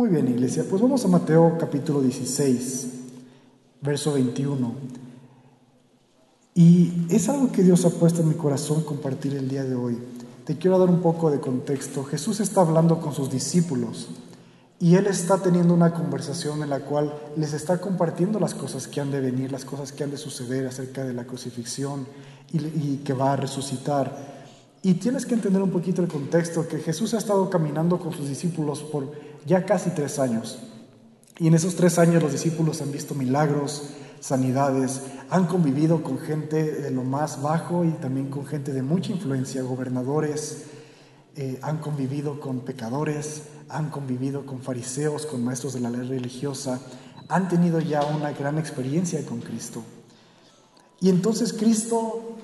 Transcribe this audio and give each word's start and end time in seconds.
Muy 0.00 0.08
bien, 0.08 0.28
iglesia, 0.28 0.64
pues 0.66 0.80
vamos 0.80 1.04
a 1.04 1.08
Mateo 1.08 1.58
capítulo 1.60 2.00
16, 2.00 2.86
verso 3.82 4.14
21. 4.14 4.72
Y 6.54 7.04
es 7.10 7.28
algo 7.28 7.52
que 7.52 7.62
Dios 7.62 7.84
ha 7.84 7.90
puesto 7.90 8.22
en 8.22 8.30
mi 8.30 8.34
corazón 8.34 8.82
compartir 8.82 9.34
el 9.34 9.46
día 9.46 9.62
de 9.62 9.74
hoy. 9.74 9.98
Te 10.46 10.56
quiero 10.56 10.78
dar 10.78 10.88
un 10.88 11.02
poco 11.02 11.30
de 11.30 11.38
contexto. 11.38 12.02
Jesús 12.04 12.40
está 12.40 12.62
hablando 12.62 12.98
con 12.98 13.12
sus 13.12 13.30
discípulos 13.30 14.08
y 14.78 14.94
Él 14.94 15.06
está 15.06 15.36
teniendo 15.36 15.74
una 15.74 15.92
conversación 15.92 16.62
en 16.62 16.70
la 16.70 16.80
cual 16.80 17.12
les 17.36 17.52
está 17.52 17.78
compartiendo 17.78 18.40
las 18.40 18.54
cosas 18.54 18.88
que 18.88 19.02
han 19.02 19.10
de 19.10 19.20
venir, 19.20 19.52
las 19.52 19.66
cosas 19.66 19.92
que 19.92 20.02
han 20.02 20.10
de 20.10 20.16
suceder 20.16 20.66
acerca 20.66 21.04
de 21.04 21.12
la 21.12 21.24
crucifixión 21.24 22.06
y, 22.50 23.02
que 23.04 23.12
va 23.12 23.34
a 23.34 23.36
resucitar. 23.36 24.40
Y 24.82 24.94
tienes 24.94 25.26
que 25.26 25.34
entender 25.34 25.60
un 25.60 25.70
poquito 25.70 26.00
el 26.00 26.08
contexto, 26.08 26.66
que 26.66 26.78
Jesús 26.78 27.12
ha 27.12 27.18
estado 27.18 27.50
caminando 27.50 27.98
con 27.98 28.14
sus 28.14 28.30
discípulos 28.30 28.80
por 28.80 29.28
ya 29.46 29.64
casi 29.64 29.90
tres 29.90 30.18
años. 30.18 30.58
Y 31.38 31.46
en 31.46 31.54
esos 31.54 31.74
tres 31.74 31.98
años 31.98 32.22
los 32.22 32.32
discípulos 32.32 32.82
han 32.82 32.92
visto 32.92 33.14
milagros, 33.14 33.90
sanidades, 34.20 35.02
han 35.30 35.46
convivido 35.46 36.02
con 36.02 36.18
gente 36.18 36.62
de 36.62 36.90
lo 36.90 37.02
más 37.02 37.40
bajo 37.40 37.84
y 37.84 37.90
también 37.92 38.28
con 38.28 38.46
gente 38.46 38.72
de 38.72 38.82
mucha 38.82 39.12
influencia, 39.12 39.62
gobernadores, 39.62 40.64
eh, 41.36 41.58
han 41.62 41.78
convivido 41.78 42.40
con 42.40 42.60
pecadores, 42.60 43.44
han 43.68 43.90
convivido 43.90 44.44
con 44.44 44.60
fariseos, 44.60 45.26
con 45.26 45.44
maestros 45.44 45.74
de 45.74 45.80
la 45.80 45.90
ley 45.90 46.06
religiosa, 46.06 46.80
han 47.28 47.48
tenido 47.48 47.80
ya 47.80 48.04
una 48.04 48.32
gran 48.32 48.58
experiencia 48.58 49.24
con 49.24 49.40
Cristo. 49.40 49.82
Y 51.00 51.08
entonces 51.08 51.52
Cristo, 51.52 52.36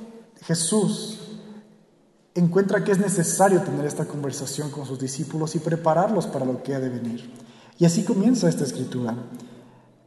Jesús, 0.43 1.26
encuentra 2.37 2.85
que 2.85 2.93
es 2.93 2.99
necesario 2.99 3.63
tener 3.63 3.85
esta 3.85 4.05
conversación 4.05 4.71
con 4.71 4.87
sus 4.87 4.99
discípulos 4.99 5.55
y 5.57 5.59
prepararlos 5.59 6.27
para 6.27 6.45
lo 6.45 6.63
que 6.63 6.75
ha 6.75 6.81
de 6.81 6.89
venir. 6.89 7.33
Y 7.79 7.85
así 7.85 8.05
comienza 8.05 8.49
esta 8.49 8.65
escritura. 8.65 9.15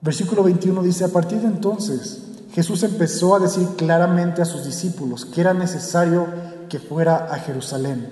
Versículo 0.02 0.44
21 0.44 0.82
dice, 0.82 1.04
a 1.04 1.10
partir 1.10 1.40
de 1.42 1.48
entonces 1.48 2.24
Jesús 2.54 2.84
empezó 2.84 3.36
a 3.36 3.40
decir 3.40 3.68
claramente 3.78 4.42
a 4.42 4.46
sus 4.46 4.66
discípulos 4.66 5.26
que 5.26 5.42
era 5.42 5.54
necesario 5.54 6.28
que 6.70 6.80
fuera 6.80 7.28
a 7.32 7.40
Jerusalén 7.40 8.10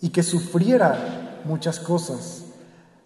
y 0.00 0.10
que 0.10 0.22
sufriera 0.22 1.40
muchas 1.44 1.80
cosas 1.80 2.42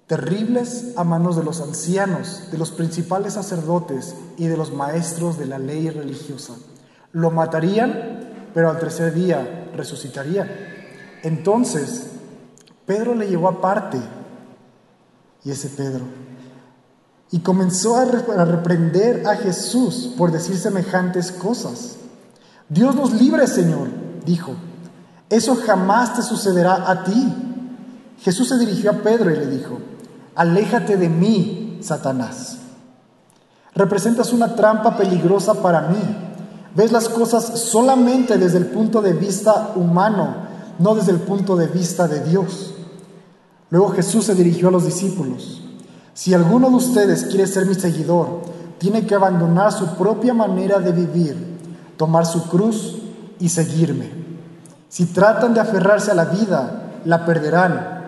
terribles 0.07 0.95
a 0.97 1.05
manos 1.05 1.37
de 1.37 1.45
los 1.45 1.61
ancianos, 1.61 2.51
de 2.51 2.59
los 2.59 2.73
principales 2.73 3.35
sacerdotes 3.35 4.17
y 4.37 4.49
de 4.49 4.57
los 4.57 4.73
maestros 4.73 5.39
de 5.39 5.47
la 5.47 5.59
ley 5.61 5.89
religiosa. 5.89 6.55
Lo 7.13 7.31
matarían, 7.31 8.20
pero 8.55 8.71
al 8.71 8.79
tercer 8.79 9.13
día 9.15 9.69
resucitaría. 9.75 10.49
Entonces, 11.23 12.07
Pedro 12.87 13.15
le 13.15 13.29
llevó 13.29 13.49
aparte, 13.49 13.99
y 15.45 15.51
ese 15.51 15.69
Pedro, 15.69 16.05
y 17.31 17.41
comenzó 17.41 17.97
a 17.97 18.05
reprender 18.05 19.27
a 19.27 19.37
Jesús 19.37 20.15
por 20.19 20.33
decir 20.33 20.57
semejantes 20.57 21.31
cosas. 21.31 21.97
Dios 22.69 22.95
nos 22.95 23.13
libre, 23.13 23.47
Señor, 23.47 23.89
dijo. 24.25 24.55
Eso 25.29 25.55
jamás 25.55 26.17
te 26.17 26.23
sucederá 26.23 26.91
a 26.91 27.05
ti. 27.05 27.35
Jesús 28.21 28.49
se 28.49 28.59
dirigió 28.59 28.91
a 28.91 28.95
Pedro 28.95 29.31
y 29.31 29.37
le 29.37 29.47
dijo, 29.47 29.79
aléjate 30.35 30.97
de 30.97 31.09
mí, 31.09 31.79
Satanás. 31.83 32.59
Representas 33.75 34.33
una 34.33 34.57
trampa 34.57 34.97
peligrosa 34.97 35.55
para 35.55 35.83
mí. 35.83 36.30
Ves 36.75 36.93
las 36.93 37.09
cosas 37.09 37.59
solamente 37.59 38.39
desde 38.39 38.59
el 38.59 38.67
punto 38.67 39.03
de 39.03 39.13
vista 39.13 39.73
humano, 39.75 40.35
no 40.79 40.95
desde 40.95 41.13
el 41.13 41.19
punto 41.19 41.57
de 41.57 41.67
vista 41.67 42.07
de 42.07 42.21
Dios. 42.21 42.75
Luego 43.71 43.91
Jesús 43.91 44.27
se 44.27 44.35
dirigió 44.35 44.69
a 44.69 44.73
los 44.73 44.85
discípulos. 44.85 45.63
Si 46.15 46.35
alguno 46.35 46.71
de 46.71 46.77
ustedes 46.77 47.25
quiere 47.25 47.47
ser 47.47 47.67
mi 47.67 47.75
seguidor, 47.75 48.43
tiene 48.79 49.07
que 49.07 49.15
abandonar 49.15 49.73
su 49.73 49.97
propia 49.97 50.33
manera 50.33 50.79
de 50.79 50.93
vivir, 50.93 51.59
tomar 51.97 52.25
su 52.25 52.49
cruz 52.49 52.99
y 53.39 53.49
seguirme. 53.49 54.11
Si 54.89 55.07
tratan 55.07 55.55
de 55.55 55.61
aferrarse 55.61 56.11
a 56.11 56.15
la 56.15 56.25
vida, 56.25 57.01
la 57.05 57.25
perderán, 57.25 58.01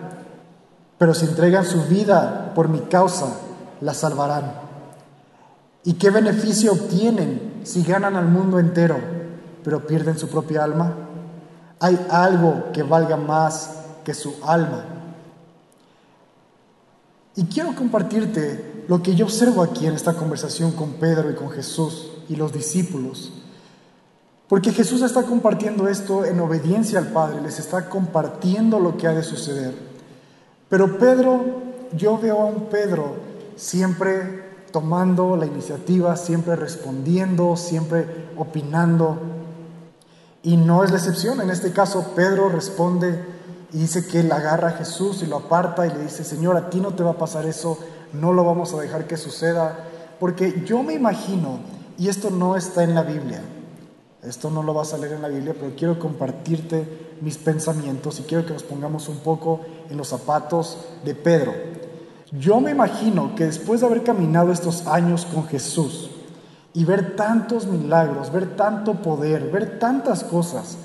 pero 0.97 1.13
si 1.13 1.25
entregan 1.25 1.65
su 1.65 1.83
vida 1.83 2.51
por 2.55 2.69
mi 2.69 2.79
causa, 2.79 3.27
la 3.81 3.93
salvarán. 3.93 4.53
¿Y 5.83 5.93
qué 5.93 6.09
beneficio 6.09 6.71
obtienen 6.71 7.52
si 7.63 7.83
ganan 7.83 8.15
al 8.15 8.27
mundo 8.27 8.59
entero, 8.59 8.97
pero 9.63 9.85
pierden 9.85 10.17
su 10.17 10.27
propia 10.27 10.63
alma? 10.63 10.93
Hay 11.79 11.99
algo 12.09 12.71
que 12.71 12.83
valga 12.83 13.17
más 13.17 13.71
que 14.03 14.13
su 14.13 14.35
alma. 14.45 14.85
Y 17.35 17.45
quiero 17.45 17.75
compartirte 17.75 18.85
lo 18.87 19.01
que 19.01 19.15
yo 19.15 19.25
observo 19.25 19.63
aquí 19.63 19.87
en 19.87 19.93
esta 19.93 20.13
conversación 20.13 20.71
con 20.73 20.93
Pedro 20.93 21.31
y 21.31 21.35
con 21.35 21.49
Jesús 21.49 22.11
y 22.29 22.35
los 22.35 22.53
discípulos. 22.53 23.31
Porque 24.47 24.71
Jesús 24.71 25.01
está 25.01 25.23
compartiendo 25.23 25.87
esto 25.87 26.25
en 26.25 26.39
obediencia 26.39 26.99
al 26.99 27.07
Padre, 27.07 27.41
les 27.41 27.57
está 27.59 27.89
compartiendo 27.89 28.79
lo 28.79 28.97
que 28.97 29.07
ha 29.07 29.13
de 29.13 29.23
suceder. 29.23 29.73
Pero 30.69 30.99
Pedro, 30.99 31.63
yo 31.95 32.17
veo 32.17 32.41
a 32.41 32.45
un 32.45 32.65
Pedro 32.65 33.15
siempre 33.55 34.42
tomando 34.73 35.37
la 35.37 35.45
iniciativa, 35.45 36.17
siempre 36.17 36.55
respondiendo, 36.55 37.55
siempre 37.55 38.31
opinando. 38.35 39.19
Y 40.41 40.57
no 40.57 40.83
es 40.83 40.89
la 40.89 40.97
excepción. 40.97 41.39
En 41.39 41.51
este 41.51 41.71
caso, 41.71 42.13
Pedro 42.15 42.49
responde 42.49 43.23
y 43.71 43.77
dice 43.77 44.07
que 44.07 44.21
él 44.21 44.31
agarra 44.31 44.69
a 44.69 44.71
Jesús 44.71 45.21
y 45.21 45.27
lo 45.27 45.37
aparta 45.37 45.85
y 45.85 45.91
le 45.91 46.01
dice, 46.01 46.23
Señor, 46.23 46.57
a 46.57 46.71
ti 46.71 46.81
no 46.81 46.95
te 46.95 47.03
va 47.03 47.11
a 47.11 47.17
pasar 47.17 47.45
eso, 47.45 47.77
no 48.13 48.33
lo 48.33 48.43
vamos 48.43 48.73
a 48.73 48.81
dejar 48.81 49.05
que 49.05 49.15
suceda. 49.15 49.77
Porque 50.19 50.63
yo 50.65 50.81
me 50.81 50.93
imagino, 50.93 51.59
y 51.99 52.09
esto 52.09 52.31
no 52.31 52.57
está 52.57 52.83
en 52.83 52.95
la 52.95 53.03
Biblia, 53.03 53.41
esto 54.23 54.49
no 54.49 54.63
lo 54.63 54.73
vas 54.73 54.93
a 54.93 54.97
leer 54.97 55.13
en 55.13 55.21
la 55.21 55.27
Biblia, 55.27 55.55
pero 55.57 55.75
quiero 55.75 55.99
compartirte 55.99 57.17
mis 57.21 57.37
pensamientos 57.37 58.19
y 58.19 58.23
quiero 58.23 58.43
que 58.45 58.53
nos 58.53 58.63
pongamos 58.63 59.07
un 59.07 59.17
poco 59.17 59.61
en 59.91 59.97
los 59.97 60.07
zapatos 60.07 60.79
de 61.05 61.13
Pedro. 61.13 61.53
Yo 62.39 62.59
me 62.59 62.71
imagino 62.71 63.35
que 63.35 63.45
después 63.45 63.81
de 63.81 63.85
haber 63.85 64.01
caminado 64.01 64.51
estos 64.51 64.87
años 64.87 65.27
con 65.31 65.45
Jesús 65.45 66.09
y 66.73 66.83
ver 66.83 67.15
tantos 67.15 67.67
milagros, 67.67 68.31
ver 68.31 68.55
tanto 68.55 68.95
poder, 69.03 69.51
ver 69.51 69.77
tantas 69.77 70.23
cosas, 70.23 70.77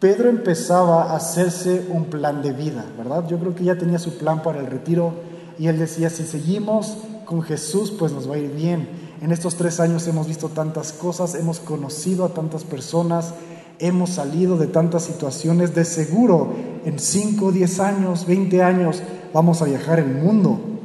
Pedro 0.00 0.30
empezaba 0.30 1.10
a 1.10 1.16
hacerse 1.16 1.86
un 1.90 2.06
plan 2.06 2.40
de 2.40 2.52
vida, 2.52 2.86
¿verdad? 2.96 3.26
Yo 3.28 3.38
creo 3.38 3.54
que 3.54 3.64
ya 3.64 3.76
tenía 3.76 3.98
su 3.98 4.16
plan 4.16 4.42
para 4.42 4.60
el 4.60 4.68
retiro 4.68 5.12
y 5.58 5.66
él 5.66 5.78
decía, 5.78 6.08
si 6.08 6.24
seguimos 6.24 6.96
con 7.26 7.42
Jesús, 7.42 7.90
pues 7.90 8.12
nos 8.12 8.30
va 8.30 8.36
a 8.36 8.38
ir 8.38 8.52
bien. 8.52 8.88
En 9.20 9.32
estos 9.32 9.56
tres 9.56 9.80
años 9.80 10.06
hemos 10.06 10.26
visto 10.26 10.48
tantas 10.48 10.94
cosas, 10.94 11.34
hemos 11.34 11.58
conocido 11.60 12.24
a 12.24 12.30
tantas 12.30 12.64
personas, 12.64 13.34
hemos 13.78 14.10
salido 14.10 14.56
de 14.56 14.66
tantas 14.66 15.04
situaciones, 15.04 15.74
de 15.74 15.84
seguro 15.84 16.54
en 16.86 16.98
5, 16.98 17.52
10 17.52 17.80
años, 17.80 18.26
20 18.26 18.62
años 18.62 19.02
vamos 19.34 19.60
a 19.60 19.66
viajar 19.66 19.98
el 19.98 20.14
mundo, 20.14 20.75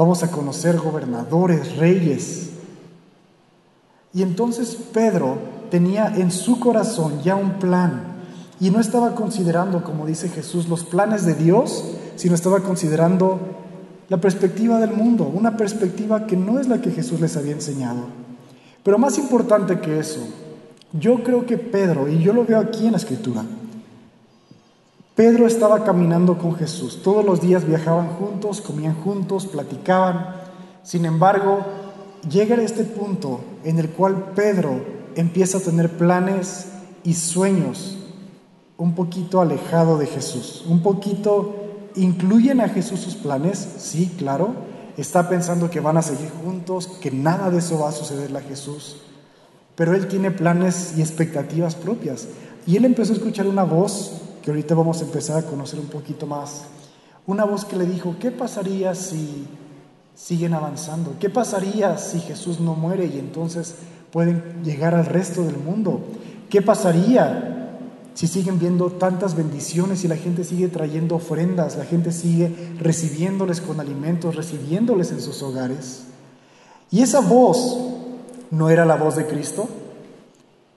vamos 0.00 0.22
a 0.22 0.30
conocer 0.30 0.78
gobernadores, 0.78 1.76
reyes. 1.76 2.52
Y 4.14 4.22
entonces 4.22 4.74
Pedro 4.94 5.36
tenía 5.70 6.06
en 6.16 6.30
su 6.30 6.58
corazón 6.58 7.20
ya 7.22 7.36
un 7.36 7.58
plan 7.58 8.04
y 8.58 8.70
no 8.70 8.80
estaba 8.80 9.14
considerando, 9.14 9.84
como 9.84 10.06
dice 10.06 10.30
Jesús, 10.30 10.70
los 10.70 10.84
planes 10.84 11.26
de 11.26 11.34
Dios, 11.34 11.84
sino 12.16 12.34
estaba 12.34 12.60
considerando 12.60 13.40
la 14.08 14.16
perspectiva 14.16 14.78
del 14.78 14.92
mundo, 14.92 15.30
una 15.30 15.58
perspectiva 15.58 16.26
que 16.26 16.34
no 16.34 16.58
es 16.58 16.66
la 16.66 16.80
que 16.80 16.92
Jesús 16.92 17.20
les 17.20 17.36
había 17.36 17.52
enseñado. 17.52 18.04
Pero 18.82 18.96
más 18.96 19.18
importante 19.18 19.80
que 19.80 19.98
eso, 19.98 20.26
yo 20.94 21.22
creo 21.22 21.44
que 21.44 21.58
Pedro, 21.58 22.08
y 22.08 22.22
yo 22.22 22.32
lo 22.32 22.46
veo 22.46 22.58
aquí 22.58 22.86
en 22.86 22.92
la 22.92 22.98
escritura, 22.98 23.44
Pedro 25.20 25.46
estaba 25.46 25.84
caminando 25.84 26.38
con 26.38 26.54
Jesús, 26.54 27.02
todos 27.02 27.22
los 27.22 27.42
días 27.42 27.66
viajaban 27.66 28.08
juntos, 28.08 28.62
comían 28.62 28.94
juntos, 28.94 29.44
platicaban. 29.44 30.34
Sin 30.82 31.04
embargo, 31.04 31.58
llega 32.26 32.54
este 32.54 32.84
punto 32.84 33.42
en 33.62 33.78
el 33.78 33.90
cual 33.90 34.32
Pedro 34.34 34.82
empieza 35.16 35.58
a 35.58 35.60
tener 35.60 35.90
planes 35.90 36.68
y 37.04 37.12
sueños 37.12 37.98
un 38.78 38.94
poquito 38.94 39.42
alejado 39.42 39.98
de 39.98 40.06
Jesús, 40.06 40.64
un 40.66 40.80
poquito 40.80 41.54
incluyen 41.96 42.62
a 42.62 42.70
Jesús 42.70 43.00
sus 43.00 43.14
planes, 43.14 43.58
sí, 43.76 44.10
claro, 44.16 44.54
está 44.96 45.28
pensando 45.28 45.68
que 45.68 45.80
van 45.80 45.98
a 45.98 46.02
seguir 46.02 46.30
juntos, 46.42 46.86
que 46.86 47.10
nada 47.10 47.50
de 47.50 47.58
eso 47.58 47.78
va 47.78 47.90
a 47.90 47.92
sucederle 47.92 48.38
a 48.38 48.48
Jesús, 48.48 49.02
pero 49.74 49.94
él 49.94 50.08
tiene 50.08 50.30
planes 50.30 50.94
y 50.96 51.02
expectativas 51.02 51.74
propias. 51.74 52.26
Y 52.66 52.78
él 52.78 52.86
empezó 52.86 53.12
a 53.12 53.16
escuchar 53.16 53.46
una 53.46 53.64
voz 53.64 54.29
que 54.42 54.50
ahorita 54.50 54.74
vamos 54.74 55.00
a 55.00 55.04
empezar 55.04 55.38
a 55.38 55.46
conocer 55.46 55.80
un 55.80 55.86
poquito 55.86 56.26
más, 56.26 56.62
una 57.26 57.44
voz 57.44 57.64
que 57.64 57.76
le 57.76 57.86
dijo, 57.86 58.16
¿qué 58.18 58.30
pasaría 58.30 58.94
si 58.94 59.46
siguen 60.14 60.54
avanzando? 60.54 61.14
¿Qué 61.20 61.30
pasaría 61.30 61.96
si 61.98 62.20
Jesús 62.20 62.60
no 62.60 62.74
muere 62.74 63.06
y 63.06 63.18
entonces 63.18 63.74
pueden 64.10 64.62
llegar 64.64 64.94
al 64.94 65.06
resto 65.06 65.44
del 65.44 65.56
mundo? 65.56 66.00
¿Qué 66.48 66.62
pasaría 66.62 67.50
si 68.14 68.26
siguen 68.26 68.58
viendo 68.58 68.90
tantas 68.90 69.34
bendiciones 69.34 70.04
y 70.04 70.08
la 70.08 70.16
gente 70.16 70.44
sigue 70.44 70.68
trayendo 70.68 71.16
ofrendas, 71.16 71.76
la 71.76 71.84
gente 71.84 72.12
sigue 72.12 72.54
recibiéndoles 72.78 73.60
con 73.60 73.80
alimentos, 73.80 74.36
recibiéndoles 74.36 75.12
en 75.12 75.20
sus 75.20 75.42
hogares. 75.42 76.02
Y 76.90 77.02
esa 77.02 77.20
voz 77.20 77.78
no 78.50 78.68
era 78.68 78.84
la 78.84 78.96
voz 78.96 79.16
de 79.16 79.26
Cristo, 79.26 79.68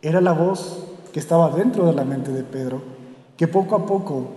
era 0.02 0.22
la 0.22 0.32
voz 0.32 0.86
que 1.12 1.20
estaba 1.20 1.50
dentro 1.50 1.86
de 1.88 1.94
la 1.94 2.06
mente 2.06 2.32
de 2.32 2.44
Pedro, 2.44 2.82
que 3.38 3.48
poco 3.48 3.76
a 3.76 3.86
poco 3.86 4.28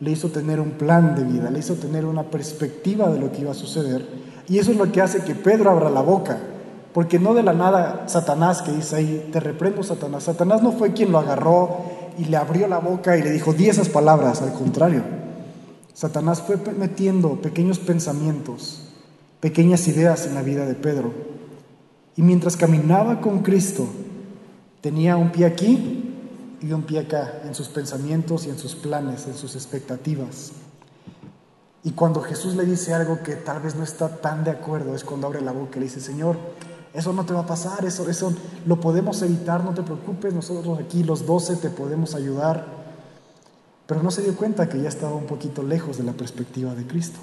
le 0.00 0.10
hizo 0.10 0.30
tener 0.30 0.60
un 0.60 0.72
plan 0.72 1.14
de 1.14 1.24
vida, 1.24 1.50
le 1.50 1.60
hizo 1.60 1.74
tener 1.74 2.04
una 2.04 2.24
perspectiva 2.24 3.08
de 3.08 3.20
lo 3.20 3.30
que 3.30 3.42
iba 3.42 3.52
a 3.52 3.54
suceder. 3.54 4.04
Y 4.48 4.58
eso 4.58 4.72
es 4.72 4.76
lo 4.76 4.90
que 4.90 5.00
hace 5.00 5.22
que 5.22 5.34
Pedro 5.34 5.70
abra 5.70 5.90
la 5.90 6.00
boca, 6.00 6.38
porque 6.92 7.18
no 7.18 7.34
de 7.34 7.42
la 7.42 7.52
nada 7.52 8.04
Satanás 8.06 8.62
que 8.62 8.72
dice 8.72 8.96
ahí, 8.96 9.28
te 9.32 9.38
reprendo 9.40 9.82
Satanás. 9.82 10.24
Satanás 10.24 10.62
no 10.62 10.72
fue 10.72 10.92
quien 10.92 11.12
lo 11.12 11.18
agarró 11.18 11.76
y 12.18 12.24
le 12.24 12.36
abrió 12.36 12.66
la 12.66 12.78
boca 12.78 13.16
y 13.16 13.22
le 13.22 13.30
dijo, 13.30 13.52
di 13.52 13.68
esas 13.68 13.88
palabras, 13.88 14.42
al 14.42 14.52
contrario. 14.52 15.02
Satanás 15.94 16.42
fue 16.42 16.56
metiendo 16.76 17.40
pequeños 17.40 17.78
pensamientos, 17.78 18.82
pequeñas 19.40 19.86
ideas 19.86 20.26
en 20.26 20.34
la 20.34 20.42
vida 20.42 20.66
de 20.66 20.74
Pedro. 20.74 21.12
Y 22.16 22.22
mientras 22.22 22.56
caminaba 22.56 23.20
con 23.20 23.38
Cristo, 23.40 23.86
tenía 24.80 25.16
un 25.16 25.30
pie 25.30 25.46
aquí 25.46 26.11
y 26.62 26.72
un 26.72 26.82
pie 26.82 27.00
acá, 27.00 27.42
en 27.44 27.54
sus 27.54 27.68
pensamientos 27.68 28.46
y 28.46 28.50
en 28.50 28.58
sus 28.58 28.74
planes, 28.74 29.26
en 29.26 29.34
sus 29.34 29.54
expectativas. 29.56 30.52
Y 31.84 31.90
cuando 31.92 32.22
Jesús 32.22 32.54
le 32.54 32.64
dice 32.64 32.94
algo 32.94 33.22
que 33.22 33.34
tal 33.34 33.60
vez 33.60 33.74
no 33.74 33.82
está 33.82 34.20
tan 34.20 34.44
de 34.44 34.52
acuerdo, 34.52 34.94
es 34.94 35.02
cuando 35.02 35.26
abre 35.26 35.40
la 35.40 35.52
boca 35.52 35.76
y 35.76 35.80
le 35.80 35.86
dice, 35.86 36.00
Señor, 36.00 36.36
eso 36.94 37.12
no 37.12 37.24
te 37.24 37.32
va 37.32 37.40
a 37.40 37.46
pasar, 37.46 37.84
eso, 37.84 38.08
eso 38.08 38.32
lo 38.66 38.80
podemos 38.80 39.20
evitar, 39.22 39.64
no 39.64 39.74
te 39.74 39.82
preocupes, 39.82 40.32
nosotros 40.32 40.78
aquí 40.78 41.02
los 41.02 41.26
doce 41.26 41.56
te 41.56 41.70
podemos 41.70 42.14
ayudar. 42.14 42.64
Pero 43.86 44.02
no 44.02 44.10
se 44.10 44.22
dio 44.22 44.36
cuenta 44.36 44.68
que 44.68 44.80
ya 44.80 44.88
estaba 44.88 45.14
un 45.14 45.26
poquito 45.26 45.62
lejos 45.62 45.98
de 45.98 46.04
la 46.04 46.12
perspectiva 46.12 46.74
de 46.74 46.86
Cristo. 46.86 47.18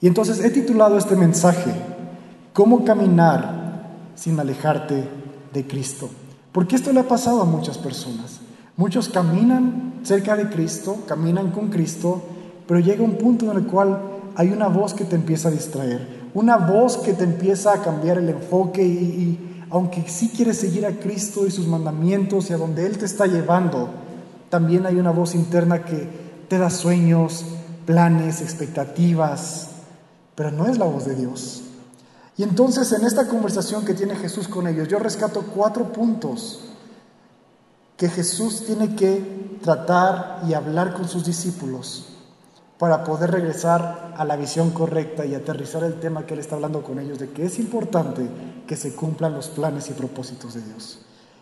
Y 0.00 0.06
entonces 0.06 0.40
he 0.40 0.50
titulado 0.50 0.96
este 0.96 1.16
mensaje, 1.16 1.72
¿Cómo 2.54 2.84
caminar 2.84 3.90
sin 4.14 4.38
alejarte 4.38 5.08
de 5.52 5.66
Cristo? 5.66 6.08
Porque 6.54 6.76
esto 6.76 6.92
le 6.92 7.00
ha 7.00 7.08
pasado 7.08 7.42
a 7.42 7.44
muchas 7.44 7.78
personas. 7.78 8.38
Muchos 8.76 9.08
caminan 9.08 9.94
cerca 10.04 10.36
de 10.36 10.48
Cristo, 10.48 10.98
caminan 11.04 11.50
con 11.50 11.68
Cristo, 11.68 12.22
pero 12.68 12.78
llega 12.78 13.02
un 13.02 13.18
punto 13.18 13.50
en 13.50 13.58
el 13.58 13.66
cual 13.66 13.98
hay 14.36 14.50
una 14.50 14.68
voz 14.68 14.94
que 14.94 15.04
te 15.04 15.16
empieza 15.16 15.48
a 15.48 15.50
distraer, 15.50 16.30
una 16.32 16.56
voz 16.56 16.98
que 16.98 17.12
te 17.12 17.24
empieza 17.24 17.72
a 17.72 17.82
cambiar 17.82 18.18
el 18.18 18.28
enfoque 18.28 18.84
y, 18.84 19.66
aunque 19.68 20.08
sí 20.08 20.28
quieres 20.28 20.58
seguir 20.58 20.86
a 20.86 20.92
Cristo 20.92 21.44
y 21.44 21.50
sus 21.50 21.66
mandamientos 21.66 22.48
y 22.50 22.52
a 22.52 22.56
donde 22.56 22.86
Él 22.86 22.98
te 22.98 23.04
está 23.04 23.26
llevando, 23.26 23.88
también 24.48 24.86
hay 24.86 24.94
una 24.94 25.10
voz 25.10 25.34
interna 25.34 25.84
que 25.84 26.08
te 26.46 26.58
da 26.58 26.70
sueños, 26.70 27.44
planes, 27.84 28.40
expectativas, 28.40 29.70
pero 30.36 30.52
no 30.52 30.66
es 30.66 30.78
la 30.78 30.84
voz 30.84 31.04
de 31.04 31.16
Dios. 31.16 31.64
Y 32.36 32.42
entonces 32.42 32.90
en 32.92 33.04
esta 33.06 33.28
conversación 33.28 33.84
que 33.84 33.94
tiene 33.94 34.16
Jesús 34.16 34.48
con 34.48 34.66
ellos, 34.66 34.88
yo 34.88 34.98
rescato 34.98 35.42
cuatro 35.54 35.92
puntos 35.92 36.60
que 37.96 38.08
Jesús 38.08 38.64
tiene 38.66 38.96
que 38.96 39.58
tratar 39.62 40.42
y 40.48 40.54
hablar 40.54 40.94
con 40.94 41.08
sus 41.08 41.24
discípulos 41.24 42.08
para 42.78 43.04
poder 43.04 43.30
regresar 43.30 44.14
a 44.16 44.24
la 44.24 44.36
visión 44.36 44.70
correcta 44.70 45.24
y 45.24 45.34
aterrizar 45.34 45.84
el 45.84 46.00
tema 46.00 46.26
que 46.26 46.34
Él 46.34 46.40
está 46.40 46.56
hablando 46.56 46.82
con 46.82 46.98
ellos, 46.98 47.20
de 47.20 47.30
que 47.30 47.46
es 47.46 47.58
importante 47.60 48.28
que 48.66 48.76
se 48.76 48.94
cumplan 48.94 49.32
los 49.32 49.48
planes 49.48 49.88
y 49.90 49.92
propósitos 49.92 50.54
de 50.54 50.62
Dios. 50.62 50.98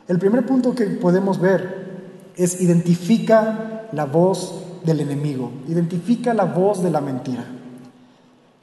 El 0.08 0.18
primer 0.18 0.44
punto 0.44 0.74
que 0.74 0.84
podemos 0.86 1.40
ver 1.40 2.02
es 2.36 2.60
identifica 2.60 3.88
la 3.92 4.04
voz 4.04 4.62
del 4.84 5.00
enemigo, 5.00 5.52
identifica 5.68 6.34
la 6.34 6.44
voz 6.44 6.82
de 6.82 6.90
la 6.90 7.00
mentira. 7.00 7.44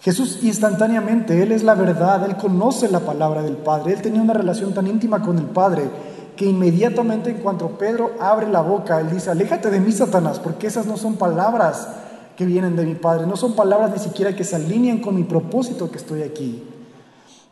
Jesús 0.02 0.40
instantáneamente, 0.44 1.44
Él 1.44 1.52
es 1.52 1.64
la 1.64 1.76
verdad, 1.76 2.24
Él 2.26 2.38
conoce 2.38 2.90
la 2.90 3.02
palabra 3.02 3.44
del 3.44 3.58
Padre, 3.58 3.94
Él 3.94 4.02
tenía 4.02 4.22
una 4.22 4.34
relación 4.34 4.74
tan 4.74 4.88
íntima 4.88 5.22
con 5.22 5.38
el 5.38 5.46
Padre 5.46 5.90
que 6.38 6.46
inmediatamente 6.46 7.32
en 7.32 7.40
cuanto 7.40 7.78
Pedro 7.78 8.12
abre 8.18 8.48
la 8.48 8.62
boca, 8.62 9.02
Él 9.02 9.12
dice, 9.12 9.30
aléjate 9.30 9.70
de 9.70 9.82
mí, 9.82 9.92
Satanás, 9.92 10.40
porque 10.40 10.68
esas 10.68 10.86
no 10.86 10.96
son 10.96 11.16
palabras 11.16 11.90
que 12.38 12.46
vienen 12.46 12.78
de 12.78 12.86
mi 12.86 12.96
Padre, 12.96 13.28
no 13.28 13.36
son 13.36 13.58
palabras 13.58 13.92
ni 13.92 14.00
siquiera 14.00 14.34
que 14.34 14.46
se 14.46 14.56
alinean 14.56 15.00
con 15.00 15.16
mi 15.16 15.24
propósito 15.24 15.92
que 15.92 15.98
estoy 15.98 16.24
aquí. 16.24 16.64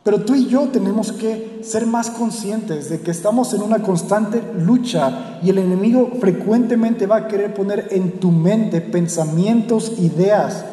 Pero 0.02 0.22
tú 0.22 0.34
y 0.34 0.46
yo 0.46 0.68
tenemos 0.68 1.12
que 1.12 1.60
ser 1.62 1.86
más 1.86 2.08
conscientes 2.08 2.88
de 2.88 3.00
que 3.00 3.10
estamos 3.10 3.52
en 3.52 3.60
una 3.60 3.82
constante 3.82 4.42
lucha 4.56 5.38
y 5.42 5.50
el 5.50 5.58
enemigo 5.58 6.12
frecuentemente 6.18 7.06
va 7.06 7.16
a 7.16 7.28
querer 7.28 7.52
poner 7.52 7.88
en 7.90 8.12
tu 8.12 8.30
mente 8.30 8.80
pensamientos, 8.80 9.98
ideas, 9.98 10.64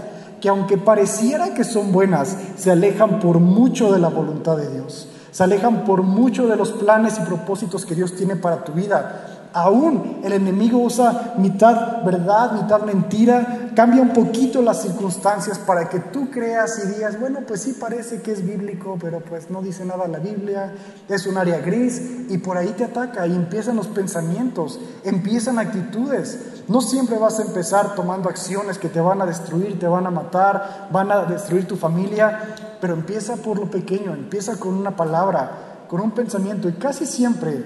que 0.46 0.50
aunque 0.50 0.78
pareciera 0.78 1.56
que 1.56 1.64
son 1.64 1.92
buenas, 1.92 2.38
se 2.56 2.70
alejan 2.70 3.20
por 3.20 3.40
mucho 3.40 3.92
de 3.92 3.98
la 3.98 4.10
voluntad 4.10 4.56
de 4.56 4.70
Dios, 4.70 5.08
se 5.32 5.44
alejan 5.44 5.86
por 5.86 6.04
mucho 6.04 6.46
de 6.46 6.56
los 6.56 6.72
planes 6.72 7.18
y 7.18 7.26
propósitos 7.26 7.84
que 7.84 7.96
Dios 7.96 8.16
tiene 8.16 8.36
para 8.36 8.64
tu 8.64 8.74
vida. 8.74 9.40
Aún 9.54 10.20
el 10.24 10.34
enemigo 10.34 10.78
usa 10.78 11.34
mitad 11.38 12.04
verdad, 12.04 12.62
mitad 12.62 12.84
mentira, 12.84 13.65
cambia 13.76 14.02
un 14.02 14.14
poquito 14.14 14.62
las 14.62 14.82
circunstancias 14.82 15.60
para 15.60 15.90
que 15.90 16.00
tú 16.00 16.32
creas 16.32 16.82
y 16.84 16.88
digas, 16.96 17.20
bueno, 17.20 17.42
pues 17.48 17.62
sí 17.62 17.74
parece 17.80 18.22
que 18.22 18.32
es 18.32 18.46
bíblico, 18.46 18.98
pero 19.00 19.20
pues 19.20 19.50
no 19.50 19.62
dice 19.62 19.86
nada 19.86 20.08
la 20.08 20.20
Biblia, 20.20 20.74
es 21.10 21.28
un 21.28 21.38
área 21.38 21.60
gris 21.60 22.02
y 22.30 22.38
por 22.38 22.58
ahí 22.58 22.70
te 22.70 22.86
ataca 22.86 23.28
y 23.28 23.36
empiezan 23.36 23.76
los 23.76 23.88
pensamientos, 23.88 24.80
empiezan 25.04 25.60
actitudes. 25.60 26.64
No 26.68 26.82
siempre 26.82 27.18
vas 27.18 27.40
a 27.40 27.44
empezar 27.44 27.94
tomando 27.96 28.30
acciones 28.30 28.78
que 28.80 28.90
te 28.90 29.02
van 29.02 29.22
a 29.22 29.26
destruir, 29.26 29.78
te 29.78 29.88
van 29.88 30.08
a 30.08 30.12
matar, 30.12 30.88
van 30.92 31.12
a 31.12 31.26
destruir 31.26 31.68
tu 31.68 31.76
familia, 31.76 32.56
pero 32.80 32.94
empieza 32.94 33.36
por 33.36 33.60
lo 33.60 33.70
pequeño, 33.70 34.14
empieza 34.14 34.58
con 34.58 34.74
una 34.74 34.96
palabra, 34.96 35.86
con 35.90 36.02
un 36.02 36.12
pensamiento 36.12 36.70
y 36.70 36.74
casi 36.74 37.06
siempre 37.06 37.64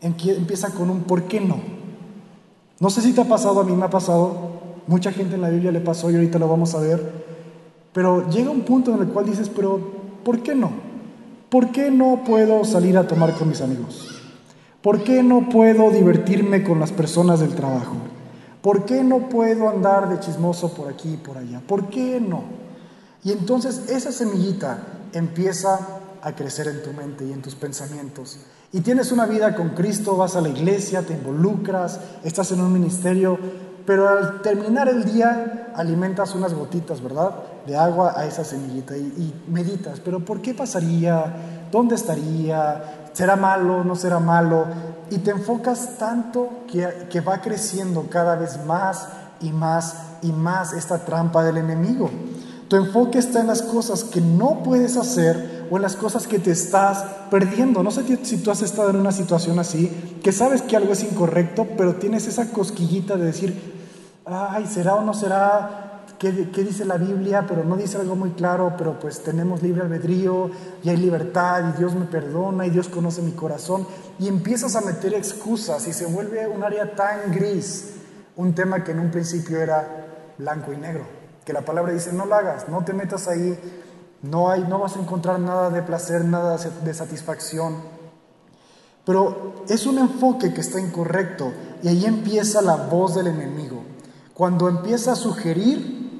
empieza 0.00 0.70
con 0.70 0.90
un 0.90 1.02
¿por 1.02 1.24
qué 1.24 1.40
no? 1.40 1.82
No 2.80 2.90
sé 2.90 3.00
si 3.00 3.12
te 3.12 3.20
ha 3.20 3.28
pasado, 3.28 3.60
a 3.60 3.64
mí 3.64 3.76
me 3.76 3.84
ha 3.84 3.90
pasado, 3.90 4.61
mucha 4.86 5.12
gente 5.12 5.34
en 5.34 5.42
la 5.42 5.50
Biblia 5.50 5.72
le 5.72 5.80
pasó 5.80 6.10
y 6.10 6.14
ahorita 6.14 6.38
lo 6.38 6.48
vamos 6.48 6.74
a 6.74 6.80
ver, 6.80 7.00
pero 7.92 8.28
llega 8.30 8.50
un 8.50 8.62
punto 8.62 8.94
en 8.94 9.02
el 9.02 9.08
cual 9.08 9.26
dices, 9.26 9.48
pero 9.48 9.78
¿por 10.24 10.42
qué 10.42 10.54
no? 10.54 10.70
¿Por 11.50 11.70
qué 11.70 11.90
no 11.90 12.22
puedo 12.24 12.64
salir 12.64 12.96
a 12.96 13.06
tomar 13.06 13.34
con 13.34 13.48
mis 13.48 13.60
amigos? 13.60 14.08
¿Por 14.80 15.04
qué 15.04 15.22
no 15.22 15.48
puedo 15.48 15.90
divertirme 15.90 16.64
con 16.64 16.80
las 16.80 16.90
personas 16.90 17.40
del 17.40 17.54
trabajo? 17.54 17.94
¿Por 18.62 18.84
qué 18.84 19.04
no 19.04 19.28
puedo 19.28 19.68
andar 19.68 20.08
de 20.08 20.18
chismoso 20.20 20.72
por 20.72 20.88
aquí 20.88 21.14
y 21.14 21.16
por 21.16 21.36
allá? 21.36 21.60
¿Por 21.66 21.88
qué 21.88 22.20
no? 22.20 22.42
Y 23.24 23.32
entonces 23.32 23.90
esa 23.90 24.10
semillita 24.10 24.78
empieza 25.12 26.00
a 26.22 26.32
crecer 26.34 26.68
en 26.68 26.82
tu 26.82 26.92
mente 26.92 27.24
y 27.26 27.32
en 27.32 27.42
tus 27.42 27.54
pensamientos. 27.54 28.38
Y 28.72 28.80
tienes 28.80 29.12
una 29.12 29.26
vida 29.26 29.54
con 29.54 29.70
Cristo, 29.70 30.16
vas 30.16 30.36
a 30.36 30.40
la 30.40 30.48
iglesia, 30.48 31.02
te 31.02 31.12
involucras, 31.12 32.00
estás 32.24 32.52
en 32.52 32.60
un 32.60 32.72
ministerio, 32.72 33.38
pero 33.86 34.08
al 34.08 34.42
terminar 34.42 34.88
el 34.88 35.04
día 35.04 35.72
alimentas 35.74 36.34
unas 36.34 36.54
gotitas, 36.54 37.02
¿verdad? 37.02 37.30
De 37.66 37.76
agua 37.76 38.14
a 38.16 38.26
esa 38.26 38.44
semillita 38.44 38.96
y, 38.96 39.34
meditas, 39.48 40.00
pero 40.00 40.20
¿por 40.20 40.40
qué 40.40 40.54
pasaría? 40.54 41.66
¿Dónde 41.70 41.94
estaría? 41.94 43.08
¿Será 43.12 43.36
malo? 43.36 43.84
¿No 43.84 43.96
será 43.96 44.18
malo? 44.18 44.66
Y 45.10 45.18
te 45.18 45.30
enfocas 45.30 45.98
tanto 45.98 46.64
que, 46.70 47.06
que 47.10 47.20
va 47.20 47.40
creciendo 47.40 48.06
cada 48.10 48.36
vez 48.36 48.64
más 48.64 49.08
y 49.40 49.52
más 49.52 49.96
y 50.22 50.32
más 50.32 50.72
esta 50.72 51.04
trampa 51.04 51.42
del 51.42 51.58
enemigo. 51.58 52.10
Tu 52.68 52.76
enfoque 52.76 53.18
está 53.18 53.40
en 53.40 53.48
las 53.48 53.62
cosas 53.62 54.04
que 54.04 54.20
no 54.20 54.62
puedes 54.62 54.96
hacer 54.96 55.61
o 55.72 55.76
en 55.76 55.82
las 55.82 55.96
cosas 55.96 56.26
que 56.26 56.38
te 56.38 56.50
estás 56.50 57.02
perdiendo. 57.30 57.82
No 57.82 57.90
sé 57.90 58.04
si 58.26 58.36
tú 58.36 58.50
has 58.50 58.60
estado 58.60 58.90
en 58.90 58.96
una 58.96 59.10
situación 59.10 59.58
así, 59.58 60.20
que 60.22 60.30
sabes 60.30 60.60
que 60.60 60.76
algo 60.76 60.92
es 60.92 61.02
incorrecto, 61.02 61.66
pero 61.78 61.94
tienes 61.94 62.26
esa 62.26 62.50
cosquillita 62.50 63.16
de 63.16 63.24
decir, 63.24 63.72
ay, 64.26 64.66
¿será 64.66 64.96
o 64.96 65.02
no 65.02 65.14
será? 65.14 66.04
¿Qué, 66.18 66.50
¿Qué, 66.50 66.62
dice 66.62 66.84
la 66.84 66.98
Biblia? 66.98 67.46
Pero 67.48 67.64
no 67.64 67.78
dice 67.78 67.96
algo 67.96 68.16
muy 68.16 68.32
claro, 68.32 68.74
pero 68.76 69.00
pues 69.00 69.22
tenemos 69.22 69.62
libre 69.62 69.80
albedrío 69.80 70.50
y 70.84 70.90
hay 70.90 70.98
libertad 70.98 71.72
y 71.72 71.78
Dios 71.78 71.94
me 71.94 72.04
perdona 72.04 72.66
y 72.66 72.70
Dios 72.70 72.90
conoce 72.90 73.22
mi 73.22 73.32
corazón. 73.32 73.86
Y 74.18 74.28
empiezas 74.28 74.76
a 74.76 74.82
meter 74.82 75.14
excusas 75.14 75.88
y 75.88 75.94
se 75.94 76.04
vuelve 76.04 76.46
un 76.48 76.62
área 76.62 76.94
tan 76.94 77.32
gris, 77.32 77.94
un 78.36 78.54
tema 78.54 78.84
que 78.84 78.92
en 78.92 78.98
un 78.98 79.10
principio 79.10 79.58
era 79.58 80.34
blanco 80.36 80.70
y 80.70 80.76
negro 80.76 81.22
que 81.44 81.52
la 81.52 81.62
palabra 81.62 81.92
dice, 81.92 82.12
no 82.12 82.26
lo 82.26 82.34
hagas, 82.34 82.68
no 82.68 82.84
te 82.84 82.92
metas 82.92 83.26
ahí, 83.26 83.58
no, 84.22 84.50
hay, 84.50 84.62
no 84.62 84.78
vas 84.78 84.96
a 84.96 85.00
encontrar 85.00 85.40
nada 85.40 85.70
de 85.70 85.82
placer, 85.82 86.24
nada 86.24 86.56
de 86.56 86.94
satisfacción. 86.94 87.76
Pero 89.04 89.64
es 89.68 89.86
un 89.86 89.98
enfoque 89.98 90.54
que 90.54 90.60
está 90.60 90.80
incorrecto 90.80 91.52
y 91.82 91.88
ahí 91.88 92.04
empieza 92.04 92.62
la 92.62 92.76
voz 92.76 93.14
del 93.14 93.26
enemigo. 93.26 93.82
Cuando 94.34 94.68
empieza 94.68 95.12
a 95.12 95.16
sugerir 95.16 96.10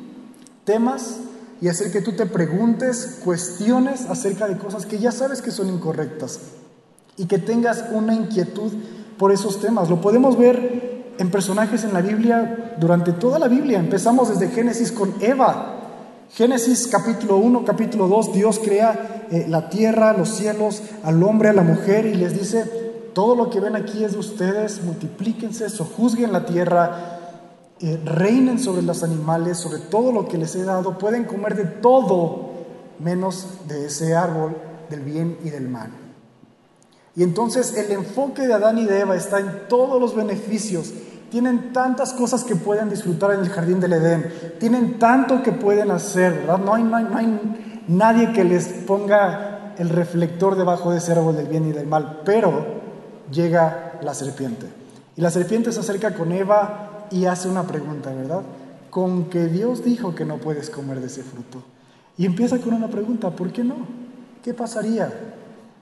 temas 0.65 1.19
y 1.61 1.69
hacer 1.69 1.93
que 1.93 2.03
tú 2.03 2.13
te 2.13 2.27
preguntes, 2.27 3.21
cuestiones 3.25 4.07
acerca 4.07 4.49
de 4.49 4.59
cosas 4.59 4.85
que 4.85 4.99
ya 4.99 5.13
sabes 5.13 5.41
que 5.41 5.53
son 5.53 5.69
incorrectas 5.69 6.41
y 7.17 7.27
que 7.27 7.39
tengas 7.39 7.85
una 7.93 8.15
inquietud 8.15 8.73
por 9.17 9.31
esos 9.31 9.61
temas. 9.61 9.89
Lo 9.89 10.01
podemos 10.01 10.37
ver 10.37 11.15
en 11.19 11.31
personajes 11.31 11.85
en 11.85 11.93
la 11.93 12.01
Biblia 12.01 12.75
durante 12.81 13.13
toda 13.13 13.39
la 13.39 13.47
Biblia. 13.47 13.79
Empezamos 13.79 14.29
desde 14.29 14.53
Génesis 14.53 14.91
con 14.91 15.15
Eva. 15.21 15.82
Génesis 16.35 16.87
capítulo 16.87 17.37
1, 17.37 17.63
capítulo 17.67 18.09
2, 18.09 18.33
Dios 18.33 18.59
crea 18.59 19.27
eh, 19.31 19.45
la 19.51 19.69
tierra, 19.69 20.15
los 20.15 20.31
cielos, 20.31 20.83
al 21.03 21.23
hombre, 21.23 21.51
a 21.51 21.53
la 21.53 21.61
mujer 21.61 22.07
y 22.07 22.15
les 22.15 22.33
dice, 22.33 22.65
todo 23.13 23.37
lo 23.37 23.51
que 23.51 23.61
ven 23.61 23.77
aquí 23.77 24.03
es 24.03 24.13
de 24.13 24.19
ustedes, 24.19 24.83
multiplíquense, 24.83 25.69
sojuzguen 25.69 26.33
la 26.33 26.47
tierra, 26.47 27.19
eh, 27.81 28.01
reinen 28.03 28.59
sobre 28.59 28.81
los 28.81 29.03
animales, 29.03 29.59
sobre 29.59 29.81
todo 29.81 30.11
lo 30.11 30.27
que 30.27 30.39
les 30.39 30.55
he 30.57 30.65
dado, 30.65 30.97
pueden 30.97 31.25
comer 31.25 31.55
de 31.55 31.67
todo 31.67 32.53
menos 32.99 33.47
de 33.69 33.85
ese 33.85 34.15
árbol 34.15 34.57
del 34.89 35.01
bien 35.01 35.37
y 35.45 35.51
del 35.51 35.69
mal. 35.69 35.91
Y 37.15 37.25
entonces 37.25 37.77
el 37.77 37.93
enfoque 37.93 38.47
de 38.47 38.55
Adán 38.55 38.79
y 38.79 38.87
de 38.87 39.01
Eva 39.01 39.17
está 39.17 39.39
en 39.39 39.69
todos 39.69 40.01
los 40.01 40.15
beneficios. 40.15 40.95
Tienen 41.33 41.73
tantas 41.73 42.13
cosas 42.13 42.45
que 42.45 42.57
pueden 42.57 42.91
disfrutar 42.91 43.33
en 43.33 43.41
el 43.41 43.49
jardín 43.49 43.81
del 43.81 43.95
Edén. 43.95 44.31
Tienen 44.61 44.99
tanto 44.99 45.43
que 45.43 45.51
pueden 45.51 45.91
hacer, 45.91 46.41
¿verdad? 46.41 46.59
No 46.59 46.75
hay, 46.75 46.83
no 46.83 46.95
hay 47.17 47.83
nadie 47.89 48.35
que 48.35 48.45
les 48.45 48.67
ponga 48.67 49.73
el 49.79 49.89
reflector 49.89 50.57
debajo 50.57 50.91
de 50.91 50.99
ese 50.99 51.13
árbol 51.13 51.35
del 51.35 51.47
bien 51.47 51.67
y 51.67 51.73
del 51.73 51.87
mal. 51.87 52.21
Pero 52.27 52.67
llega 53.33 53.99
la 54.03 54.13
serpiente. 54.13 54.67
Y 55.17 55.23
la 55.23 55.31
serpiente 55.31 55.73
se 55.73 55.81
acerca 55.81 56.13
con 56.13 56.33
Eva 56.33 57.07
y 57.11 57.25
hace 57.25 57.49
una 57.49 57.63
pregunta, 57.63 58.11
¿verdad? 58.11 58.43
Con 58.91 59.31
que 59.31 59.47
Dios 59.47 59.83
dijo 59.83 60.15
que 60.15 60.27
no 60.27 60.37
puedes 60.37 60.69
comer 60.69 61.01
de 61.01 61.07
ese 61.07 61.23
fruto. 61.23 61.63
Y 62.19 62.27
empieza 62.27 62.59
con 62.59 62.75
una 62.75 62.89
pregunta, 62.89 63.31
¿por 63.31 63.51
qué 63.53 63.65
no? 63.65 63.77
¿Qué 64.43 64.53
pasaría? 64.53 65.11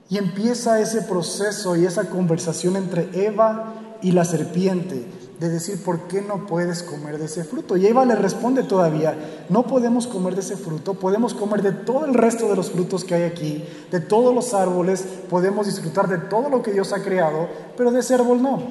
Y 0.07 0.17
empieza 0.17 0.79
ese 0.79 1.01
proceso 1.01 1.75
y 1.75 1.85
esa 1.85 2.05
conversación 2.05 2.77
entre 2.77 3.09
Eva 3.25 3.73
y 4.01 4.13
la 4.13 4.23
serpiente 4.23 5.19
de 5.41 5.49
decir, 5.49 5.83
¿por 5.83 6.01
qué 6.01 6.21
no 6.21 6.45
puedes 6.45 6.83
comer 6.83 7.17
de 7.17 7.25
ese 7.25 7.43
fruto? 7.43 7.75
Y 7.75 7.87
Eva 7.87 8.05
le 8.05 8.13
responde 8.13 8.61
todavía, 8.61 9.15
no 9.49 9.63
podemos 9.63 10.05
comer 10.05 10.35
de 10.35 10.41
ese 10.41 10.55
fruto, 10.55 10.93
podemos 10.93 11.33
comer 11.33 11.63
de 11.63 11.71
todo 11.71 12.05
el 12.05 12.13
resto 12.13 12.47
de 12.47 12.55
los 12.55 12.69
frutos 12.69 13.03
que 13.03 13.15
hay 13.15 13.23
aquí, 13.23 13.65
de 13.89 13.99
todos 13.99 14.35
los 14.35 14.53
árboles, 14.53 15.03
podemos 15.31 15.65
disfrutar 15.65 16.07
de 16.07 16.19
todo 16.19 16.47
lo 16.47 16.61
que 16.61 16.71
Dios 16.71 16.93
ha 16.93 17.01
creado, 17.01 17.49
pero 17.75 17.89
de 17.89 18.01
ese 18.01 18.13
árbol 18.13 18.39
no. 18.39 18.61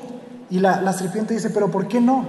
Y 0.48 0.60
la, 0.60 0.80
la 0.80 0.92
serpiente 0.92 1.34
dice, 1.34 1.50
pero 1.50 1.72
¿por 1.72 1.88
qué 1.88 2.00
no? 2.00 2.24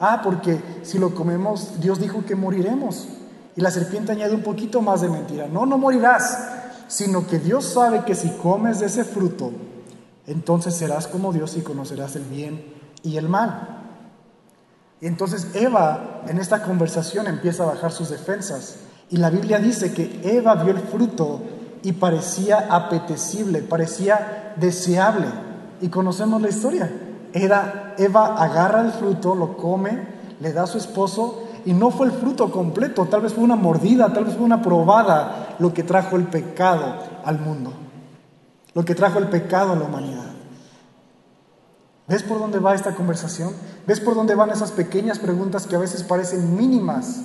Ah, 0.00 0.22
porque 0.24 0.58
si 0.82 0.98
lo 0.98 1.14
comemos, 1.14 1.78
Dios 1.78 2.00
dijo 2.00 2.24
que 2.24 2.34
moriremos. 2.34 3.08
Y 3.56 3.60
la 3.60 3.70
serpiente 3.70 4.12
añade 4.12 4.34
un 4.34 4.42
poquito 4.42 4.80
más 4.80 5.02
de 5.02 5.10
mentira. 5.10 5.48
No, 5.48 5.66
no 5.66 5.76
morirás, 5.76 6.38
sino 6.88 7.26
que 7.26 7.38
Dios 7.38 7.66
sabe 7.66 8.04
que 8.06 8.14
si 8.14 8.30
comes 8.30 8.80
de 8.80 8.86
ese 8.86 9.04
fruto, 9.04 9.52
entonces 10.26 10.74
serás 10.74 11.06
como 11.06 11.30
Dios 11.30 11.58
y 11.58 11.60
conocerás 11.60 12.16
el 12.16 12.22
bien 12.22 12.72
y 13.02 13.18
el 13.18 13.28
mal. 13.28 13.71
Y 15.02 15.08
entonces 15.08 15.48
Eva 15.54 16.22
en 16.28 16.38
esta 16.38 16.62
conversación 16.62 17.26
empieza 17.26 17.64
a 17.64 17.74
bajar 17.74 17.90
sus 17.90 18.08
defensas. 18.08 18.76
Y 19.10 19.16
la 19.16 19.30
Biblia 19.30 19.58
dice 19.58 19.92
que 19.92 20.20
Eva 20.22 20.54
vio 20.54 20.70
el 20.70 20.78
fruto 20.78 21.40
y 21.82 21.90
parecía 21.90 22.68
apetecible, 22.70 23.62
parecía 23.62 24.54
deseable. 24.54 25.26
Y 25.80 25.88
conocemos 25.88 26.40
la 26.40 26.50
historia. 26.50 26.88
Eva, 27.32 27.94
Eva 27.98 28.40
agarra 28.40 28.82
el 28.82 28.92
fruto, 28.92 29.34
lo 29.34 29.56
come, 29.56 30.06
le 30.38 30.52
da 30.52 30.62
a 30.62 30.66
su 30.68 30.78
esposo 30.78 31.48
y 31.64 31.72
no 31.72 31.90
fue 31.90 32.06
el 32.06 32.12
fruto 32.12 32.52
completo, 32.52 33.06
tal 33.06 33.22
vez 33.22 33.32
fue 33.32 33.42
una 33.42 33.56
mordida, 33.56 34.12
tal 34.12 34.26
vez 34.26 34.36
fue 34.36 34.44
una 34.44 34.62
probada 34.62 35.56
lo 35.58 35.74
que 35.74 35.82
trajo 35.82 36.14
el 36.14 36.26
pecado 36.26 36.94
al 37.24 37.40
mundo, 37.40 37.72
lo 38.72 38.84
que 38.84 38.94
trajo 38.94 39.18
el 39.18 39.26
pecado 39.26 39.72
a 39.72 39.76
la 39.76 39.84
humanidad. 39.84 40.31
¿Ves 42.12 42.22
por 42.22 42.38
dónde 42.38 42.58
va 42.58 42.74
esta 42.74 42.94
conversación? 42.94 43.54
¿Ves 43.86 43.98
por 43.98 44.14
dónde 44.14 44.34
van 44.34 44.50
esas 44.50 44.70
pequeñas 44.70 45.18
preguntas 45.18 45.66
que 45.66 45.76
a 45.76 45.78
veces 45.78 46.02
parecen 46.02 46.58
mínimas? 46.58 47.22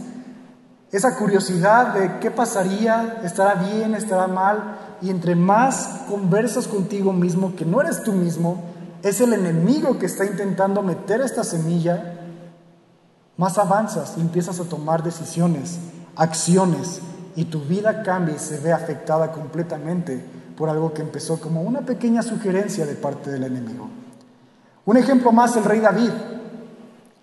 Esa 0.94 1.17
curiosidad 1.17 1.94
de 1.94 2.20
qué 2.20 2.32
pasaría, 2.32 3.20
estará 3.22 3.56
bien, 3.56 3.96
estará 3.96 4.27
mal, 4.27 4.77
y 5.01 5.10
entre 5.10 5.36
más 5.36 6.06
conversas 6.08 6.70
contigo 6.70 7.12
mismo, 7.12 7.53
que 7.58 7.65
no 7.65 7.82
eres 7.82 8.01
tú 8.01 8.13
mismo, 8.13 8.63
es 9.03 9.20
el 9.20 9.34
enemigo 9.34 10.00
que 10.00 10.06
está 10.06 10.24
intentando 10.24 10.82
meter 10.82 11.20
esta 11.20 11.44
semilla 11.44 12.22
más 13.36 13.58
avanzas 13.58 14.13
y 14.15 14.22
empiezas 14.22 14.62
a 14.62 14.70
tomar 14.70 15.03
decisiones, 15.03 15.79
acciones, 16.15 17.01
y 17.36 17.44
tu 17.44 17.60
vida 17.60 18.03
cambia 18.03 18.36
y 18.38 18.39
se 18.39 18.58
ve 18.62 18.72
afectada 18.72 19.34
completamente 19.34 20.24
por 20.56 20.70
algo 20.70 20.94
que 20.94 21.01
empezó 21.01 21.41
como 21.41 21.62
una 21.62 21.82
pequeña 21.82 22.24
sugerencia 22.24 22.86
de 22.86 22.96
parte 22.96 23.29
del 23.29 23.44
enemigo. 23.44 23.89
Un 24.88 24.96
ejemplo 24.96 25.34
más, 25.34 25.53
el 25.58 25.65
rey 25.65 25.82
David. 25.82 26.12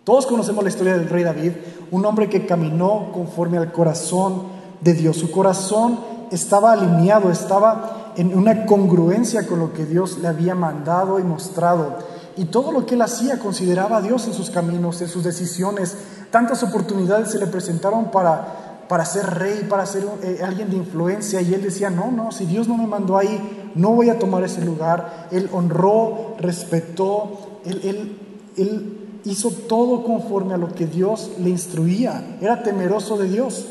Todos 0.04 0.26
conocemos 0.26 0.62
la 0.62 0.68
historia 0.68 0.98
del 0.98 1.08
rey 1.08 1.24
David, 1.24 1.52
un 1.90 2.04
hombre 2.04 2.28
que 2.28 2.44
caminó 2.44 3.10
conforme 3.10 3.56
al 3.56 3.72
corazón 3.72 4.42
de 4.82 4.92
Dios. 4.92 5.16
Su 5.16 5.30
corazón 5.30 5.98
estaba 6.30 6.72
alineado, 6.72 7.30
estaba 7.30 8.12
en 8.16 8.36
una 8.36 8.66
congruencia 8.66 9.46
con 9.46 9.60
lo 9.60 9.72
que 9.72 9.86
Dios 9.86 10.18
le 10.18 10.28
había 10.28 10.54
mandado 10.54 11.18
y 11.18 11.22
mostrado 11.22 11.96
y 12.36 12.44
todo 12.44 12.70
lo 12.70 12.84
que 12.84 12.96
él 12.96 13.02
hacía 13.02 13.38
consideraba 13.38 13.96
a 13.96 14.02
Dios 14.02 14.26
en 14.26 14.34
sus 14.34 14.50
caminos, 14.50 15.00
en 15.00 15.08
sus 15.08 15.24
decisiones. 15.24 15.96
Tantas 16.30 16.62
oportunidades 16.62 17.30
se 17.30 17.38
le 17.38 17.46
presentaron 17.46 18.10
para, 18.10 18.84
para 18.88 19.06
ser 19.06 19.24
rey, 19.24 19.66
para 19.70 19.86
ser 19.86 20.04
eh, 20.22 20.40
alguien 20.44 20.68
de 20.68 20.76
influencia 20.76 21.40
y 21.40 21.54
él 21.54 21.62
decía, 21.62 21.88
no, 21.88 22.10
no, 22.10 22.30
si 22.30 22.44
Dios 22.44 22.68
no 22.68 22.76
me 22.76 22.86
mandó 22.86 23.16
ahí, 23.16 23.72
no 23.74 23.90
voy 23.92 24.10
a 24.10 24.18
tomar 24.18 24.44
ese 24.44 24.62
lugar. 24.62 25.28
Él 25.30 25.48
honró, 25.50 26.34
respetó, 26.38 27.53
él, 27.64 29.20
hizo 29.24 29.50
todo 29.50 30.04
conforme 30.04 30.54
a 30.54 30.58
lo 30.58 30.74
que 30.74 30.86
Dios 30.86 31.30
le 31.40 31.50
instruía, 31.50 32.36
era 32.40 32.62
temeroso 32.62 33.16
de 33.16 33.28
Dios. 33.28 33.66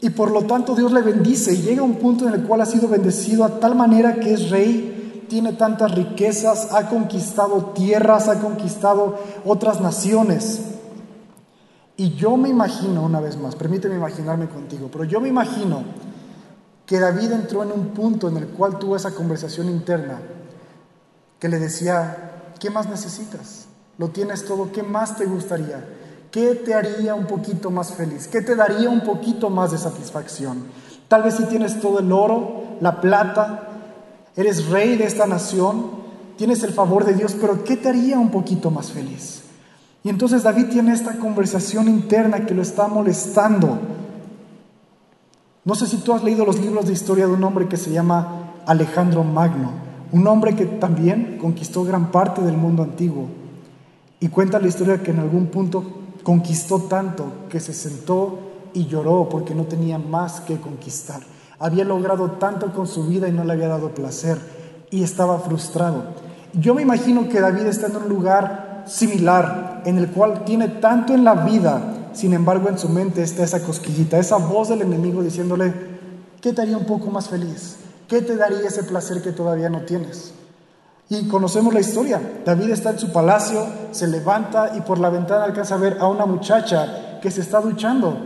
Y 0.00 0.10
por 0.10 0.30
lo 0.30 0.42
tanto 0.42 0.74
Dios 0.74 0.92
le 0.92 1.02
bendice 1.02 1.52
y 1.52 1.62
llega 1.62 1.80
a 1.82 1.84
un 1.84 1.96
punto 1.96 2.26
en 2.26 2.34
el 2.34 2.44
cual 2.44 2.60
ha 2.60 2.66
sido 2.66 2.88
bendecido 2.88 3.44
a 3.44 3.60
tal 3.60 3.74
manera 3.74 4.20
que 4.20 4.32
es 4.32 4.50
rey 4.50 4.98
tiene 5.28 5.52
tantas 5.52 5.94
riquezas, 5.94 6.72
ha 6.72 6.88
conquistado 6.88 7.72
tierras, 7.74 8.28
ha 8.28 8.40
conquistado 8.40 9.18
otras 9.44 9.80
naciones. 9.80 10.62
Y 11.96 12.14
yo 12.14 12.36
me 12.36 12.48
imagino, 12.48 13.02
una 13.04 13.20
vez 13.20 13.36
más, 13.36 13.54
permíteme 13.54 13.96
imaginarme 13.96 14.48
contigo, 14.48 14.88
pero 14.90 15.04
yo 15.04 15.20
me 15.20 15.28
imagino 15.28 15.82
que 16.86 16.98
David 16.98 17.32
entró 17.32 17.62
en 17.62 17.72
un 17.72 17.88
punto 17.88 18.28
en 18.28 18.38
el 18.38 18.48
cual 18.48 18.78
tuvo 18.78 18.96
esa 18.96 19.14
conversación 19.14 19.68
interna, 19.68 20.20
que 21.38 21.48
le 21.48 21.58
decía, 21.58 22.27
¿qué 22.58 22.70
más 22.70 22.88
necesitas? 22.88 23.66
Lo 23.98 24.08
tienes 24.08 24.44
todo, 24.44 24.70
¿qué 24.72 24.82
más 24.82 25.16
te 25.16 25.26
gustaría? 25.26 25.84
¿Qué 26.30 26.54
te 26.54 26.74
haría 26.74 27.14
un 27.14 27.26
poquito 27.26 27.70
más 27.70 27.92
feliz? 27.92 28.28
¿Qué 28.28 28.42
te 28.42 28.54
daría 28.54 28.90
un 28.90 29.00
poquito 29.00 29.50
más 29.50 29.72
de 29.72 29.78
satisfacción? 29.78 30.64
Tal 31.08 31.22
vez 31.22 31.36
si 31.36 31.44
tienes 31.44 31.80
todo 31.80 32.00
el 32.00 32.12
oro, 32.12 32.76
la 32.80 33.00
plata, 33.00 33.68
eres 34.36 34.68
rey 34.68 34.96
de 34.96 35.04
esta 35.04 35.26
nación, 35.26 35.90
tienes 36.36 36.62
el 36.62 36.72
favor 36.72 37.04
de 37.04 37.14
Dios, 37.14 37.34
pero 37.40 37.64
¿qué 37.64 37.76
te 37.76 37.88
haría 37.88 38.18
un 38.18 38.30
poquito 38.30 38.70
más 38.70 38.92
feliz? 38.92 39.42
Y 40.04 40.10
entonces 40.10 40.42
David 40.42 40.66
tiene 40.66 40.92
esta 40.92 41.18
conversación 41.18 41.88
interna 41.88 42.46
que 42.46 42.54
lo 42.54 42.62
está 42.62 42.86
molestando. 42.88 43.78
No 45.64 45.74
sé 45.74 45.86
si 45.86 45.96
tú 45.98 46.12
has 46.12 46.22
leído 46.22 46.44
los 46.44 46.60
libros 46.60 46.86
de 46.86 46.92
historia 46.92 47.26
de 47.26 47.32
un 47.32 47.42
hombre 47.42 47.68
que 47.68 47.76
se 47.76 47.90
llama 47.90 48.52
Alejandro 48.66 49.24
Magno, 49.24 49.72
un 50.12 50.26
hombre 50.26 50.54
que 50.54 50.64
también 50.64 51.38
conquistó 51.40 51.84
gran 51.84 52.10
parte 52.10 52.40
del 52.42 52.56
mundo 52.56 52.82
antiguo. 52.82 53.26
Y 54.20 54.28
cuenta 54.28 54.58
la 54.58 54.68
historia 54.68 55.02
que 55.02 55.10
en 55.10 55.20
algún 55.20 55.46
punto 55.46 55.84
conquistó 56.22 56.80
tanto 56.80 57.24
que 57.48 57.60
se 57.60 57.72
sentó 57.72 58.38
y 58.74 58.86
lloró 58.86 59.28
porque 59.28 59.54
no 59.54 59.64
tenía 59.64 59.98
más 59.98 60.40
que 60.40 60.56
conquistar. 60.56 61.20
Había 61.58 61.84
logrado 61.84 62.32
tanto 62.32 62.72
con 62.72 62.86
su 62.86 63.06
vida 63.06 63.28
y 63.28 63.32
no 63.32 63.44
le 63.44 63.52
había 63.52 63.68
dado 63.68 63.90
placer 63.90 64.38
y 64.90 65.02
estaba 65.02 65.38
frustrado. 65.38 66.04
Yo 66.52 66.74
me 66.74 66.82
imagino 66.82 67.28
que 67.28 67.40
David 67.40 67.66
está 67.66 67.88
en 67.88 67.96
un 67.96 68.08
lugar 68.08 68.84
similar, 68.86 69.82
en 69.84 69.98
el 69.98 70.08
cual 70.08 70.44
tiene 70.44 70.68
tanto 70.68 71.14
en 71.14 71.24
la 71.24 71.34
vida, 71.34 72.10
sin 72.12 72.32
embargo 72.32 72.68
en 72.68 72.78
su 72.78 72.88
mente 72.88 73.22
está 73.22 73.44
esa 73.44 73.62
cosquillita, 73.62 74.18
esa 74.18 74.36
voz 74.36 74.68
del 74.68 74.82
enemigo 74.82 75.22
diciéndole, 75.22 75.74
¿qué 76.40 76.52
te 76.52 76.62
haría 76.62 76.78
un 76.78 76.86
poco 76.86 77.10
más 77.10 77.28
feliz? 77.28 77.76
¿Qué 78.08 78.22
te 78.22 78.36
daría 78.36 78.66
ese 78.66 78.84
placer 78.84 79.20
que 79.22 79.32
todavía 79.32 79.68
no 79.68 79.82
tienes? 79.82 80.32
Y 81.10 81.28
conocemos 81.28 81.74
la 81.74 81.80
historia. 81.80 82.20
David 82.44 82.70
está 82.70 82.90
en 82.90 82.98
su 82.98 83.12
palacio, 83.12 83.66
se 83.92 84.08
levanta 84.08 84.72
y 84.76 84.80
por 84.80 84.98
la 84.98 85.10
ventana 85.10 85.44
alcanza 85.44 85.74
a 85.74 85.78
ver 85.78 85.98
a 86.00 86.08
una 86.08 86.24
muchacha 86.24 87.20
que 87.20 87.30
se 87.30 87.42
está 87.42 87.60
duchando 87.60 88.16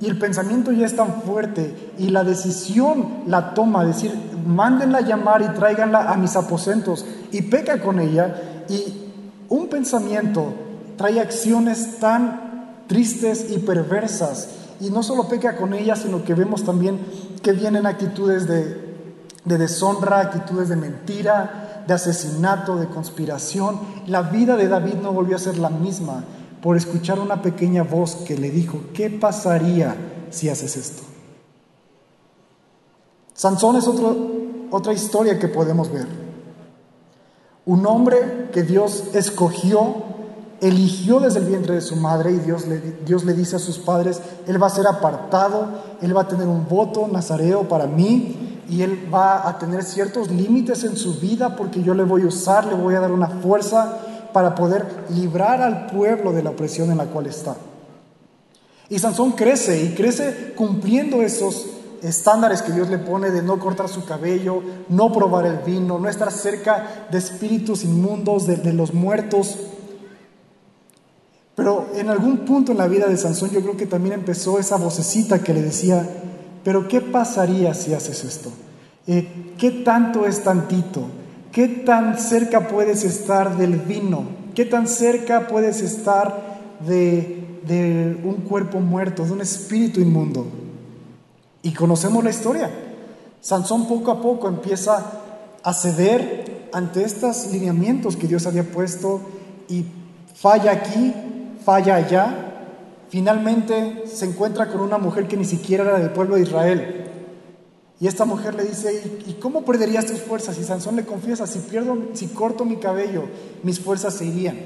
y 0.00 0.06
el 0.06 0.18
pensamiento 0.18 0.70
ya 0.72 0.86
es 0.86 0.96
tan 0.96 1.22
fuerte 1.22 1.92
y 1.98 2.10
la 2.10 2.24
decisión 2.24 3.24
la 3.26 3.54
toma, 3.54 3.84
decir, 3.84 4.12
mándenla 4.46 5.00
llamar 5.00 5.42
y 5.42 5.48
tráiganla 5.56 6.12
a 6.12 6.16
mis 6.16 6.36
aposentos 6.36 7.04
y 7.32 7.42
peca 7.42 7.80
con 7.80 8.00
ella 8.00 8.34
y 8.68 9.10
un 9.48 9.68
pensamiento 9.68 10.52
trae 10.96 11.20
acciones 11.20 11.98
tan 12.00 12.84
tristes 12.86 13.50
y 13.50 13.58
perversas 13.58 14.48
y 14.80 14.90
no 14.90 15.02
solo 15.02 15.28
peca 15.28 15.56
con 15.56 15.74
ella, 15.74 15.96
sino 15.96 16.24
que 16.24 16.34
vemos 16.34 16.64
también 16.64 16.98
que 17.42 17.52
vienen 17.52 17.86
actitudes 17.86 18.46
de, 18.48 18.83
de 19.44 19.58
deshonra, 19.58 20.20
actitudes 20.20 20.68
de 20.68 20.76
mentira, 20.76 21.84
de 21.86 21.94
asesinato, 21.94 22.76
de 22.76 22.86
conspiración. 22.86 23.78
La 24.06 24.22
vida 24.22 24.56
de 24.56 24.68
David 24.68 24.94
no 25.02 25.12
volvió 25.12 25.36
a 25.36 25.40
ser 25.40 25.58
la 25.58 25.70
misma 25.70 26.24
por 26.62 26.76
escuchar 26.76 27.18
una 27.20 27.42
pequeña 27.42 27.82
voz 27.82 28.16
que 28.16 28.38
le 28.38 28.50
dijo, 28.50 28.80
¿qué 28.94 29.10
pasaría 29.10 29.94
si 30.30 30.48
haces 30.48 30.76
esto? 30.76 31.02
Sansón 33.34 33.76
es 33.76 33.86
otra 34.70 34.92
historia 34.92 35.38
que 35.38 35.48
podemos 35.48 35.92
ver. 35.92 36.06
Un 37.66 37.86
hombre 37.86 38.48
que 38.52 38.62
Dios 38.62 39.04
escogió, 39.14 40.04
eligió 40.60 41.20
desde 41.20 41.40
el 41.40 41.46
vientre 41.46 41.74
de 41.74 41.80
su 41.80 41.96
madre 41.96 42.32
y 42.32 42.38
Dios 42.38 42.66
le, 42.66 42.78
Dios 43.04 43.24
le 43.24 43.34
dice 43.34 43.56
a 43.56 43.58
sus 43.58 43.78
padres, 43.78 44.20
Él 44.46 44.62
va 44.62 44.68
a 44.68 44.70
ser 44.70 44.86
apartado, 44.86 45.68
Él 46.00 46.16
va 46.16 46.22
a 46.22 46.28
tener 46.28 46.46
un 46.46 46.66
voto 46.66 47.08
nazareo 47.08 47.68
para 47.68 47.86
mí 47.86 48.43
y 48.68 48.82
Él 48.82 49.08
va 49.12 49.48
a 49.48 49.58
tener 49.58 49.82
ciertos 49.82 50.30
límites 50.30 50.84
en 50.84 50.96
su 50.96 51.14
vida 51.14 51.56
porque 51.56 51.82
yo 51.82 51.94
le 51.94 52.04
voy 52.04 52.22
a 52.22 52.26
usar, 52.26 52.66
le 52.66 52.74
voy 52.74 52.94
a 52.94 53.00
dar 53.00 53.12
una 53.12 53.28
fuerza 53.28 53.98
para 54.32 54.54
poder 54.54 55.04
librar 55.10 55.62
al 55.62 55.86
pueblo 55.86 56.32
de 56.32 56.42
la 56.42 56.50
opresión 56.50 56.90
en 56.90 56.98
la 56.98 57.06
cual 57.06 57.26
está. 57.26 57.56
Y 58.88 58.98
Sansón 58.98 59.32
crece 59.32 59.82
y 59.82 59.94
crece 59.94 60.52
cumpliendo 60.56 61.22
esos 61.22 61.66
estándares 62.02 62.60
que 62.60 62.72
Dios 62.72 62.90
le 62.90 62.98
pone 62.98 63.30
de 63.30 63.42
no 63.42 63.58
cortar 63.58 63.88
su 63.88 64.04
cabello, 64.04 64.62
no 64.90 65.10
probar 65.10 65.46
el 65.46 65.58
vino, 65.58 65.98
no 65.98 66.08
estar 66.08 66.30
cerca 66.30 67.06
de 67.10 67.16
espíritus 67.16 67.82
inmundos, 67.82 68.46
de, 68.46 68.72
los 68.74 68.92
muertos. 68.92 69.56
Pero 71.54 71.88
en 71.94 72.10
algún 72.10 72.38
punto 72.38 72.72
en 72.72 72.78
la 72.78 72.88
vida 72.88 73.06
de 73.06 73.16
Sansón 73.16 73.50
yo 73.50 73.62
creo 73.62 73.76
que 73.76 73.86
también 73.86 74.14
empezó 74.14 74.58
esa 74.58 74.76
vocecita 74.76 75.42
que 75.42 75.54
le 75.54 75.62
decía, 75.62 76.06
pero 76.64 76.88
¿qué 76.88 77.00
pasaría 77.00 77.74
si 77.74 77.94
haces 77.94 78.24
esto? 78.24 78.50
Eh, 79.06 79.52
¿Qué 79.58 79.70
tanto 79.70 80.26
es 80.26 80.42
tantito? 80.42 81.02
¿Qué 81.52 81.68
tan 81.68 82.18
cerca 82.18 82.68
puedes 82.68 83.04
estar 83.04 83.56
del 83.56 83.76
vino? 83.76 84.24
¿Qué 84.54 84.64
tan 84.64 84.88
cerca 84.88 85.46
puedes 85.46 85.82
estar 85.82 86.42
de, 86.86 87.60
de 87.66 88.18
un 88.24 88.36
cuerpo 88.48 88.80
muerto, 88.80 89.24
de 89.24 89.32
un 89.32 89.40
espíritu 89.40 90.00
inmundo? 90.00 90.46
Y 91.62 91.72
conocemos 91.72 92.24
la 92.24 92.30
historia. 92.30 92.70
Sansón 93.40 93.86
poco 93.86 94.10
a 94.10 94.20
poco 94.22 94.48
empieza 94.48 95.04
a 95.62 95.72
ceder 95.72 96.68
ante 96.72 97.04
estos 97.04 97.46
lineamientos 97.52 98.16
que 98.16 98.26
Dios 98.26 98.46
había 98.46 98.64
puesto 98.64 99.20
y 99.68 99.84
falla 100.34 100.72
aquí, 100.72 101.14
falla 101.64 101.96
allá. 101.96 102.43
Finalmente 103.14 104.08
se 104.08 104.24
encuentra 104.24 104.66
con 104.66 104.80
una 104.80 104.98
mujer 104.98 105.28
que 105.28 105.36
ni 105.36 105.44
siquiera 105.44 105.84
era 105.84 106.00
del 106.00 106.10
pueblo 106.10 106.34
de 106.34 106.42
Israel. 106.42 107.04
Y 108.00 108.08
esta 108.08 108.24
mujer 108.24 108.56
le 108.56 108.64
dice, 108.64 109.20
¿y 109.24 109.34
cómo 109.34 109.64
perderías 109.64 110.06
tus 110.06 110.20
fuerzas? 110.20 110.58
Y 110.58 110.64
Sansón 110.64 110.96
le 110.96 111.06
confiesa, 111.06 111.46
si 111.46 111.60
pierdo, 111.60 111.96
si 112.14 112.26
corto 112.26 112.64
mi 112.64 112.74
cabello, 112.74 113.28
mis 113.62 113.78
fuerzas 113.78 114.14
se 114.14 114.24
irían. 114.24 114.58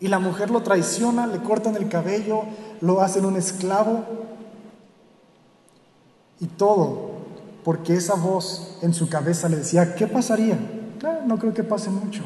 Y 0.00 0.08
la 0.08 0.18
mujer 0.18 0.50
lo 0.50 0.64
traiciona, 0.64 1.28
le 1.28 1.38
cortan 1.38 1.76
el 1.76 1.88
cabello, 1.88 2.42
lo 2.80 3.00
hacen 3.00 3.26
un 3.26 3.36
esclavo. 3.36 4.02
Y 6.40 6.46
todo 6.46 7.12
porque 7.62 7.94
esa 7.94 8.16
voz 8.16 8.76
en 8.82 8.92
su 8.92 9.08
cabeza 9.08 9.48
le 9.48 9.58
decía, 9.58 9.94
¿qué 9.94 10.08
pasaría? 10.08 10.58
no 11.26 11.38
creo 11.38 11.54
que 11.54 11.62
pase 11.62 11.90
mucho. 11.90 12.24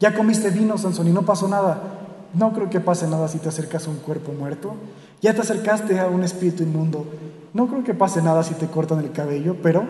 Ya 0.00 0.12
comiste 0.12 0.50
vino, 0.50 0.76
Sansón, 0.76 1.06
y 1.06 1.12
no 1.12 1.24
pasó 1.24 1.46
nada. 1.46 2.01
No 2.34 2.52
creo 2.52 2.70
que 2.70 2.80
pase 2.80 3.06
nada 3.06 3.28
si 3.28 3.38
te 3.38 3.48
acercas 3.48 3.86
a 3.86 3.90
un 3.90 3.96
cuerpo 3.96 4.32
muerto. 4.32 4.74
Ya 5.20 5.34
te 5.34 5.40
acercaste 5.40 6.00
a 6.00 6.06
un 6.06 6.24
espíritu 6.24 6.62
inmundo. 6.62 7.06
No 7.52 7.68
creo 7.68 7.84
que 7.84 7.94
pase 7.94 8.22
nada 8.22 8.42
si 8.42 8.54
te 8.54 8.66
cortan 8.66 9.00
el 9.00 9.12
cabello, 9.12 9.56
pero 9.62 9.84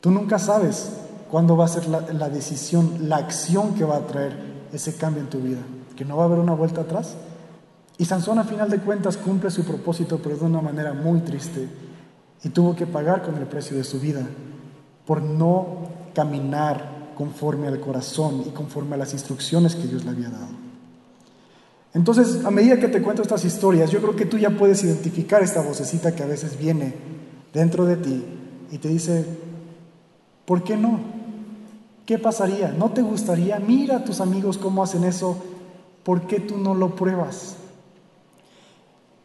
tú 0.00 0.10
nunca 0.10 0.38
sabes 0.38 0.92
cuándo 1.30 1.56
va 1.56 1.64
a 1.64 1.68
ser 1.68 1.88
la, 1.88 2.28
decisión, 2.28 3.08
la 3.08 3.16
acción 3.16 3.74
que 3.74 3.84
va 3.84 3.96
a 3.96 4.06
traer 4.06 4.36
ese 4.72 4.94
cambio 4.96 5.22
en 5.22 5.30
tu 5.30 5.38
vida. 5.38 5.60
Que 5.96 6.04
no 6.04 6.16
va 6.16 6.24
a 6.24 6.26
haber 6.26 6.38
una 6.38 6.54
vuelta 6.54 6.82
atrás. 6.82 7.14
Y 7.96 8.04
Sansón 8.04 8.38
a 8.38 8.44
final 8.44 8.68
de 8.68 8.78
cuentas 8.78 9.16
cumple 9.16 9.50
su 9.50 9.64
propósito, 9.64 10.20
pero 10.22 10.36
de 10.36 10.44
una 10.44 10.60
manera 10.60 10.92
muy 10.92 11.20
triste. 11.20 11.68
Y 12.44 12.50
tuvo 12.50 12.76
que 12.76 12.86
pagar 12.86 13.22
con 13.22 13.36
el 13.36 13.46
precio 13.46 13.76
de 13.76 13.84
su 13.84 13.98
vida 13.98 14.22
por 15.06 15.22
no 15.22 15.88
caminar 16.14 17.12
conforme 17.16 17.68
al 17.68 17.80
corazón 17.80 18.44
y 18.46 18.50
conforme 18.50 18.94
a 18.94 18.98
las 18.98 19.12
instrucciones 19.12 19.74
que 19.74 19.86
Dios 19.86 20.04
le 20.04 20.10
había 20.10 20.28
dado. 20.28 20.61
Entonces, 21.94 22.44
a 22.44 22.50
medida 22.50 22.78
que 22.78 22.88
te 22.88 23.02
cuento 23.02 23.22
estas 23.22 23.44
historias, 23.44 23.90
yo 23.90 24.00
creo 24.00 24.16
que 24.16 24.24
tú 24.24 24.38
ya 24.38 24.50
puedes 24.50 24.82
identificar 24.82 25.42
esta 25.42 25.60
vocecita 25.60 26.14
que 26.14 26.22
a 26.22 26.26
veces 26.26 26.58
viene 26.58 26.94
dentro 27.52 27.84
de 27.84 27.96
ti 27.96 28.24
y 28.70 28.78
te 28.78 28.88
dice, 28.88 29.26
¿por 30.46 30.64
qué 30.64 30.76
no? 30.76 31.00
¿Qué 32.06 32.18
pasaría? 32.18 32.68
¿No 32.72 32.90
te 32.90 33.02
gustaría? 33.02 33.58
Mira 33.58 33.98
a 33.98 34.04
tus 34.04 34.20
amigos 34.20 34.56
cómo 34.56 34.82
hacen 34.82 35.04
eso, 35.04 35.36
¿por 36.02 36.26
qué 36.26 36.40
tú 36.40 36.56
no 36.56 36.74
lo 36.74 36.96
pruebas? 36.96 37.56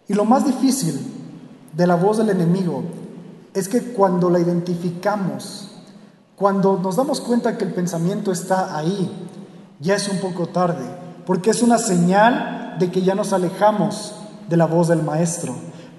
Y 0.10 0.14
lo 0.14 0.26
más 0.26 0.46
difícil 0.46 1.00
de 1.74 1.88
la 1.88 1.96
voz 1.96 2.18
del 2.18 2.30
enemigo 2.30 2.84
es 3.54 3.70
que 3.70 3.82
cuando 3.82 4.30
la 4.30 4.40
identificamos, 4.40 5.72
cuando 6.36 6.78
nos 6.78 6.98
damos 6.98 7.22
cuenta 7.22 7.58
que 7.58 7.66
el 7.66 7.74
pensamiento 7.74 8.32
está 8.32 8.78
ahí, 8.78 9.10
ya 9.80 9.96
es 9.96 10.08
un 10.10 10.20
poco 10.20 10.48
tarde, 10.48 10.86
porque 11.28 11.50
es 11.50 11.62
una 11.62 11.78
señal 11.78 12.78
de 12.80 12.90
que 12.90 13.02
ya 13.02 13.14
nos 13.14 13.34
alejamos 13.34 14.16
de 14.48 14.56
la 14.56 14.66
voz 14.66 14.88
del 14.88 15.04
Maestro. 15.04 15.54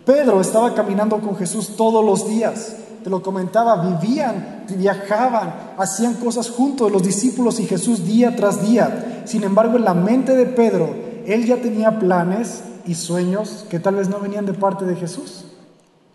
Pedro 0.07 0.41
estaba 0.41 0.75
caminando 0.75 1.21
con 1.21 1.37
Jesús 1.37 1.77
todos 1.77 2.03
los 2.03 2.27
días, 2.27 2.75
te 3.05 3.11
lo 3.11 3.23
comentaba, 3.23 3.77
vivían, 3.77 4.65
viajaban, 4.75 5.53
hacían 5.77 6.15
cosas 6.15 6.49
juntos 6.49 6.91
los 6.91 7.03
discípulos 7.03 7.61
y 7.61 7.67
Jesús 7.67 8.07
día 8.07 8.35
tras 8.37 8.63
día. 8.63 9.23
Sin 9.27 9.45
embargo, 9.45 9.77
en 9.77 9.85
la 9.85 9.93
mente 9.93 10.35
de 10.35 10.47
Pedro, 10.47 10.95
él 11.27 11.45
ya 11.45 11.57
tenía 11.61 11.99
planes 11.99 12.63
y 12.87 12.95
sueños 12.95 13.67
que 13.69 13.81
tal 13.81 13.97
vez 13.97 14.09
no 14.09 14.21
venían 14.21 14.47
de 14.47 14.55
parte 14.55 14.87
de 14.87 14.97
Jesús. 14.97 15.45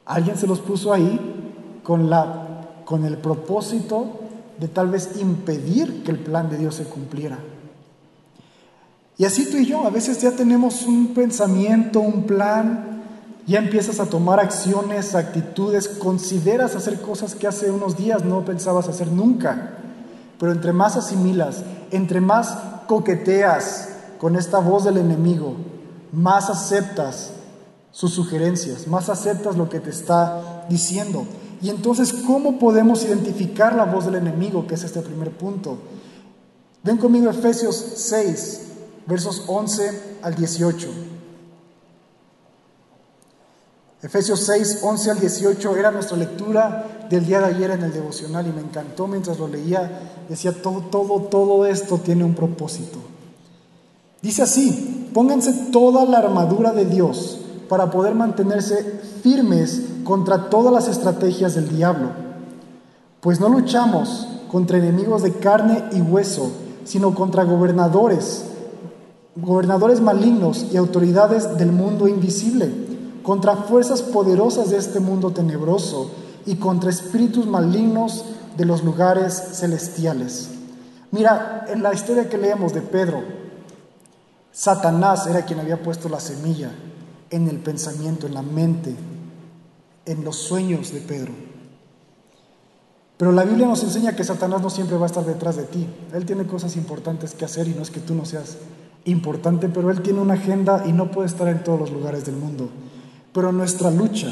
Alguien 0.06 0.38
se 0.38 0.48
los 0.48 0.60
puso 0.60 0.92
ahí 0.92 1.80
con, 1.84 2.10
la, 2.10 2.82
con 2.84 3.06
el 3.06 3.18
propósito 3.18 4.08
de 4.60 4.68
tal 4.68 4.90
vez 4.90 5.12
impedir 5.20 6.04
que 6.04 6.10
el 6.10 6.18
plan 6.18 6.50
de 6.50 6.58
Dios 6.58 6.74
se 6.74 6.86
cumpliera. 6.86 7.38
Y 9.18 9.26
así 9.26 9.50
tú 9.50 9.58
y 9.58 9.66
yo, 9.66 9.86
a 9.86 9.90
veces 9.90 10.22
ya 10.22 10.32
tenemos 10.32 10.84
un 10.84 11.14
pensamiento, 11.14 12.00
un 12.00 12.24
plan, 12.24 13.04
ya 13.46 13.60
empiezas 13.60 14.00
a 14.00 14.06
tomar 14.06 14.40
acciones, 14.40 15.16
actitudes, 15.16 15.88
consideras 15.88 16.76
hacer 16.76 17.02
cosas 17.02 17.36
que 17.36 17.48
hace 17.48 17.70
unos 17.70 17.98
días 17.98 18.24
no 18.24 18.46
pensabas 18.46 18.88
hacer 18.88 19.08
nunca. 19.08 19.78
Pero 20.40 20.52
entre 20.52 20.74
más 20.74 20.96
asimilas, 20.96 21.64
entre 21.92 22.22
más 22.22 22.58
coqueteas 22.88 23.90
con 24.20 24.36
esta 24.36 24.60
voz 24.60 24.86
del 24.86 24.98
enemigo, 24.98 25.56
más 26.12 26.50
aceptas 26.50 27.32
sus 27.92 28.14
sugerencias, 28.14 28.88
más 28.88 29.10
aceptas 29.10 29.58
lo 29.58 29.70
que 29.70 29.80
te 29.80 29.90
está 29.90 30.66
diciendo. 30.70 31.26
Y 31.62 31.70
entonces, 31.70 32.14
¿cómo 32.14 32.60
podemos 32.60 33.04
identificar 33.04 33.76
la 33.76 33.86
voz 33.86 34.06
del 34.06 34.16
enemigo? 34.16 34.66
Que 34.68 34.76
es 34.76 34.84
este 34.84 35.02
primer 35.02 35.32
punto. 35.32 35.78
Ven 36.84 36.98
conmigo 36.98 37.30
Efesios 37.30 37.76
6, 37.96 38.63
versos 39.06 39.44
11 39.48 40.20
al 40.22 40.36
18. 40.36 40.88
Efesios 44.02 44.42
6, 44.42 44.80
11 44.84 45.12
al 45.12 45.20
18 45.20 45.78
era 45.78 45.92
nuestra 45.92 46.18
lectura 46.18 47.06
del 47.10 47.26
día 47.26 47.40
de 47.40 47.46
ayer 47.46 47.72
en 47.72 47.84
el 47.84 47.94
devocional 47.94 48.46
y 48.46 48.52
me 48.52 48.62
encantó 48.62 49.08
mientras 49.08 49.40
lo 49.40 49.48
leía. 49.48 50.12
Decía, 50.28 50.52
todo, 50.52 50.82
todo, 50.82 51.22
todo 51.22 51.66
esto 51.66 51.98
tiene 51.98 52.26
un 52.26 52.36
propósito. 52.36 53.00
Dice 54.22 54.42
así, 54.42 55.10
pónganse 55.14 55.54
toda 55.72 56.06
la 56.06 56.18
armadura 56.18 56.74
de 56.74 56.86
Dios 56.86 57.40
para 57.70 57.92
poder 57.92 58.14
mantenerse 58.14 58.84
firmes 59.22 59.82
contra 60.04 60.50
todas 60.50 60.74
las 60.74 60.90
estrategias 60.90 61.56
del 61.56 61.70
diablo. 61.70 62.10
Pues 63.22 63.40
no 63.40 63.48
luchamos 63.48 64.28
contra 64.52 64.78
enemigos 64.78 65.24
de 65.24 65.32
carne 65.32 65.86
y 65.94 66.02
hueso, 66.02 66.52
sino 66.84 67.16
contra 67.16 67.46
gobernadores 67.46 68.46
gobernadores 69.36 70.00
malignos 70.00 70.68
y 70.72 70.78
autoridades 70.78 71.58
del 71.58 71.72
mundo 71.72 72.08
invisible, 72.08 72.72
contra 73.24 73.56
fuerzas 73.56 74.02
poderosas 74.02 74.70
de 74.70 74.78
este 74.78 75.00
mundo 75.00 75.32
tenebroso 75.32 76.12
y 76.46 76.56
contra 76.56 76.90
espíritus 76.90 77.48
malignos 77.48 78.26
de 78.58 78.66
los 78.66 78.84
lugares 78.84 79.34
celestiales. 79.54 80.50
Mira, 81.12 81.66
en 81.70 81.82
la 81.82 81.94
historia 81.94 82.30
que 82.30 82.38
leemos 82.38 82.74
de 82.74 82.82
Pedro, 82.82 83.24
Satanás 84.52 85.26
era 85.28 85.46
quien 85.46 85.60
había 85.60 85.82
puesto 85.82 86.10
la 86.10 86.20
semilla 86.20 86.72
en 87.30 87.48
el 87.48 87.58
pensamiento, 87.60 88.28
en 88.28 88.34
la 88.36 88.42
mente, 88.42 88.96
en 90.06 90.24
los 90.24 90.36
sueños 90.36 90.94
de 90.94 91.00
Pedro. 91.00 91.32
Pero 93.18 93.32
la 93.32 93.44
Biblia 93.44 93.68
nos 93.68 93.84
enseña 93.84 94.16
que 94.16 94.24
Satanás 94.24 94.62
no 94.62 94.70
siempre 94.70 94.98
va 94.98 95.06
a 95.06 95.08
estar 95.08 95.26
detrás 95.26 95.56
de 95.56 95.64
ti. 95.64 95.88
Él 96.14 96.26
tiene 96.26 96.46
cosas 96.46 96.76
importantes 96.76 97.34
que 97.34 97.46
hacer 97.46 97.68
y 97.68 97.74
no 97.74 97.82
es 97.82 97.90
que 97.90 98.00
tú 98.00 98.14
no 98.14 98.26
seas 98.26 98.58
importante, 99.06 99.70
pero 99.70 99.92
Él 99.92 100.02
tiene 100.02 100.22
una 100.22 100.36
agenda 100.36 100.84
y 100.88 100.94
no 100.94 101.12
puede 101.12 101.28
estar 101.28 101.48
en 101.48 101.64
todos 101.64 101.80
los 101.80 101.92
lugares 101.92 102.26
del 102.26 102.36
mundo. 102.36 102.70
Pero 103.34 103.52
nuestra 103.52 103.92
lucha 103.92 104.30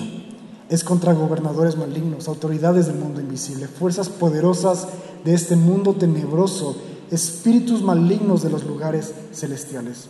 es 0.69 0.83
contra 0.83 1.13
gobernadores 1.13 1.77
malignos, 1.77 2.27
autoridades 2.27 2.87
del 2.87 2.95
mundo 2.95 3.19
invisible, 3.19 3.67
fuerzas 3.67 4.09
poderosas 4.09 4.87
de 5.25 5.33
este 5.33 5.55
mundo 5.55 5.93
tenebroso, 5.93 6.75
espíritus 7.11 7.81
malignos 7.81 8.41
de 8.41 8.49
los 8.49 8.63
lugares 8.65 9.13
celestiales. 9.33 10.07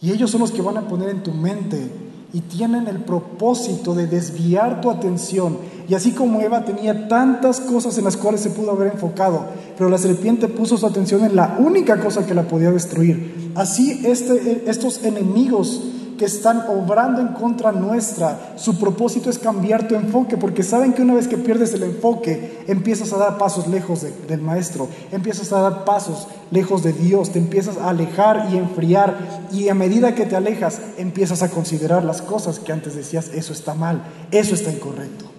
Y 0.00 0.10
ellos 0.10 0.30
son 0.30 0.40
los 0.40 0.50
que 0.50 0.62
van 0.62 0.76
a 0.76 0.88
poner 0.88 1.08
en 1.08 1.22
tu 1.22 1.32
mente 1.32 1.90
y 2.32 2.40
tienen 2.40 2.88
el 2.88 2.98
propósito 2.98 3.94
de 3.94 4.06
desviar 4.06 4.80
tu 4.80 4.90
atención. 4.90 5.58
Y 5.92 5.94
así 5.94 6.12
como 6.12 6.40
Eva 6.40 6.64
tenía 6.64 7.06
tantas 7.06 7.60
cosas 7.60 7.98
en 7.98 8.04
las 8.04 8.16
cuales 8.16 8.40
se 8.40 8.48
pudo 8.48 8.70
haber 8.70 8.94
enfocado, 8.94 9.44
pero 9.76 9.90
la 9.90 9.98
serpiente 9.98 10.48
puso 10.48 10.78
su 10.78 10.86
atención 10.86 11.22
en 11.22 11.36
la 11.36 11.56
única 11.58 12.00
cosa 12.00 12.24
que 12.24 12.32
la 12.32 12.44
podía 12.44 12.70
destruir. 12.70 13.52
Así 13.54 14.00
este, 14.02 14.70
estos 14.70 15.04
enemigos 15.04 15.82
que 16.16 16.24
están 16.24 16.64
obrando 16.66 17.20
en 17.20 17.28
contra 17.34 17.72
nuestra, 17.72 18.54
su 18.56 18.78
propósito 18.78 19.28
es 19.28 19.38
cambiar 19.38 19.86
tu 19.86 19.94
enfoque, 19.94 20.38
porque 20.38 20.62
saben 20.62 20.94
que 20.94 21.02
una 21.02 21.12
vez 21.12 21.28
que 21.28 21.36
pierdes 21.36 21.74
el 21.74 21.82
enfoque, 21.82 22.64
empiezas 22.68 23.12
a 23.12 23.18
dar 23.18 23.36
pasos 23.36 23.68
lejos 23.68 24.00
del 24.26 24.40
maestro, 24.40 24.88
empiezas 25.10 25.52
a 25.52 25.60
dar 25.60 25.84
pasos 25.84 26.26
lejos 26.50 26.82
de 26.82 26.94
Dios, 26.94 27.32
te 27.32 27.38
empiezas 27.38 27.76
a 27.76 27.90
alejar 27.90 28.48
y 28.50 28.56
enfriar, 28.56 29.48
y 29.52 29.68
a 29.68 29.74
medida 29.74 30.14
que 30.14 30.24
te 30.24 30.36
alejas, 30.36 30.80
empiezas 30.96 31.42
a 31.42 31.50
considerar 31.50 32.02
las 32.02 32.22
cosas 32.22 32.60
que 32.60 32.72
antes 32.72 32.96
decías, 32.96 33.28
eso 33.34 33.52
está 33.52 33.74
mal, 33.74 34.02
eso 34.30 34.54
está 34.54 34.72
incorrecto. 34.72 35.31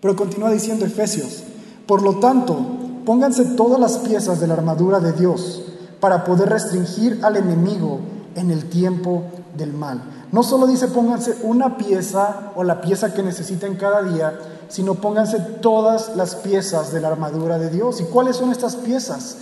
Pero 0.00 0.16
continúa 0.16 0.50
diciendo 0.50 0.84
Efesios, 0.84 1.42
por 1.86 2.02
lo 2.02 2.20
tanto, 2.20 2.56
pónganse 3.04 3.44
todas 3.44 3.80
las 3.80 3.98
piezas 3.98 4.40
de 4.40 4.46
la 4.46 4.54
armadura 4.54 5.00
de 5.00 5.12
Dios 5.12 5.62
para 6.00 6.24
poder 6.24 6.48
restringir 6.48 7.20
al 7.22 7.36
enemigo 7.36 8.00
en 8.34 8.50
el 8.50 8.68
tiempo 8.70 9.24
del 9.56 9.72
mal. 9.72 10.02
No 10.32 10.42
solo 10.42 10.66
dice 10.66 10.88
pónganse 10.88 11.36
una 11.42 11.76
pieza 11.76 12.52
o 12.54 12.62
la 12.62 12.80
pieza 12.80 13.12
que 13.12 13.22
necesiten 13.22 13.76
cada 13.76 14.02
día, 14.02 14.38
sino 14.68 14.94
pónganse 14.94 15.40
todas 15.60 16.14
las 16.16 16.36
piezas 16.36 16.92
de 16.92 17.00
la 17.00 17.08
armadura 17.08 17.58
de 17.58 17.70
Dios. 17.70 18.00
¿Y 18.00 18.04
cuáles 18.04 18.36
son 18.36 18.50
estas 18.50 18.76
piezas? 18.76 19.38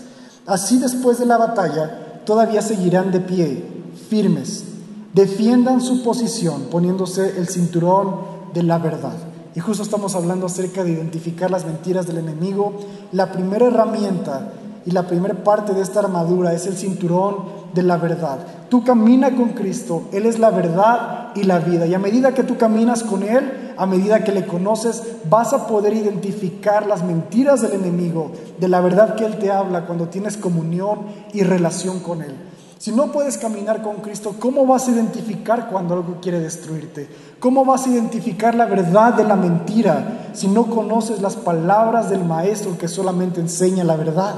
Así 0.46 0.78
después 0.78 1.18
de 1.18 1.26
la 1.26 1.36
batalla 1.36 2.22
todavía 2.24 2.62
seguirán 2.62 3.12
de 3.12 3.20
pie, 3.20 3.64
firmes. 4.08 4.64
Defiendan 5.12 5.82
su 5.82 6.02
posición 6.02 6.68
poniéndose 6.70 7.38
el 7.38 7.48
cinturón 7.48 8.16
de 8.54 8.62
la 8.62 8.78
verdad. 8.78 9.27
Y 9.58 9.60
justo 9.60 9.82
estamos 9.82 10.14
hablando 10.14 10.46
acerca 10.46 10.84
de 10.84 10.92
identificar 10.92 11.50
las 11.50 11.66
mentiras 11.66 12.06
del 12.06 12.18
enemigo. 12.18 12.74
La 13.10 13.32
primera 13.32 13.66
herramienta 13.66 14.52
y 14.86 14.92
la 14.92 15.08
primera 15.08 15.34
parte 15.42 15.74
de 15.74 15.82
esta 15.82 15.98
armadura 15.98 16.52
es 16.52 16.68
el 16.68 16.76
cinturón 16.76 17.38
de 17.74 17.82
la 17.82 17.96
verdad. 17.96 18.38
Tú 18.68 18.84
camina 18.84 19.34
con 19.34 19.48
Cristo, 19.54 20.04
Él 20.12 20.26
es 20.26 20.38
la 20.38 20.50
verdad 20.50 21.32
y 21.34 21.42
la 21.42 21.58
vida. 21.58 21.86
Y 21.86 21.94
a 21.94 21.98
medida 21.98 22.34
que 22.34 22.44
tú 22.44 22.56
caminas 22.56 23.02
con 23.02 23.24
Él, 23.24 23.74
a 23.76 23.84
medida 23.84 24.22
que 24.22 24.30
le 24.30 24.46
conoces, 24.46 25.02
vas 25.28 25.52
a 25.52 25.66
poder 25.66 25.92
identificar 25.92 26.86
las 26.86 27.02
mentiras 27.02 27.60
del 27.60 27.72
enemigo, 27.72 28.30
de 28.60 28.68
la 28.68 28.80
verdad 28.80 29.16
que 29.16 29.24
Él 29.24 29.40
te 29.40 29.50
habla 29.50 29.86
cuando 29.86 30.06
tienes 30.06 30.36
comunión 30.36 31.00
y 31.32 31.42
relación 31.42 31.98
con 31.98 32.22
Él. 32.22 32.36
Si 32.78 32.92
no 32.92 33.10
puedes 33.10 33.36
caminar 33.38 33.82
con 33.82 33.96
Cristo, 33.96 34.36
¿cómo 34.38 34.64
vas 34.64 34.86
a 34.86 34.92
identificar 34.92 35.68
cuando 35.68 35.94
algo 35.94 36.18
quiere 36.22 36.38
destruirte? 36.38 37.08
¿Cómo 37.40 37.64
vas 37.64 37.86
a 37.86 37.90
identificar 37.90 38.54
la 38.54 38.66
verdad 38.66 39.14
de 39.14 39.24
la 39.24 39.34
mentira 39.34 40.30
si 40.32 40.46
no 40.46 40.66
conoces 40.66 41.20
las 41.20 41.34
palabras 41.34 42.08
del 42.08 42.24
Maestro 42.24 42.78
que 42.78 42.86
solamente 42.86 43.40
enseña 43.40 43.82
la 43.82 43.96
verdad? 43.96 44.34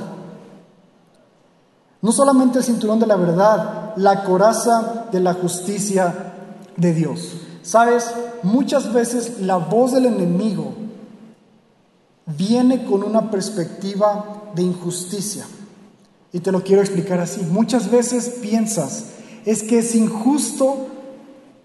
No 2.00 2.12
solamente 2.12 2.58
el 2.58 2.64
cinturón 2.64 2.98
de 2.98 3.06
la 3.06 3.16
verdad, 3.16 3.92
la 3.96 4.24
coraza 4.24 5.06
de 5.12 5.20
la 5.20 5.34
justicia 5.34 6.32
de 6.78 6.94
Dios. 6.94 7.36
Sabes, 7.60 8.10
muchas 8.42 8.90
veces 8.94 9.40
la 9.40 9.58
voz 9.58 9.92
del 9.92 10.06
enemigo 10.06 10.72
viene 12.24 12.86
con 12.86 13.02
una 13.02 13.30
perspectiva 13.30 14.44
de 14.54 14.62
injusticia. 14.62 15.44
Y 16.32 16.40
te 16.40 16.52
lo 16.52 16.62
quiero 16.62 16.82
explicar 16.82 17.20
así. 17.20 17.42
Muchas 17.50 17.90
veces 17.90 18.36
piensas, 18.40 19.04
es 19.44 19.62
que 19.62 19.78
es 19.78 19.94
injusto 19.94 20.86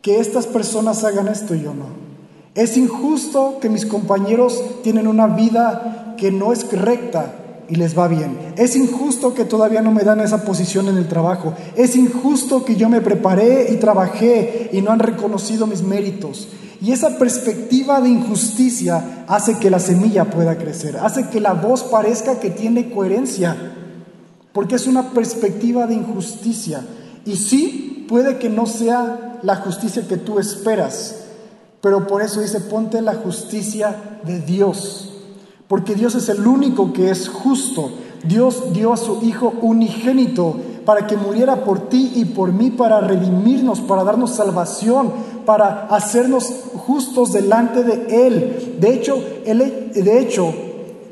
que 0.02 0.20
estas 0.20 0.48
personas 0.48 1.04
hagan 1.04 1.28
esto 1.28 1.56
y 1.56 1.64
yo 1.64 1.74
no. 1.74 2.06
Es 2.56 2.78
injusto 2.78 3.60
que 3.60 3.70
mis 3.70 3.86
compañeros 3.86 4.64
tienen 4.84 5.08
una 5.08 5.28
vida 5.28 6.16
que 6.18 6.32
no 6.32 6.54
es 6.54 6.72
recta 6.72 7.36
y 7.68 7.76
les 7.76 7.98
va 7.98 8.08
bien. 8.08 8.38
Es 8.56 8.76
injusto 8.76 9.34
que 9.34 9.46
todavía 9.46 9.82
no 9.82 9.92
me 9.92 10.04
dan 10.04 10.22
esa 10.22 10.46
posición 10.46 10.88
en 10.88 10.98
el 10.98 11.08
trabajo. 11.08 11.54
Es 11.76 11.96
injusto 11.96 12.64
que 12.64 12.76
yo 12.76 12.90
me 12.90 13.02
preparé 13.02 13.72
y 13.72 13.78
trabajé 13.78 14.70
y 14.72 14.82
no 14.82 14.92
han 14.92 15.00
reconocido 15.00 15.68
mis 15.68 15.82
méritos. 15.82 16.48
Y 16.82 16.92
esa 16.92 17.18
perspectiva 17.18 18.02
de 18.02 18.10
injusticia 18.10 19.26
hace 19.28 19.58
que 19.58 19.70
la 19.70 19.80
semilla 19.80 20.26
pueda 20.26 20.58
crecer, 20.58 20.98
hace 20.98 21.30
que 21.30 21.42
la 21.42 21.54
voz 21.54 21.84
parezca 21.84 22.40
que 22.40 22.50
tiene 22.50 22.92
coherencia, 22.92 23.56
porque 24.56 24.76
es 24.76 24.88
una 24.88 25.10
perspectiva 25.10 25.86
de 25.86 25.96
injusticia. 25.96 26.82
Y 27.26 27.36
sí, 27.36 28.06
puede 28.08 28.38
que 28.38 28.48
no 28.48 28.66
sea 28.66 29.38
la 29.44 29.58
justicia 29.58 30.08
que 30.08 30.16
tú 30.16 30.40
esperas, 30.40 31.26
pero 31.82 32.08
por 32.08 32.22
eso 32.22 32.40
dice, 32.40 32.62
ponte 32.62 33.02
la 33.02 33.16
justicia 33.16 34.20
de 34.24 34.40
Dios. 34.40 35.14
Porque 35.68 35.94
Dios 35.94 36.16
es 36.16 36.30
el 36.30 36.48
único 36.48 36.94
que 36.94 37.10
es 37.10 37.28
justo. 37.28 37.92
Dios 38.24 38.72
dio 38.72 38.94
a 38.94 38.98
su 38.98 39.20
Hijo 39.24 39.54
unigénito 39.62 40.56
para 40.86 41.06
que 41.06 41.18
muriera 41.18 41.66
por 41.66 41.90
ti 41.90 42.14
y 42.16 42.24
por 42.24 42.54
mí, 42.54 42.72
para 42.72 43.02
redimirnos, 43.02 43.82
para 43.82 44.06
darnos 44.06 44.36
salvación, 44.36 45.12
para 45.46 45.88
hacernos 45.88 46.46
justos 46.78 47.34
delante 47.34 47.84
de 47.84 48.26
Él. 48.26 48.78
De 48.80 48.94
hecho, 48.94 49.22
de 49.46 50.20
hecho, 50.22 50.54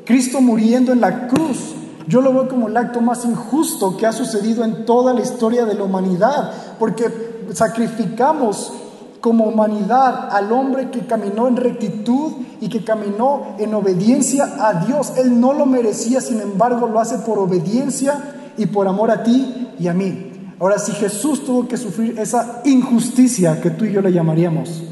Cristo 0.06 0.40
muriendo 0.40 0.92
en 0.92 1.02
la 1.02 1.28
cruz, 1.28 1.74
yo 2.06 2.20
lo 2.20 2.32
veo 2.32 2.48
como 2.48 2.68
el 2.68 2.76
acto 2.76 3.00
más 3.00 3.24
injusto 3.24 3.96
que 3.96 4.06
ha 4.06 4.12
sucedido 4.12 4.64
en 4.64 4.84
toda 4.84 5.14
la 5.14 5.20
historia 5.20 5.64
de 5.64 5.74
la 5.74 5.84
humanidad, 5.84 6.52
porque 6.78 7.46
sacrificamos 7.52 8.72
como 9.20 9.44
humanidad 9.44 10.28
al 10.30 10.52
hombre 10.52 10.90
que 10.90 11.06
caminó 11.06 11.48
en 11.48 11.56
rectitud 11.56 12.32
y 12.60 12.68
que 12.68 12.84
caminó 12.84 13.56
en 13.58 13.72
obediencia 13.72 14.56
a 14.60 14.84
Dios. 14.84 15.14
Él 15.16 15.40
no 15.40 15.54
lo 15.54 15.64
merecía, 15.64 16.20
sin 16.20 16.40
embargo 16.40 16.86
lo 16.86 17.00
hace 17.00 17.18
por 17.18 17.38
obediencia 17.38 18.52
y 18.58 18.66
por 18.66 18.86
amor 18.86 19.10
a 19.10 19.22
ti 19.22 19.68
y 19.78 19.88
a 19.88 19.94
mí. 19.94 20.30
Ahora, 20.60 20.78
si 20.78 20.92
Jesús 20.92 21.44
tuvo 21.44 21.66
que 21.66 21.76
sufrir 21.76 22.18
esa 22.18 22.60
injusticia 22.64 23.60
que 23.60 23.70
tú 23.70 23.86
y 23.86 23.92
yo 23.92 24.02
le 24.02 24.12
llamaríamos, 24.12 24.82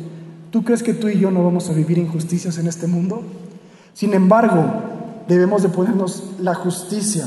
¿tú 0.51 0.64
crees 0.64 0.83
que 0.83 0.94
tú 0.94 1.09
y 1.09 1.18
yo 1.18 1.31
no 1.31 1.44
vamos 1.44 1.68
a 1.68 1.72
vivir 1.72 1.98
injusticias 1.98 2.59
en 2.59 2.66
este 2.66 2.87
mundo? 2.87 3.22
Sin 3.94 4.14
embargo, 4.14 4.64
debemos 5.28 5.62
de 5.62 5.68
ponernos 5.68 6.22
la 6.40 6.54
justicia 6.54 7.26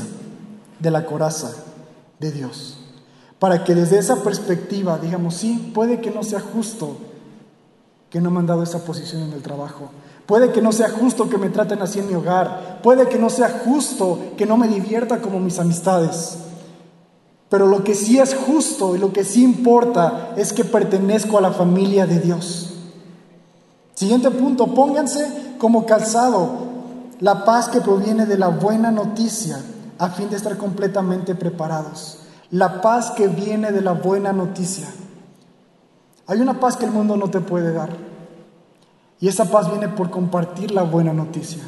de 0.78 0.90
la 0.90 1.06
coraza 1.06 1.52
de 2.18 2.32
Dios 2.32 2.78
para 3.38 3.64
que 3.64 3.74
desde 3.74 3.98
esa 3.98 4.16
perspectiva 4.16 4.98
digamos, 4.98 5.34
sí, 5.34 5.70
puede 5.74 6.00
que 6.00 6.10
no 6.10 6.22
sea 6.22 6.40
justo 6.40 6.96
que 8.10 8.20
no 8.20 8.30
me 8.30 8.38
han 8.38 8.46
dado 8.46 8.62
esa 8.62 8.84
posición 8.84 9.22
en 9.22 9.32
el 9.32 9.42
trabajo, 9.42 9.90
puede 10.26 10.52
que 10.52 10.62
no 10.62 10.72
sea 10.72 10.88
justo 10.88 11.28
que 11.28 11.38
me 11.38 11.50
traten 11.50 11.82
así 11.82 11.98
en 11.98 12.08
mi 12.08 12.14
hogar, 12.14 12.80
puede 12.82 13.08
que 13.08 13.18
no 13.18 13.28
sea 13.30 13.62
justo 13.64 14.18
que 14.36 14.46
no 14.46 14.56
me 14.56 14.68
divierta 14.68 15.20
como 15.20 15.40
mis 15.40 15.58
amistades, 15.58 16.38
pero 17.48 17.66
lo 17.66 17.84
que 17.84 17.94
sí 17.94 18.18
es 18.18 18.34
justo 18.34 18.96
y 18.96 18.98
lo 18.98 19.12
que 19.12 19.24
sí 19.24 19.44
importa 19.44 20.32
es 20.36 20.52
que 20.52 20.64
pertenezco 20.64 21.38
a 21.38 21.40
la 21.40 21.52
familia 21.52 22.06
de 22.06 22.18
Dios. 22.18 22.74
Siguiente 23.94 24.30
punto, 24.30 24.74
pónganse 24.74 25.54
como 25.58 25.86
calzado 25.86 26.65
la 27.20 27.44
paz 27.44 27.68
que 27.68 27.80
proviene 27.80 28.26
de 28.26 28.38
la 28.38 28.48
buena 28.48 28.90
noticia 28.90 29.58
a 29.98 30.10
fin 30.10 30.28
de 30.28 30.36
estar 30.36 30.56
completamente 30.56 31.34
preparados 31.34 32.26
la 32.50 32.80
paz 32.80 33.10
que 33.10 33.28
viene 33.28 33.72
de 33.72 33.82
la 33.82 33.92
buena 33.92 34.32
noticia. 34.32 34.86
Hay 36.26 36.40
una 36.40 36.60
paz 36.60 36.76
que 36.76 36.84
el 36.84 36.90
mundo 36.90 37.16
no 37.16 37.28
te 37.28 37.40
puede 37.40 37.72
dar. 37.72 37.90
Y 39.18 39.28
esa 39.28 39.46
paz 39.46 39.70
viene 39.70 39.88
por 39.88 40.10
compartir 40.10 40.72
la 40.72 40.82
buena 40.82 41.12
noticia, 41.12 41.62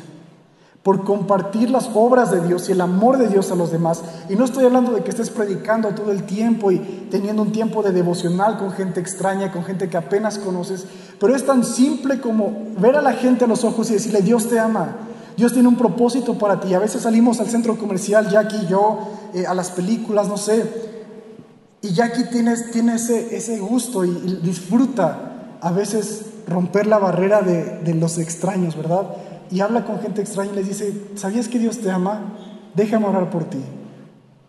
por 0.82 1.04
compartir 1.04 1.70
las 1.70 1.88
obras 1.94 2.30
de 2.30 2.42
Dios 2.42 2.68
y 2.68 2.72
el 2.72 2.80
amor 2.80 3.16
de 3.16 3.28
Dios 3.28 3.50
a 3.50 3.54
los 3.54 3.72
demás. 3.72 4.02
Y 4.28 4.36
no 4.36 4.44
estoy 4.44 4.66
hablando 4.66 4.92
de 4.92 5.02
que 5.02 5.10
estés 5.10 5.30
predicando 5.30 5.88
todo 5.90 6.12
el 6.12 6.24
tiempo 6.24 6.70
y 6.70 6.78
teniendo 7.10 7.42
un 7.42 7.52
tiempo 7.52 7.82
de 7.82 7.92
devocional 7.92 8.58
con 8.58 8.72
gente 8.72 9.00
extraña, 9.00 9.50
con 9.50 9.64
gente 9.64 9.88
que 9.88 9.96
apenas 9.96 10.38
conoces, 10.38 10.86
pero 11.18 11.34
es 11.34 11.46
tan 11.46 11.64
simple 11.64 12.20
como 12.20 12.52
ver 12.78 12.96
a 12.96 13.02
la 13.02 13.14
gente 13.14 13.46
a 13.46 13.48
los 13.48 13.64
ojos 13.64 13.90
y 13.90 13.94
decirle, 13.94 14.20
Dios 14.20 14.48
te 14.48 14.58
ama, 14.58 14.96
Dios 15.38 15.52
tiene 15.52 15.68
un 15.68 15.76
propósito 15.76 16.36
para 16.36 16.58
ti. 16.58 16.74
A 16.74 16.80
veces 16.80 17.02
salimos 17.02 17.38
al 17.38 17.46
centro 17.46 17.78
comercial, 17.78 18.28
Jackie 18.28 18.64
y 18.64 18.66
yo, 18.66 18.98
eh, 19.32 19.46
a 19.46 19.54
las 19.54 19.70
películas, 19.70 20.26
no 20.26 20.36
sé, 20.36 20.64
y 21.80 21.90
Jackie 21.90 22.24
tiene, 22.24 22.56
tiene 22.72 22.96
ese, 22.96 23.36
ese 23.36 23.60
gusto 23.60 24.04
y, 24.04 24.40
disfruta 24.42 25.56
a 25.60 25.70
veces 25.70 26.22
romper 26.48 26.88
la 26.88 26.98
barrera 26.98 27.40
de, 27.42 27.78
de 27.84 27.94
los 27.94 28.18
extraños, 28.18 28.76
¿verdad? 28.76 29.06
Y 29.48 29.60
habla 29.60 29.84
con 29.84 30.00
gente 30.00 30.20
extraña 30.20 30.50
y 30.52 30.56
les 30.56 30.68
dice, 30.68 30.92
¿sabías 31.14 31.46
que 31.46 31.60
Dios 31.60 31.78
te 31.78 31.88
ama? 31.88 32.34
Déjame 32.74 33.06
orar 33.06 33.30
por 33.30 33.44
ti. 33.44 33.60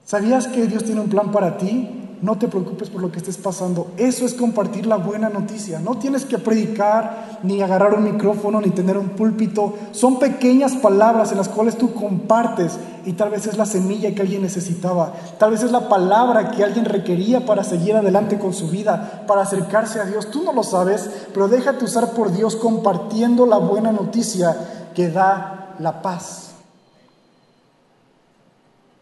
¿Sabías 0.06 0.48
que 0.48 0.66
Dios 0.66 0.86
tiene 0.86 1.02
un 1.02 1.10
plan 1.10 1.32
para 1.32 1.60
ti? 1.60 1.99
No 2.22 2.38
te 2.38 2.50
preocupes 2.50 2.90
por 2.90 3.02
lo 3.02 3.12
que 3.12 3.20
estés 3.20 3.38
pasando. 3.38 3.92
Eso 3.96 4.26
es 4.26 4.34
compartir 4.34 4.86
la 4.86 4.98
buena 4.98 5.30
noticia. 5.30 5.80
No 5.80 5.98
tienes 5.98 6.26
que 6.26 6.38
predicar, 6.38 7.40
ni 7.44 7.62
agarrar 7.62 7.94
un 7.94 8.04
micrófono, 8.04 8.60
ni 8.60 8.72
tener 8.72 8.98
un 8.98 9.10
púlpito. 9.10 9.76
Son 9.92 10.20
pequeñas 10.20 10.76
palabras 10.76 11.32
en 11.32 11.38
las 11.38 11.48
cuales 11.48 11.78
tú 11.78 11.94
compartes 11.94 12.78
y 13.06 13.14
tal 13.14 13.30
vez 13.30 13.48
es 13.48 13.58
la 13.58 13.66
semilla 13.66 14.14
que 14.14 14.22
alguien 14.22 14.42
necesitaba. 14.42 15.14
Tal 15.38 15.52
vez 15.52 15.64
es 15.64 15.72
la 15.72 15.88
palabra 15.88 16.52
que 16.52 16.64
alguien 16.64 16.86
requería 16.86 17.46
para 17.46 17.64
seguir 17.64 17.96
adelante 17.96 18.38
con 18.38 18.54
su 18.54 18.68
vida, 18.68 19.24
para 19.26 19.44
acercarse 19.44 20.02
a 20.02 20.06
Dios. 20.06 20.30
Tú 20.30 20.44
no 20.44 20.52
lo 20.52 20.64
sabes, 20.64 21.10
pero 21.34 21.48
déjate 21.48 21.86
usar 21.86 22.12
por 22.12 22.34
Dios 22.34 22.58
compartiendo 22.58 23.46
la 23.46 23.58
buena 23.58 23.94
noticia 23.94 24.58
que 24.94 25.10
da 25.10 25.76
la 25.80 26.02
paz. 26.02 26.48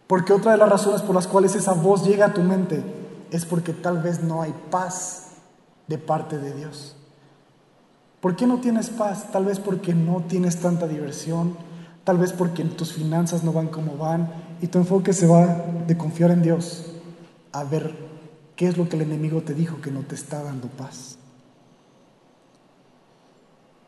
Porque 0.05 0.33
otra 0.33 0.51
de 0.51 0.57
las 0.57 0.69
razones 0.69 1.01
por 1.01 1.15
las 1.15 1.27
cuales 1.27 1.55
esa 1.55 1.73
voz 1.73 2.05
llega 2.05 2.27
a 2.27 2.33
tu 2.33 2.41
mente 2.41 2.96
es 3.31 3.45
porque 3.45 3.73
tal 3.73 4.01
vez 4.01 4.23
no 4.23 4.41
hay 4.41 4.53
paz 4.71 5.27
de 5.87 5.97
parte 5.97 6.37
de 6.37 6.53
Dios. 6.53 6.95
¿Por 8.21 8.35
qué 8.35 8.47
no 8.47 8.59
tienes 8.59 8.89
paz? 8.89 9.31
Tal 9.31 9.45
vez 9.45 9.59
porque 9.59 9.93
no 9.93 10.23
tienes 10.27 10.57
tanta 10.57 10.87
diversión, 10.87 11.55
tal 12.03 12.17
vez 12.17 12.33
porque 12.33 12.63
tus 12.63 12.93
finanzas 12.93 13.43
no 13.43 13.53
van 13.53 13.67
como 13.67 13.97
van 13.97 14.31
y 14.61 14.67
tu 14.67 14.79
enfoque 14.79 15.13
se 15.13 15.27
va 15.27 15.45
de 15.85 15.97
confiar 15.97 16.31
en 16.31 16.41
Dios 16.41 16.85
a 17.51 17.63
ver 17.63 17.95
qué 18.55 18.67
es 18.67 18.77
lo 18.77 18.89
que 18.89 18.95
el 18.95 19.03
enemigo 19.03 19.41
te 19.43 19.53
dijo 19.53 19.81
que 19.81 19.91
no 19.91 20.01
te 20.01 20.15
está 20.15 20.41
dando 20.41 20.67
paz. 20.67 21.17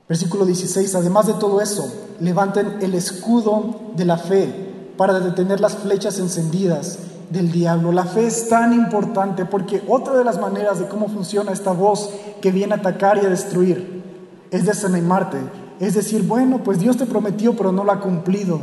Versículo 0.08 0.46
16, 0.46 0.96
además 0.96 1.28
de 1.28 1.34
todo 1.34 1.62
eso, 1.62 1.92
levanten 2.20 2.78
el 2.82 2.96
escudo 2.96 3.92
de 3.96 4.06
la 4.06 4.18
fe 4.18 4.94
para 4.98 5.20
detener 5.20 5.60
las 5.60 5.76
flechas 5.76 6.18
encendidas 6.20 6.98
del 7.30 7.52
diablo. 7.52 7.92
La 7.92 8.06
fe 8.06 8.28
es 8.28 8.50
tan 8.50 8.74
importante 8.74 9.46
porque 9.46 9.82
otra 9.88 10.18
de 10.18 10.24
las 10.24 10.40
maneras 10.40 10.80
de 10.80 10.88
cómo 10.88 11.08
funciona 11.08 11.52
esta 11.52 11.72
voz 11.72 12.12
que 12.42 12.52
viene 12.52 12.74
a 12.74 12.78
atacar 12.78 13.20
y 13.22 13.26
a 13.26 13.30
destruir 13.30 14.04
es 14.52 14.66
desanimarte. 14.66 15.38
Es 15.80 15.94
decir, 15.94 16.24
bueno, 16.24 16.62
pues 16.64 16.80
Dios 16.80 16.98
te 16.98 17.06
prometió 17.06 17.56
pero 17.56 17.72
no 17.72 17.84
lo 17.84 17.92
ha 17.92 18.00
cumplido. 18.02 18.60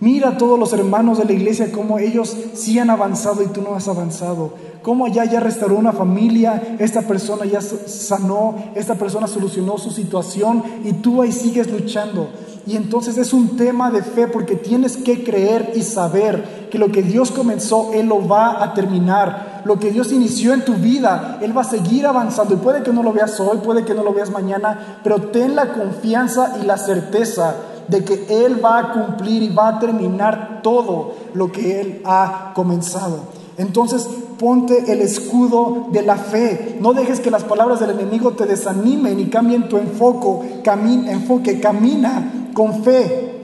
Mira 0.00 0.30
a 0.30 0.38
todos 0.38 0.58
los 0.58 0.72
hermanos 0.72 1.18
de 1.18 1.24
la 1.24 1.32
iglesia 1.32 1.72
cómo 1.72 1.98
ellos 1.98 2.36
sí 2.54 2.78
han 2.78 2.90
avanzado 2.90 3.42
y 3.42 3.46
tú 3.46 3.62
no 3.62 3.74
has 3.74 3.88
avanzado. 3.88 4.52
Cómo 4.82 5.06
allá 5.06 5.24
ya 5.24 5.40
restauró 5.40 5.76
una 5.76 5.92
familia, 5.92 6.76
esta 6.78 7.02
persona 7.02 7.46
ya 7.46 7.62
sanó, 7.62 8.56
esta 8.74 8.96
persona 8.96 9.26
solucionó 9.26 9.78
su 9.78 9.90
situación 9.90 10.62
y 10.84 10.92
tú 10.92 11.22
ahí 11.22 11.32
sigues 11.32 11.70
luchando. 11.70 12.28
Y 12.66 12.76
entonces 12.76 13.18
es 13.18 13.34
un 13.34 13.56
tema 13.56 13.90
de 13.90 14.02
fe 14.02 14.26
porque 14.26 14.56
tienes 14.56 14.96
que 14.96 15.22
creer 15.22 15.72
y 15.74 15.82
saber 15.82 16.68
que 16.70 16.78
lo 16.78 16.90
que 16.90 17.02
Dios 17.02 17.30
comenzó, 17.30 17.92
Él 17.92 18.06
lo 18.06 18.26
va 18.26 18.62
a 18.64 18.72
terminar. 18.72 19.62
Lo 19.66 19.78
que 19.78 19.90
Dios 19.90 20.12
inició 20.12 20.54
en 20.54 20.64
tu 20.64 20.74
vida, 20.74 21.38
Él 21.42 21.56
va 21.56 21.60
a 21.60 21.64
seguir 21.64 22.06
avanzando. 22.06 22.54
Y 22.54 22.58
puede 22.58 22.82
que 22.82 22.92
no 22.92 23.02
lo 23.02 23.12
veas 23.12 23.38
hoy, 23.38 23.58
puede 23.58 23.84
que 23.84 23.92
no 23.92 24.02
lo 24.02 24.14
veas 24.14 24.30
mañana, 24.30 25.00
pero 25.04 25.20
ten 25.20 25.54
la 25.54 25.74
confianza 25.74 26.56
y 26.62 26.64
la 26.64 26.78
certeza 26.78 27.54
de 27.88 28.02
que 28.02 28.26
Él 28.30 28.64
va 28.64 28.78
a 28.78 28.92
cumplir 28.92 29.42
y 29.42 29.54
va 29.54 29.68
a 29.68 29.78
terminar 29.78 30.60
todo 30.62 31.12
lo 31.34 31.52
que 31.52 31.82
Él 31.82 32.00
ha 32.06 32.52
comenzado. 32.54 33.18
Entonces 33.58 34.08
ponte 34.38 34.90
el 34.90 35.02
escudo 35.02 35.88
de 35.92 36.00
la 36.00 36.16
fe. 36.16 36.78
No 36.80 36.94
dejes 36.94 37.20
que 37.20 37.30
las 37.30 37.44
palabras 37.44 37.78
del 37.78 37.90
enemigo 37.90 38.32
te 38.32 38.46
desanimen 38.46 39.20
y 39.20 39.26
cambien 39.26 39.68
tu 39.68 39.76
enfoque. 39.76 40.62
Camina, 40.62 41.12
enfoque, 41.12 41.60
camina 41.60 42.43
con 42.54 42.82
fe. 42.82 43.34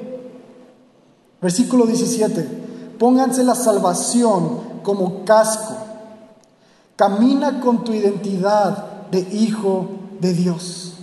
Versículo 1.42 1.86
17. 1.86 2.96
Pónganse 2.98 3.44
la 3.44 3.54
salvación 3.54 4.60
como 4.82 5.24
casco. 5.24 5.74
Camina 6.96 7.60
con 7.60 7.84
tu 7.84 7.92
identidad 7.92 9.08
de 9.10 9.20
hijo 9.20 9.88
de 10.20 10.32
Dios. 10.32 10.94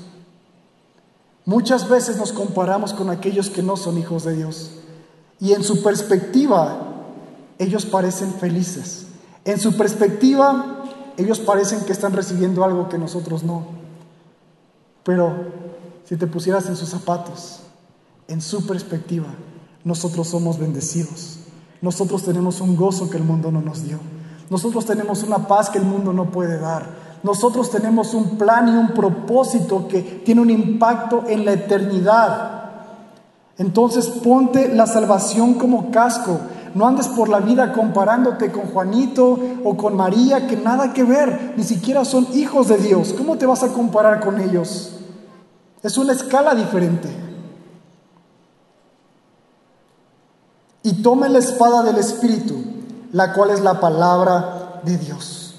Muchas 1.45 1.87
veces 1.87 2.17
nos 2.17 2.33
comparamos 2.33 2.93
con 2.93 3.09
aquellos 3.09 3.49
que 3.49 3.63
no 3.63 3.77
son 3.77 3.97
hijos 3.97 4.23
de 4.25 4.35
Dios. 4.35 4.71
Y 5.39 5.53
en 5.53 5.63
su 5.63 5.81
perspectiva, 5.81 6.77
ellos 7.57 7.85
parecen 7.85 8.33
felices. 8.33 9.05
En 9.45 9.59
su 9.59 9.77
perspectiva, 9.77 10.83
ellos 11.15 11.39
parecen 11.39 11.85
que 11.85 11.93
están 11.93 12.13
recibiendo 12.13 12.63
algo 12.63 12.89
que 12.89 12.97
nosotros 12.97 13.43
no. 13.43 13.65
Pero 15.03 15.33
si 16.03 16.17
te 16.17 16.27
pusieras 16.27 16.67
en 16.67 16.75
sus 16.75 16.89
zapatos, 16.89 17.61
en 18.27 18.41
su 18.41 18.65
perspectiva, 18.65 19.27
nosotros 19.83 20.27
somos 20.27 20.59
bendecidos. 20.59 21.39
Nosotros 21.81 22.23
tenemos 22.23 22.59
un 22.59 22.75
gozo 22.75 23.09
que 23.09 23.17
el 23.17 23.23
mundo 23.23 23.51
no 23.51 23.61
nos 23.61 23.83
dio. 23.83 23.99
Nosotros 24.49 24.85
tenemos 24.85 25.23
una 25.23 25.47
paz 25.47 25.69
que 25.69 25.77
el 25.77 25.85
mundo 25.85 26.13
no 26.13 26.31
puede 26.31 26.59
dar. 26.59 27.07
Nosotros 27.23 27.69
tenemos 27.69 28.13
un 28.13 28.37
plan 28.37 28.67
y 28.67 28.71
un 28.71 28.89
propósito 28.89 29.87
que 29.87 30.01
tiene 30.01 30.41
un 30.41 30.49
impacto 30.49 31.23
en 31.27 31.45
la 31.45 31.53
eternidad. 31.53 32.57
Entonces 33.57 34.07
ponte 34.07 34.73
la 34.73 34.87
salvación 34.87 35.55
como 35.55 35.91
casco. 35.91 36.39
No 36.75 36.85
andes 36.85 37.07
por 37.07 37.27
la 37.27 37.39
vida 37.39 37.73
comparándote 37.73 38.51
con 38.51 38.67
Juanito 38.67 39.39
o 39.63 39.75
con 39.75 39.95
María, 39.95 40.47
que 40.47 40.55
nada 40.55 40.93
que 40.93 41.03
ver, 41.03 41.53
ni 41.57 41.63
siquiera 41.63 42.05
son 42.05 42.27
hijos 42.33 42.67
de 42.67 42.77
Dios. 42.77 43.13
¿Cómo 43.17 43.37
te 43.37 43.45
vas 43.45 43.63
a 43.63 43.69
comparar 43.69 44.19
con 44.19 44.39
ellos? 44.39 44.93
Es 45.81 45.97
una 45.97 46.13
escala 46.13 46.53
diferente. 46.53 47.26
Y 50.87 51.01
tome 51.01 51.27
la 51.27 51.39
espada 51.39 51.83
del 51.83 51.97
Espíritu, 51.97 52.55
la 53.11 53.33
cual 53.33 53.49
es 53.49 53.59
la 53.59 53.81
palabra 53.81 54.79
de 54.85 54.97
Dios. 54.97 55.55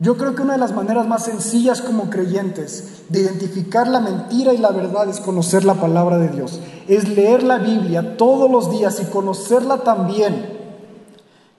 Yo 0.00 0.16
creo 0.16 0.34
que 0.34 0.42
una 0.42 0.54
de 0.54 0.58
las 0.58 0.72
maneras 0.72 1.06
más 1.06 1.26
sencillas 1.26 1.80
como 1.80 2.10
creyentes 2.10 3.04
de 3.08 3.20
identificar 3.20 3.86
la 3.86 4.00
mentira 4.00 4.52
y 4.52 4.58
la 4.58 4.72
verdad 4.72 5.08
es 5.08 5.20
conocer 5.20 5.64
la 5.64 5.74
palabra 5.74 6.18
de 6.18 6.30
Dios. 6.30 6.58
Es 6.88 7.08
leer 7.08 7.44
la 7.44 7.58
Biblia 7.58 8.16
todos 8.16 8.50
los 8.50 8.68
días 8.68 8.98
y 9.00 9.04
conocerla 9.04 9.84
también, 9.84 10.58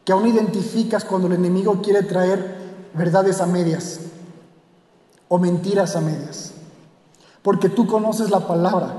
que 0.04 0.12
aún 0.12 0.28
identificas 0.28 1.06
cuando 1.06 1.28
el 1.28 1.36
enemigo 1.36 1.80
quiere 1.82 2.04
traer 2.04 2.58
verdades 2.96 3.40
a 3.40 3.46
medias 3.46 4.02
o 5.30 5.38
mentiras 5.40 5.96
a 5.96 6.02
medias. 6.02 6.52
Porque 7.44 7.70
tú 7.70 7.88
conoces 7.88 8.30
la 8.30 8.46
palabra 8.46 8.94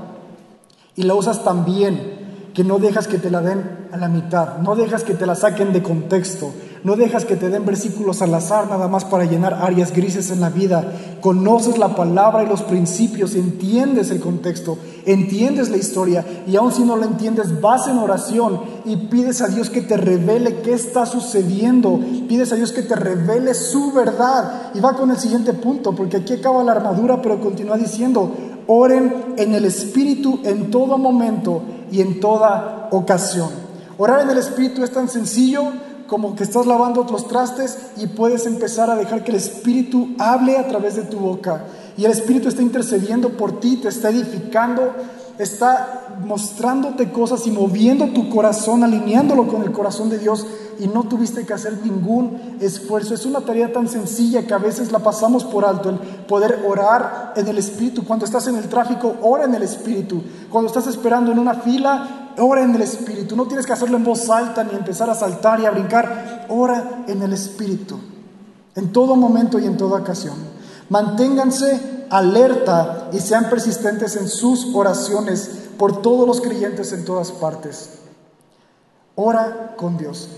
y 0.95 1.03
la 1.03 1.13
usas 1.13 1.43
tan 1.43 1.65
bien 1.65 2.10
que 2.53 2.63
no 2.63 2.79
dejas 2.79 3.07
que 3.07 3.17
te 3.17 3.29
la 3.29 3.41
den 3.41 3.87
a 3.91 3.97
la 3.97 4.07
mitad, 4.07 4.57
no 4.59 4.75
dejas 4.75 5.03
que 5.03 5.13
te 5.13 5.25
la 5.25 5.35
saquen 5.35 5.71
de 5.73 5.81
contexto, 5.81 6.51
no 6.83 6.95
dejas 6.95 7.25
que 7.25 7.35
te 7.35 7.49
den 7.49 7.65
versículos 7.65 8.21
al 8.21 8.33
azar 8.33 8.67
nada 8.67 8.87
más 8.87 9.05
para 9.05 9.25
llenar 9.25 9.53
áreas 9.53 9.93
grises 9.93 10.31
en 10.31 10.41
la 10.41 10.49
vida. 10.49 10.83
Conoces 11.21 11.77
la 11.77 11.95
palabra 11.95 12.43
y 12.43 12.47
los 12.47 12.63
principios, 12.63 13.35
entiendes 13.35 14.09
el 14.09 14.19
contexto, 14.19 14.79
entiendes 15.05 15.69
la 15.69 15.77
historia 15.77 16.25
y 16.47 16.55
aun 16.55 16.71
si 16.71 16.83
no 16.83 16.97
la 16.97 17.05
entiendes, 17.05 17.61
vas 17.61 17.87
en 17.87 17.99
oración 17.99 18.61
y 18.85 18.95
pides 18.97 19.41
a 19.41 19.47
Dios 19.47 19.69
que 19.69 19.81
te 19.81 19.95
revele 19.95 20.61
qué 20.61 20.73
está 20.73 21.05
sucediendo. 21.05 21.99
Pides 22.27 22.51
a 22.51 22.55
Dios 22.55 22.71
que 22.71 22.81
te 22.81 22.95
revele 22.95 23.53
su 23.53 23.91
verdad. 23.91 24.71
Y 24.73 24.79
va 24.79 24.95
con 24.95 25.11
el 25.11 25.17
siguiente 25.17 25.53
punto, 25.53 25.93
porque 25.93 26.17
aquí 26.17 26.33
acaba 26.33 26.63
la 26.63 26.71
armadura, 26.71 27.21
pero 27.21 27.39
continúa 27.39 27.77
diciendo, 27.77 28.31
oren 28.67 29.35
en 29.37 29.53
el 29.53 29.65
Espíritu 29.65 30.39
en 30.43 30.71
todo 30.71 30.97
momento 30.97 31.61
y 31.91 32.01
en 32.01 32.19
toda 32.19 32.89
ocasión. 32.91 33.49
Orar 33.97 34.21
en 34.21 34.29
el 34.31 34.37
Espíritu 34.37 34.83
es 34.83 34.91
tan 34.91 35.09
sencillo 35.09 35.63
como 36.07 36.35
que 36.35 36.43
estás 36.43 36.65
lavando 36.65 37.05
los 37.09 37.27
trastes 37.27 37.77
y 37.97 38.07
puedes 38.07 38.45
empezar 38.45 38.89
a 38.89 38.95
dejar 38.95 39.23
que 39.23 39.31
el 39.31 39.37
Espíritu 39.37 40.09
hable 40.19 40.57
a 40.57 40.67
través 40.67 40.95
de 40.95 41.03
tu 41.03 41.17
boca. 41.17 41.65
Y 41.95 42.05
el 42.05 42.11
Espíritu 42.11 42.49
está 42.49 42.61
intercediendo 42.61 43.29
por 43.29 43.59
ti, 43.59 43.77
te 43.77 43.87
está 43.87 44.09
edificando, 44.09 44.93
está 45.37 46.17
mostrándote 46.25 47.11
cosas 47.11 47.47
y 47.47 47.51
moviendo 47.51 48.07
tu 48.07 48.29
corazón, 48.29 48.83
alineándolo 48.83 49.47
con 49.47 49.61
el 49.63 49.71
corazón 49.71 50.09
de 50.09 50.19
Dios 50.19 50.45
y 50.79 50.87
no 50.87 51.03
tuviste 51.03 51.45
que 51.45 51.53
hacer 51.53 51.77
ningún 51.83 52.57
esfuerzo. 52.59 53.13
Es 53.13 53.25
una 53.25 53.41
tarea 53.41 53.71
tan 53.71 53.87
sencilla 53.87 54.45
que 54.45 54.53
a 54.53 54.57
veces 54.57 54.91
la 54.91 54.99
pasamos 54.99 55.43
por 55.43 55.65
alto, 55.65 55.89
el 55.89 55.95
poder 55.97 56.63
orar 56.65 57.33
en 57.35 57.47
el 57.47 57.57
Espíritu. 57.57 58.05
Cuando 58.05 58.25
estás 58.25 58.47
en 58.47 58.55
el 58.55 58.67
tráfico, 58.67 59.15
ora 59.21 59.45
en 59.45 59.55
el 59.55 59.63
Espíritu. 59.63 60.21
Cuando 60.49 60.67
estás 60.67 60.87
esperando 60.87 61.31
en 61.31 61.39
una 61.39 61.55
fila, 61.55 62.33
ora 62.37 62.63
en 62.63 62.75
el 62.75 62.81
Espíritu. 62.81 63.35
No 63.35 63.47
tienes 63.47 63.65
que 63.65 63.73
hacerlo 63.73 63.97
en 63.97 64.03
voz 64.03 64.29
alta 64.29 64.63
ni 64.63 64.75
empezar 64.75 65.09
a 65.09 65.15
saltar 65.15 65.59
y 65.59 65.65
a 65.65 65.71
brincar. 65.71 66.47
Ora 66.49 67.03
en 67.07 67.21
el 67.21 67.33
Espíritu. 67.33 67.99
En 68.75 68.91
todo 68.91 69.15
momento 69.15 69.59
y 69.59 69.65
en 69.65 69.77
toda 69.77 69.99
ocasión. 69.99 70.35
Manténganse 70.89 72.05
alerta 72.09 73.09
y 73.13 73.19
sean 73.19 73.49
persistentes 73.49 74.15
en 74.17 74.27
sus 74.27 74.75
oraciones 74.75 75.49
por 75.77 76.01
todos 76.01 76.27
los 76.27 76.41
creyentes 76.41 76.91
en 76.93 77.05
todas 77.05 77.31
partes. 77.31 78.01
Ora 79.15 79.73
con 79.77 79.97
Dios. 79.97 80.29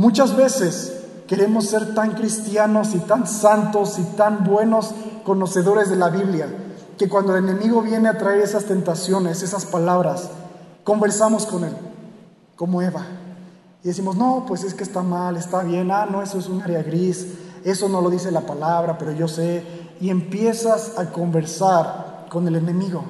Muchas 0.00 0.34
veces 0.34 1.02
queremos 1.28 1.66
ser 1.66 1.94
tan 1.94 2.12
cristianos 2.12 2.94
y 2.94 3.00
tan 3.00 3.26
santos 3.26 3.98
y 3.98 4.16
tan 4.16 4.44
buenos 4.44 4.94
conocedores 5.24 5.90
de 5.90 5.96
la 5.96 6.08
Biblia 6.08 6.48
que 6.96 7.06
cuando 7.06 7.36
el 7.36 7.44
enemigo 7.44 7.82
viene 7.82 8.08
a 8.08 8.16
traer 8.16 8.40
esas 8.40 8.64
tentaciones, 8.64 9.42
esas 9.42 9.66
palabras, 9.66 10.30
Conversamos 10.84 11.44
con 11.44 11.64
Él, 11.64 11.76
como 12.56 12.80
Eva. 12.80 13.04
Y 13.84 13.88
decimos, 13.88 14.16
no, 14.16 14.46
pues 14.48 14.64
es 14.64 14.72
que 14.72 14.84
está 14.84 15.02
mal, 15.02 15.36
está 15.36 15.62
bien, 15.62 15.90
ah, 15.90 16.08
no, 16.10 16.22
eso 16.22 16.38
es 16.38 16.48
un 16.48 16.62
área 16.62 16.82
gris, 16.82 17.34
eso 17.62 17.86
no 17.90 18.00
lo 18.00 18.08
dice 18.08 18.32
la 18.32 18.40
palabra, 18.40 18.96
pero 18.96 19.12
yo 19.12 19.28
sé. 19.28 19.62
Y 20.00 20.08
empiezas 20.08 20.98
a 20.98 21.12
conversar 21.12 22.24
con 22.30 22.48
el 22.48 22.56
enemigo. 22.56 23.04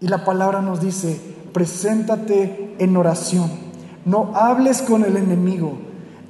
Y 0.00 0.06
la 0.06 0.24
palabra 0.24 0.62
nos 0.62 0.80
dice, 0.80 1.20
preséntate 1.52 2.76
en 2.78 2.96
oración. 2.96 3.61
No 4.04 4.32
hables 4.34 4.82
con 4.82 5.04
el 5.04 5.16
enemigo. 5.16 5.78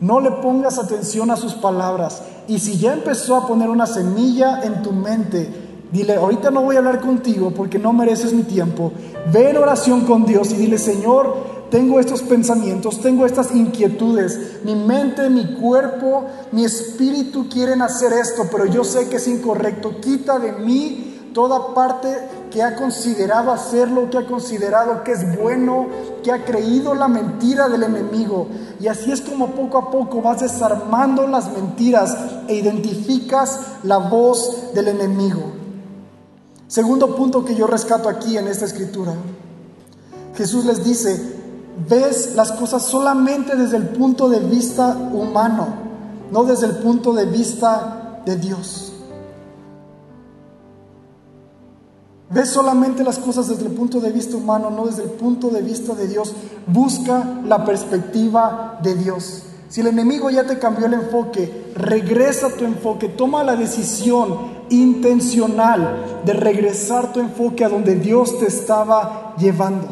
No 0.01 0.21
le 0.21 0.31
pongas 0.31 0.79
atención 0.79 1.31
a 1.31 1.37
sus 1.37 1.55
palabras. 1.55 2.23
Y 2.49 2.59
si 2.59 2.77
ya 2.77 2.93
empezó 2.93 3.37
a 3.37 3.47
poner 3.47 3.71
una 3.71 3.87
semilla 3.87 4.63
en 4.63 4.83
tu 4.83 4.93
mente, 4.93 5.49
dile, 5.93 6.17
ahorita 6.17 6.51
no 6.51 6.63
voy 6.63 6.77
a 6.77 6.81
hablar 6.81 7.01
contigo 7.01 7.53
porque 7.55 7.79
no 7.79 7.93
mereces 7.93 8.33
mi 8.33 8.43
tiempo. 8.43 8.93
Ve 9.33 9.51
en 9.51 9.59
oración 9.59 10.01
con 10.03 10.25
Dios 10.27 10.51
y 10.53 10.57
dile, 10.57 10.79
Señor, 10.79 11.53
tengo 11.71 12.01
estos 12.01 12.21
pensamientos, 12.23 13.01
tengo 13.01 13.25
estas 13.25 13.55
inquietudes. 13.55 14.61
Mi 14.65 14.75
mente, 14.75 15.31
mi 15.31 15.55
cuerpo, 15.55 16.27
mi 16.51 16.65
espíritu 16.65 17.49
quieren 17.49 17.81
hacer 17.81 18.13
esto, 18.13 18.43
pero 18.51 18.67
yo 18.67 18.85
sé 18.85 19.09
que 19.09 19.17
es 19.17 19.27
incorrecto. 19.27 20.01
Quita 20.01 20.39
de 20.39 20.53
mí 20.53 21.31
toda 21.33 21.75
parte 21.75 22.09
que 22.53 22.63
ha 22.63 22.77
considerado 22.77 23.51
hacerlo, 23.51 24.11
que 24.11 24.19
ha 24.19 24.27
considerado 24.27 25.03
que 25.03 25.13
es 25.13 25.39
bueno, 25.39 25.87
que 26.23 26.31
ha 26.31 26.45
creído 26.45 26.95
la 26.95 27.09
mentira 27.09 27.69
del 27.69 27.83
enemigo. 27.83 28.47
Y 28.79 28.89
así 28.89 29.11
es 29.11 29.21
como 29.23 29.53
poco 29.53 29.79
a 29.79 29.91
poco 29.91 30.21
vas 30.21 30.41
desarmando 30.41 31.27
las 31.27 31.51
mentiras 31.51 32.17
e 32.49 32.57
identificas 32.57 33.59
la 33.83 33.97
voz 33.99 34.75
del 34.75 34.89
enemigo. 34.89 35.43
Segundo 36.69 37.17
punto 37.17 37.45
que 37.45 37.55
yo 37.55 37.67
rescato 37.67 38.09
aquí 38.09 38.37
en 38.37 38.49
esta 38.49 38.67
escritura. 38.67 39.15
Jesús 40.35 40.65
les 40.65 40.85
dice, 40.85 41.21
ves 41.89 42.35
las 42.35 42.53
cosas 42.53 42.83
solamente 42.83 43.57
desde 43.57 43.77
el 43.77 43.89
punto 43.89 44.29
de 44.29 44.41
vista 44.41 44.97
humano, 45.13 45.69
no 46.31 46.45
desde 46.45 46.67
el 46.67 46.77
punto 46.77 47.13
de 47.13 47.27
vista 47.27 48.21
de 48.25 48.37
Dios. 48.37 48.92
Ves 52.33 52.49
solamente 52.51 53.05
las 53.05 53.19
cosas 53.19 53.49
desde 53.49 53.67
el 53.67 53.73
punto 53.73 54.01
de 54.01 54.11
vista 54.11 54.37
humano, 54.37 54.71
no 54.71 54.87
desde 54.87 55.03
el 55.03 55.11
punto 55.11 55.51
de 55.51 55.61
vista 55.61 55.95
de 55.95 56.09
Dios. 56.09 56.33
Busca 56.67 57.41
la 57.45 57.65
perspectiva 57.65 58.79
de 58.83 58.95
Dios. 58.95 59.43
Si 59.69 59.81
el 59.81 59.89
enemigo 59.89 60.31
ya 60.31 60.45
te 60.45 60.59
cambió 60.59 60.87
el 60.87 60.95
enfoque, 60.95 61.73
regresa 61.75 62.51
tu 62.51 62.65
enfoque, 62.65 63.09
toma 63.09 63.43
la 63.45 63.57
decisión 63.57 64.63
intencional 64.71 66.23
de 66.25 66.33
regresar 66.33 67.13
tu 67.13 67.21
enfoque 67.21 67.65
a 67.65 67.69
donde 67.69 67.97
Dios 67.97 68.39
te 68.39 68.47
estaba 68.47 69.35
llevando. 69.39 69.89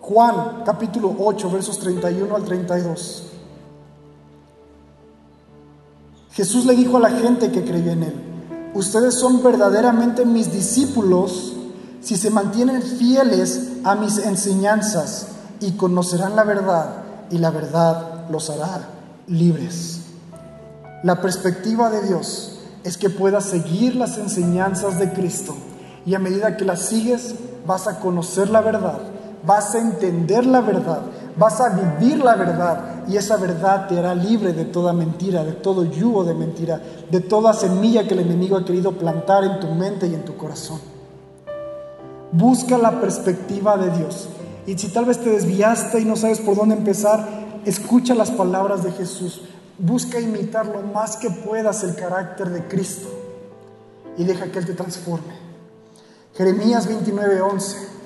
Juan 0.00 0.62
capítulo 0.64 1.14
8 1.18 1.50
versos 1.50 1.78
31 1.78 2.34
al 2.34 2.44
32. 2.44 3.24
Jesús 6.32 6.64
le 6.64 6.74
dijo 6.74 6.96
a 6.96 7.00
la 7.00 7.10
gente 7.10 7.50
que 7.50 7.64
creyó 7.64 7.92
en 7.92 8.04
él, 8.04 8.14
ustedes 8.78 9.14
son 9.14 9.42
verdaderamente 9.42 10.24
mis 10.24 10.52
discípulos 10.52 11.54
si 12.00 12.16
se 12.16 12.30
mantienen 12.30 12.80
fieles 12.80 13.72
a 13.82 13.96
mis 13.96 14.18
enseñanzas 14.18 15.26
y 15.60 15.72
conocerán 15.72 16.36
la 16.36 16.44
verdad 16.44 17.02
y 17.28 17.38
la 17.38 17.50
verdad 17.50 18.28
los 18.30 18.48
hará 18.50 18.88
libres. 19.26 20.02
La 21.02 21.20
perspectiva 21.20 21.90
de 21.90 22.06
Dios 22.06 22.60
es 22.84 22.96
que 22.96 23.10
puedas 23.10 23.46
seguir 23.46 23.96
las 23.96 24.16
enseñanzas 24.16 25.00
de 25.00 25.12
Cristo 25.12 25.56
y 26.06 26.14
a 26.14 26.20
medida 26.20 26.56
que 26.56 26.64
las 26.64 26.82
sigues 26.82 27.34
vas 27.66 27.88
a 27.88 27.98
conocer 27.98 28.48
la 28.48 28.60
verdad, 28.60 28.98
vas 29.44 29.74
a 29.74 29.80
entender 29.80 30.46
la 30.46 30.60
verdad, 30.60 31.02
vas 31.38 31.60
a 31.60 31.68
vivir 31.70 32.18
la 32.18 32.34
verdad 32.34 33.04
y 33.08 33.16
esa 33.16 33.36
verdad 33.36 33.86
te 33.86 33.98
hará 33.98 34.14
libre 34.14 34.52
de 34.52 34.64
toda 34.64 34.92
mentira, 34.92 35.44
de 35.44 35.52
todo 35.52 35.84
yugo 35.84 36.24
de 36.24 36.34
mentira, 36.34 36.80
de 37.10 37.20
toda 37.20 37.52
semilla 37.52 38.06
que 38.06 38.14
el 38.14 38.20
enemigo 38.20 38.56
ha 38.56 38.64
querido 38.64 38.92
plantar 38.92 39.44
en 39.44 39.60
tu 39.60 39.68
mente 39.68 40.06
y 40.06 40.14
en 40.14 40.24
tu 40.24 40.36
corazón. 40.36 40.80
Busca 42.32 42.76
la 42.76 43.00
perspectiva 43.00 43.76
de 43.78 43.90
Dios. 43.96 44.28
Y 44.66 44.76
si 44.76 44.88
tal 44.88 45.06
vez 45.06 45.18
te 45.18 45.30
desviaste 45.30 46.00
y 46.00 46.04
no 46.04 46.16
sabes 46.16 46.40
por 46.40 46.56
dónde 46.56 46.74
empezar, 46.74 47.26
escucha 47.64 48.14
las 48.14 48.30
palabras 48.30 48.82
de 48.82 48.92
Jesús. 48.92 49.42
Busca 49.78 50.20
imitar 50.20 50.66
lo 50.66 50.82
más 50.82 51.16
que 51.16 51.30
puedas 51.30 51.84
el 51.84 51.94
carácter 51.94 52.50
de 52.50 52.66
Cristo 52.66 53.08
y 54.18 54.24
deja 54.24 54.46
que 54.46 54.58
Él 54.58 54.66
te 54.66 54.74
transforme. 54.74 55.38
Jeremías 56.34 56.88
29:11 56.88 57.97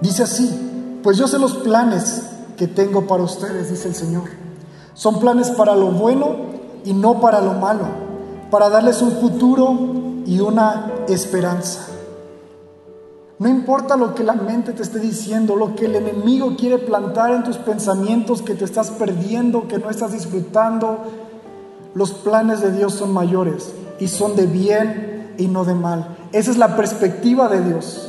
Dice 0.00 0.22
así, 0.22 0.48
pues 1.02 1.16
yo 1.16 1.26
sé 1.26 1.38
los 1.38 1.54
planes 1.54 2.22
que 2.56 2.66
tengo 2.66 3.06
para 3.06 3.22
ustedes, 3.22 3.70
dice 3.70 3.88
el 3.88 3.94
Señor. 3.94 4.24
Son 4.94 5.18
planes 5.18 5.50
para 5.50 5.74
lo 5.74 5.86
bueno 5.86 6.36
y 6.84 6.92
no 6.92 7.20
para 7.20 7.40
lo 7.40 7.54
malo, 7.54 7.86
para 8.50 8.68
darles 8.68 9.02
un 9.02 9.12
futuro 9.12 9.76
y 10.24 10.40
una 10.40 10.92
esperanza. 11.08 11.86
No 13.38 13.48
importa 13.48 13.96
lo 13.96 14.14
que 14.14 14.24
la 14.24 14.34
mente 14.34 14.72
te 14.72 14.82
esté 14.82 14.98
diciendo, 14.98 15.54
lo 15.54 15.76
que 15.76 15.86
el 15.86 15.94
enemigo 15.94 16.56
quiere 16.56 16.78
plantar 16.78 17.30
en 17.30 17.44
tus 17.44 17.56
pensamientos, 17.56 18.42
que 18.42 18.54
te 18.54 18.64
estás 18.64 18.90
perdiendo, 18.90 19.68
que 19.68 19.78
no 19.78 19.90
estás 19.90 20.12
disfrutando, 20.12 20.98
los 21.94 22.10
planes 22.12 22.60
de 22.60 22.72
Dios 22.72 22.94
son 22.94 23.12
mayores 23.12 23.72
y 24.00 24.08
son 24.08 24.34
de 24.34 24.46
bien 24.46 25.34
y 25.38 25.46
no 25.46 25.64
de 25.64 25.74
mal. 25.74 26.16
Esa 26.32 26.50
es 26.50 26.58
la 26.58 26.76
perspectiva 26.76 27.48
de 27.48 27.62
Dios. 27.62 28.07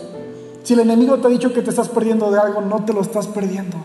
Si 0.69 0.75
el 0.75 0.81
enemigo 0.81 1.17
te 1.17 1.25
ha 1.25 1.31
dicho 1.31 1.51
que 1.51 1.63
te 1.63 1.71
estás 1.71 1.89
perdiendo 1.89 2.29
de 2.29 2.37
algo, 2.37 2.61
no 2.61 2.85
te 2.85 2.93
lo 2.93 3.01
estás 3.01 3.25
perdiendo. 3.25 3.75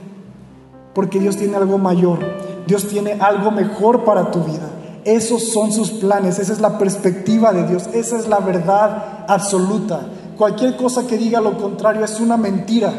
Porque 0.94 1.18
Dios 1.18 1.34
tiene 1.34 1.56
algo 1.56 1.78
mayor. 1.78 2.18
Dios 2.66 2.86
tiene 2.86 3.14
algo 3.14 3.50
mejor 3.50 4.04
para 4.04 4.30
tu 4.30 4.40
vida. 4.40 4.68
Esos 5.02 5.44
son 5.44 5.72
sus 5.72 5.92
planes. 5.92 6.38
Esa 6.38 6.52
es 6.52 6.60
la 6.60 6.76
perspectiva 6.76 7.54
de 7.54 7.66
Dios. 7.66 7.88
Esa 7.94 8.18
es 8.18 8.28
la 8.28 8.40
verdad 8.40 9.24
absoluta. 9.26 10.02
Cualquier 10.36 10.76
cosa 10.76 11.06
que 11.06 11.16
diga 11.16 11.40
lo 11.40 11.56
contrario 11.56 12.04
es 12.04 12.20
una 12.20 12.36
mentira. 12.36 12.92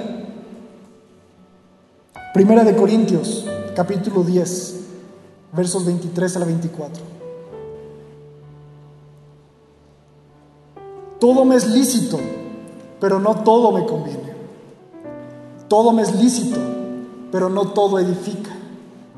Primera 2.34 2.64
de 2.64 2.76
Corintios, 2.76 3.46
capítulo 3.76 4.24
10, 4.24 4.80
versos 5.56 5.86
23 5.86 6.36
a 6.36 6.40
la 6.40 6.46
24. 6.46 7.04
Todo 11.20 11.46
me 11.46 11.56
es 11.56 11.68
lícito 11.68 12.20
pero 13.00 13.20
no 13.20 13.44
todo 13.44 13.72
me 13.72 13.86
conviene. 13.86 14.34
Todo 15.68 15.92
me 15.92 16.04
es 16.04 16.16
lícito, 16.16 16.60
pero 17.32 17.50
no 17.50 17.70
todo 17.70 18.00
edifica. 18.00 18.52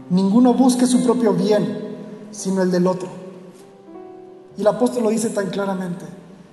Ninguno 0.10 0.54
busque 0.54 0.86
su 0.86 1.04
propio 1.04 1.34
bien, 1.34 1.96
sino 2.32 2.62
el 2.62 2.72
del 2.72 2.88
otro. 2.88 3.10
Y 4.58 4.62
el 4.62 4.68
apóstol 4.68 5.04
lo 5.04 5.10
dice 5.10 5.30
tan 5.30 5.48
claramente. 5.50 6.06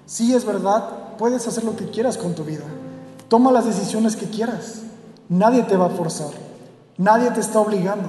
Si 0.06 0.34
es 0.34 0.44
verdad, 0.44 1.16
puedes 1.16 1.46
hacer 1.46 1.64
lo 1.64 1.76
que 1.76 1.88
quieras 1.88 2.18
con 2.18 2.34
tu 2.34 2.44
vida. 2.44 2.64
Toma 3.28 3.52
las 3.52 3.64
decisiones 3.64 4.16
que 4.16 4.26
quieras. 4.26 4.82
Nadie 5.28 5.62
te 5.62 5.76
va 5.76 5.86
a 5.86 5.90
forzar. 5.90 6.30
Nadie 6.98 7.30
te 7.30 7.40
está 7.40 7.60
obligando. 7.60 8.08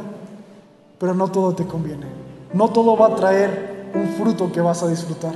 Pero 0.99 1.13
no 1.13 1.29
todo 1.29 1.55
te 1.55 1.65
conviene. 1.65 2.07
No 2.53 2.69
todo 2.69 2.97
va 2.97 3.07
a 3.07 3.15
traer 3.15 3.91
un 3.95 4.09
fruto 4.15 4.51
que 4.51 4.61
vas 4.61 4.83
a 4.83 4.87
disfrutar. 4.87 5.33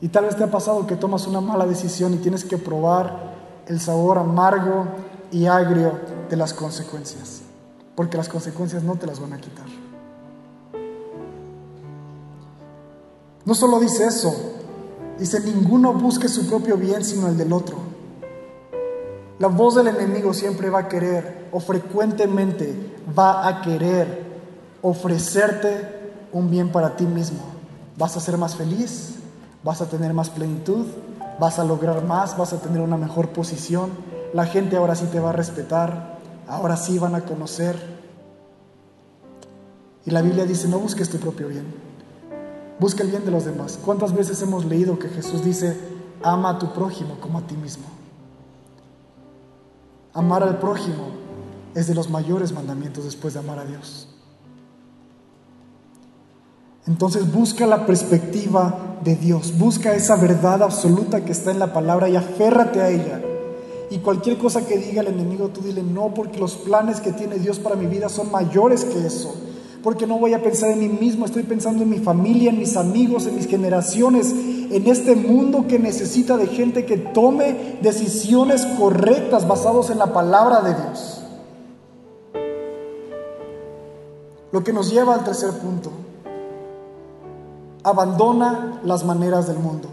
Y 0.00 0.08
tal 0.08 0.24
vez 0.24 0.36
te 0.36 0.44
ha 0.44 0.50
pasado 0.50 0.86
que 0.86 0.96
tomas 0.96 1.26
una 1.26 1.40
mala 1.40 1.66
decisión 1.66 2.14
y 2.14 2.18
tienes 2.18 2.44
que 2.44 2.58
probar 2.58 3.34
el 3.66 3.80
sabor 3.80 4.18
amargo 4.18 4.86
y 5.30 5.46
agrio 5.46 5.98
de 6.28 6.36
las 6.36 6.52
consecuencias, 6.52 7.40
porque 7.94 8.16
las 8.16 8.28
consecuencias 8.28 8.82
no 8.82 8.96
te 8.96 9.06
las 9.06 9.20
van 9.20 9.32
a 9.32 9.40
quitar. 9.40 9.66
No 13.44 13.54
solo 13.54 13.78
dice 13.78 14.06
eso, 14.06 14.34
dice, 15.18 15.40
ninguno 15.40 15.92
busque 15.92 16.28
su 16.28 16.46
propio 16.46 16.76
bien 16.76 17.04
sino 17.04 17.28
el 17.28 17.36
del 17.36 17.52
otro. 17.52 17.76
La 19.38 19.48
voz 19.48 19.74
del 19.74 19.88
enemigo 19.88 20.32
siempre 20.32 20.70
va 20.70 20.80
a 20.80 20.88
querer, 20.88 21.48
o 21.52 21.60
frecuentemente 21.60 22.94
va 23.16 23.46
a 23.46 23.60
querer 23.60 24.24
ofrecerte 24.80 26.02
un 26.32 26.50
bien 26.50 26.70
para 26.70 26.96
ti 26.96 27.04
mismo. 27.04 27.40
¿Vas 27.96 28.16
a 28.16 28.20
ser 28.20 28.38
más 28.38 28.56
feliz? 28.56 29.16
Vas 29.64 29.80
a 29.80 29.88
tener 29.88 30.12
más 30.12 30.30
plenitud, 30.30 30.86
vas 31.40 31.58
a 31.58 31.64
lograr 31.64 32.04
más, 32.04 32.36
vas 32.36 32.52
a 32.52 32.60
tener 32.60 32.80
una 32.80 32.96
mejor 32.96 33.30
posición, 33.30 33.90
la 34.32 34.44
gente 34.44 34.76
ahora 34.76 34.94
sí 34.94 35.06
te 35.06 35.18
va 35.18 35.30
a 35.30 35.32
respetar, 35.32 36.18
ahora 36.46 36.76
sí 36.76 36.98
van 36.98 37.14
a 37.14 37.22
conocer. 37.22 37.94
Y 40.04 40.10
la 40.10 40.20
Biblia 40.20 40.44
dice, 40.44 40.68
no 40.68 40.78
busques 40.78 41.08
tu 41.08 41.16
propio 41.16 41.48
bien, 41.48 41.64
busca 42.78 43.02
el 43.02 43.10
bien 43.10 43.24
de 43.24 43.30
los 43.30 43.46
demás. 43.46 43.78
¿Cuántas 43.82 44.12
veces 44.12 44.40
hemos 44.42 44.66
leído 44.66 44.98
que 44.98 45.08
Jesús 45.08 45.42
dice, 45.42 45.78
ama 46.22 46.50
a 46.50 46.58
tu 46.58 46.72
prójimo 46.72 47.18
como 47.20 47.38
a 47.38 47.42
ti 47.42 47.56
mismo? 47.56 47.86
Amar 50.12 50.42
al 50.42 50.58
prójimo 50.58 51.08
es 51.74 51.86
de 51.86 51.94
los 51.94 52.10
mayores 52.10 52.52
mandamientos 52.52 53.04
después 53.04 53.34
de 53.34 53.40
amar 53.40 53.58
a 53.58 53.64
Dios. 53.64 54.13
Entonces 56.86 57.32
busca 57.32 57.66
la 57.66 57.86
perspectiva 57.86 58.98
de 59.02 59.16
Dios, 59.16 59.56
busca 59.58 59.94
esa 59.94 60.16
verdad 60.16 60.62
absoluta 60.62 61.24
que 61.24 61.32
está 61.32 61.50
en 61.50 61.58
la 61.58 61.72
palabra 61.72 62.08
y 62.08 62.16
aférrate 62.16 62.82
a 62.82 62.90
ella. 62.90 63.22
Y 63.90 63.98
cualquier 63.98 64.38
cosa 64.38 64.66
que 64.66 64.76
diga 64.76 65.00
el 65.00 65.08
enemigo, 65.08 65.48
tú 65.48 65.60
dile 65.62 65.82
no, 65.82 66.12
porque 66.12 66.38
los 66.38 66.56
planes 66.56 67.00
que 67.00 67.12
tiene 67.12 67.38
Dios 67.38 67.58
para 67.58 67.76
mi 67.76 67.86
vida 67.86 68.08
son 68.08 68.30
mayores 68.30 68.84
que 68.84 69.06
eso. 69.06 69.34
Porque 69.82 70.06
no 70.06 70.18
voy 70.18 70.32
a 70.34 70.42
pensar 70.42 70.70
en 70.70 70.78
mí 70.78 70.88
mismo, 70.88 71.26
estoy 71.26 71.42
pensando 71.42 71.82
en 71.82 71.90
mi 71.90 71.98
familia, 71.98 72.50
en 72.50 72.58
mis 72.58 72.76
amigos, 72.76 73.26
en 73.26 73.36
mis 73.36 73.46
generaciones, 73.46 74.30
en 74.32 74.86
este 74.86 75.14
mundo 75.14 75.66
que 75.68 75.78
necesita 75.78 76.36
de 76.36 76.46
gente 76.46 76.86
que 76.86 76.96
tome 76.96 77.78
decisiones 77.82 78.64
correctas 78.78 79.46
basadas 79.46 79.90
en 79.90 79.98
la 79.98 80.12
palabra 80.12 80.62
de 80.62 80.74
Dios. 80.74 81.22
Lo 84.52 84.64
que 84.64 84.72
nos 84.72 84.90
lleva 84.90 85.14
al 85.14 85.24
tercer 85.24 85.50
punto. 85.50 85.90
Abandona 87.84 88.80
las 88.82 89.04
maneras 89.04 89.46
del 89.46 89.58
mundo. 89.58 89.88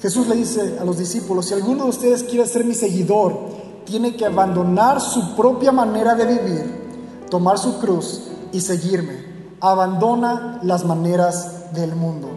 Jesús 0.00 0.26
le 0.28 0.34
dice 0.34 0.78
a 0.80 0.84
los 0.84 0.96
discípulos, 0.96 1.46
si 1.46 1.54
alguno 1.54 1.84
de 1.84 1.90
ustedes 1.90 2.24
quiere 2.24 2.46
ser 2.46 2.64
mi 2.64 2.74
seguidor, 2.74 3.38
tiene 3.84 4.16
que 4.16 4.24
abandonar 4.24 4.98
su 5.00 5.36
propia 5.36 5.72
manera 5.72 6.14
de 6.14 6.24
vivir, 6.24 7.26
tomar 7.30 7.58
su 7.58 7.78
cruz 7.78 8.22
y 8.50 8.62
seguirme. 8.62 9.28
Abandona 9.60 10.58
las 10.62 10.86
maneras 10.86 11.74
del 11.74 11.94
mundo. 11.94 12.28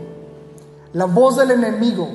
La 0.91 1.05
voz 1.05 1.37
del 1.37 1.51
enemigo 1.51 2.07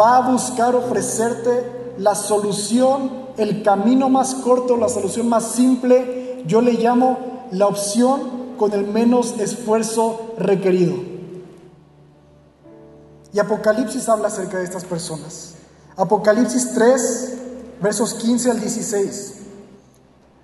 va 0.00 0.18
a 0.18 0.30
buscar 0.30 0.76
ofrecerte 0.76 1.94
la 1.98 2.14
solución, 2.14 3.10
el 3.36 3.64
camino 3.64 4.08
más 4.08 4.36
corto, 4.36 4.76
la 4.76 4.88
solución 4.88 5.28
más 5.28 5.50
simple. 5.50 6.44
Yo 6.46 6.60
le 6.60 6.74
llamo 6.74 7.18
la 7.50 7.66
opción 7.66 8.54
con 8.56 8.72
el 8.72 8.86
menos 8.86 9.34
esfuerzo 9.40 10.34
requerido. 10.38 11.13
Y 13.34 13.40
Apocalipsis 13.40 14.08
habla 14.08 14.28
acerca 14.28 14.58
de 14.58 14.64
estas 14.64 14.84
personas. 14.84 15.54
Apocalipsis 15.96 16.72
3, 16.72 17.34
versos 17.82 18.14
15 18.14 18.52
al 18.52 18.60
16. 18.60 19.34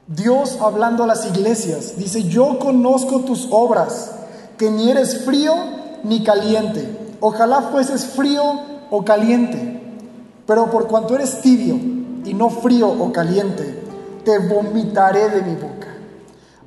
Dios 0.09 0.59
hablando 0.61 1.05
a 1.05 1.07
las 1.07 1.25
iglesias 1.25 1.97
dice, 1.97 2.25
yo 2.25 2.59
conozco 2.59 3.21
tus 3.21 3.47
obras, 3.53 4.11
que 4.59 4.73
ni 4.73 4.91
eres 4.91 5.25
frío 5.25 5.55
ni 6.03 6.25
caliente. 6.25 7.17
Ojalá 7.21 7.63
fueses 7.71 8.07
frío 8.07 8.43
o 8.91 9.05
caliente, 9.05 9.81
pero 10.45 10.69
por 10.69 10.89
cuanto 10.89 11.15
eres 11.15 11.43
tibio 11.43 11.77
y 11.77 12.35
no 12.35 12.51
frío 12.51 12.89
o 12.89 13.13
caliente, 13.13 13.85
te 14.25 14.37
vomitaré 14.41 15.31
de 15.31 15.43
mi 15.43 15.55
boca. 15.55 15.95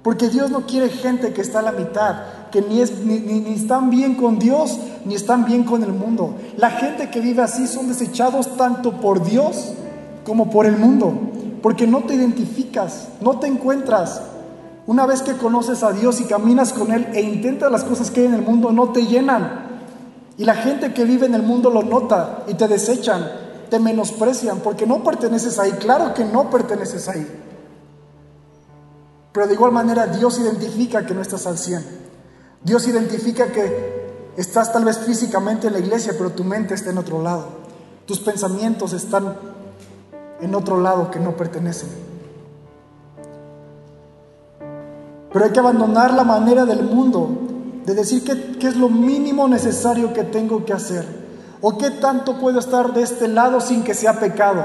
Porque 0.01 0.30
Dios 0.30 0.49
no 0.51 0.65
quiere 0.65 0.89
gente 0.89 1.34
que 1.34 1.41
está 1.41 1.59
a 1.59 1.63
la 1.63 1.74
mitad, 1.74 2.15
que 2.54 2.62
ni, 2.62 2.82
están 2.82 3.89
bien 3.89 4.14
con 4.14 4.38
Dios, 4.38 4.78
ni 5.06 5.16
están 5.16 5.43
bien 5.43 5.64
con 5.64 5.82
el 5.82 5.91
mundo. 5.91 6.36
La 6.56 6.70
gente 6.70 7.10
que 7.10 7.20
vive 7.20 7.41
así 7.41 7.66
son 7.66 7.88
desechados 7.88 8.56
tanto 8.58 9.01
por 9.01 9.26
Dios 9.26 9.74
como 10.24 10.51
por 10.51 10.68
el 10.68 10.78
mundo, 10.78 11.16
porque 11.64 11.88
no 11.88 12.04
te 12.04 12.14
identificas, 12.14 13.08
no 13.22 13.39
te 13.39 13.47
encuentras. 13.47 14.22
Una 14.86 15.08
vez 15.08 15.24
que 15.24 15.34
conoces 15.34 15.82
a 15.82 15.93
Dios 15.93 16.22
y 16.22 16.26
caminas 16.26 16.74
con 16.74 16.91
Él 16.91 17.08
e 17.14 17.22
intentas 17.22 17.72
las 17.72 17.84
cosas 17.84 18.12
que 18.12 18.20
hay 18.20 18.28
en 18.28 18.36
el 18.36 18.43
mundo, 18.43 18.72
no 18.72 18.89
te 18.89 19.08
llenan. 19.08 19.82
Y 20.38 20.45
la 20.45 20.54
gente 20.54 20.93
que 20.93 21.06
vive 21.06 21.26
en 21.26 21.34
el 21.34 21.41
mundo 21.41 21.72
lo 21.72 21.82
nota 21.82 22.43
y 22.47 22.54
te 22.54 22.68
desechan, 22.68 23.32
te 23.72 23.80
menosprecian, 23.80 24.60
porque 24.60 24.86
no 24.86 25.04
perteneces 25.04 25.58
ahí. 25.58 25.72
Claro 25.72 26.14
que 26.14 26.24
no 26.24 26.51
perteneces 26.51 27.10
ahí. 27.10 27.28
Pero 29.32 29.47
de 29.47 29.54
igual 29.56 29.72
manera 29.72 30.06
Dios 30.06 30.38
identifica 30.38 31.04
que 31.04 31.16
no 31.16 31.22
estás 31.24 31.47
al 31.47 31.58
100. 31.58 32.03
Dios 32.64 32.88
identifica 32.88 33.47
que 33.47 34.32
estás 34.38 34.72
tal 34.72 34.86
vez 34.86 34.99
físicamente 34.99 35.68
en 35.68 35.74
la 35.74 35.80
iglesia, 35.80 36.14
pero 36.18 36.32
tu 36.32 36.43
mente 36.43 36.74
está 36.74 36.91
en 36.91 36.97
otro 36.97 37.22
lado. 37.22 37.45
Tus 38.05 38.20
pensamientos 38.20 38.93
están 38.93 39.36
en 40.39 40.55
otro 40.55 40.80
lado 40.80 41.11
que 41.11 41.20
no 41.20 41.36
pertenecen. 41.36 41.89
Pero 45.32 45.45
hay 45.45 45.51
que 45.51 45.59
abandonar 45.59 46.14
la 46.14 46.24
manera 46.24 46.66
del 46.66 46.84
mundo 46.84 47.30
de 47.86 47.95
decir 47.95 48.24
qué, 48.24 48.57
qué 48.59 48.68
es 48.68 48.78
lo 48.78 48.88
mínimo 48.88 49.47
necesario 49.47 50.14
que 50.14 50.24
tengo 50.24 50.64
que 50.64 50.74
hacer 50.74 51.05
o 51.59 51.78
qué 51.78 51.91
tanto 51.91 52.39
puedo 52.39 52.59
estar 52.59 52.93
de 52.93 53.01
este 53.01 53.28
lado 53.28 53.59
sin 53.59 53.84
que 53.84 53.93
sea 53.93 54.20
pecado 54.20 54.64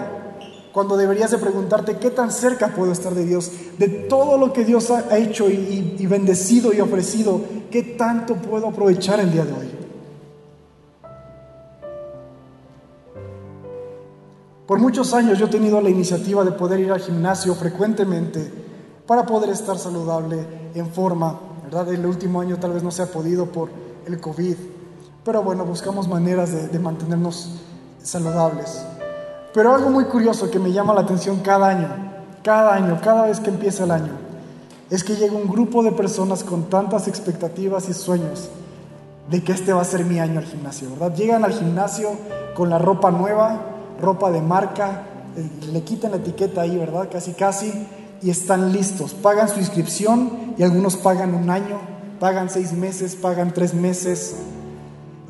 cuando 0.79 0.97
deberías 0.97 1.33
de 1.33 1.39
preguntarte 1.39 1.97
qué 1.97 2.09
tan 2.09 2.31
cerca 2.31 2.69
puedo 2.69 2.93
estar 2.93 3.13
de 3.13 3.27
Dios, 3.27 3.51
de 3.79 3.89
todo 3.89 4.39
lo 4.39 4.53
que 4.53 4.65
Dios 4.65 4.93
ha 4.93 5.19
hecho 5.19 5.51
y, 5.51 6.07
bendecido 6.07 6.73
y 6.73 6.81
ofrecido, 6.81 7.41
qué 7.69 7.83
tanto 7.83 8.37
puedo 8.37 8.69
aprovechar 8.69 9.19
el 9.19 9.33
día 9.33 9.45
de 9.45 9.53
hoy. 9.55 9.71
Por 14.69 14.79
muchos 14.79 15.13
años 15.15 15.37
yo 15.37 15.47
he 15.47 15.51
tenido 15.51 15.81
la 15.81 15.91
iniciativa 15.91 16.45
de 16.45 16.53
poder 16.53 16.79
ir 16.79 16.93
al 16.93 17.01
gimnasio 17.01 17.57
frecuentemente 17.57 18.49
para 19.05 19.27
poder 19.27 19.51
estar 19.51 19.77
saludable, 19.79 20.47
en 20.75 20.87
forma, 20.91 21.41
¿verdad? 21.65 21.93
El 21.93 22.07
último 22.07 22.41
año 22.41 22.57
tal 22.61 22.75
vez 22.75 22.85
no 22.85 22.93
se 22.93 23.03
ha 23.03 23.07
podido 23.07 23.47
por 23.47 23.69
el 24.07 24.21
COVID, 24.21 24.55
pero 25.25 25.43
bueno, 25.43 25.65
buscamos 25.65 26.07
maneras 26.07 26.53
de, 26.53 26.69
de 26.69 26.79
mantenernos 26.79 27.57
saludables. 28.01 28.81
Pero 29.59 29.75
algo 29.75 29.91
muy 29.91 30.05
curioso 30.05 30.53
que 30.53 30.61
me 30.61 30.71
llama 30.71 30.95
la 30.95 31.01
atención 31.01 31.41
cada 31.41 31.67
año, 31.67 31.89
cada 32.45 32.75
año, 32.75 33.01
cada 33.03 33.27
vez 33.27 33.41
que 33.41 33.51
empieza 33.51 33.83
el 33.83 33.91
año, 33.91 34.13
es 34.89 35.03
que 35.03 35.17
llega 35.17 35.35
un 35.35 35.49
grupo 35.49 35.83
de 35.83 35.91
personas 35.91 36.45
con 36.45 36.71
tantas 36.71 37.09
expectativas 37.09 37.89
y 37.89 37.93
sueños 37.93 38.51
de 39.29 39.43
que 39.43 39.51
este 39.51 39.73
va 39.73 39.83
a 39.83 39.85
ser 39.85 40.05
mi 40.05 40.21
año 40.21 40.39
al 40.39 40.45
gimnasio, 40.45 40.91
¿verdad? 40.91 41.13
Llegan 41.13 41.45
al 41.45 41.55
gimnasio 41.55 42.11
con 42.55 42.71
la 42.71 42.79
ropa 42.79 43.11
nueva, 43.11 43.61
ropa 44.01 44.31
de 44.31 44.41
marca, 44.43 45.03
eh, 45.37 45.51
le 45.73 45.83
quitan 45.83 46.13
la 46.13 46.19
etiqueta 46.19 46.61
ahí, 46.61 46.77
¿verdad? 46.77 47.09
Casi, 47.11 47.33
casi, 47.33 47.73
y 48.23 48.31
están 48.31 48.73
listos. 48.73 49.13
Pagan 49.13 49.49
su 49.49 49.59
inscripción 49.59 50.55
y 50.57 50.63
algunos 50.63 50.97
pagan 50.97 51.35
un 51.35 51.51
año, 51.51 51.81
pagan 52.21 52.49
seis 52.49 52.75
meses, 52.75 53.17
pagan 53.17 53.53
tres 53.53 53.75
meses 53.75 54.37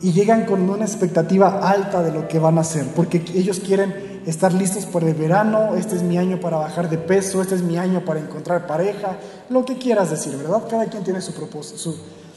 y 0.02 0.12
llegan 0.12 0.44
con 0.44 0.68
una 0.68 0.84
expectativa 0.84 1.66
alta 1.66 2.02
de 2.02 2.12
lo 2.12 2.28
que 2.28 2.38
van 2.38 2.58
a 2.58 2.60
hacer, 2.60 2.84
porque 2.94 3.24
ellos 3.34 3.60
quieren 3.60 4.07
estar 4.28 4.52
listos 4.52 4.84
por 4.84 5.04
el 5.04 5.14
verano, 5.14 5.74
este 5.74 5.96
es 5.96 6.02
mi 6.02 6.18
año 6.18 6.38
para 6.38 6.58
bajar 6.58 6.90
de 6.90 6.98
peso, 6.98 7.40
este 7.40 7.54
es 7.54 7.62
mi 7.62 7.78
año 7.78 8.04
para 8.04 8.20
encontrar 8.20 8.66
pareja, 8.66 9.16
lo 9.48 9.64
que 9.64 9.78
quieras 9.78 10.10
decir, 10.10 10.36
¿verdad? 10.36 10.64
Cada 10.68 10.86
quien 10.86 11.02
tiene 11.02 11.20
su 11.20 11.32
propósito, 11.32 11.78
su, 11.78 11.96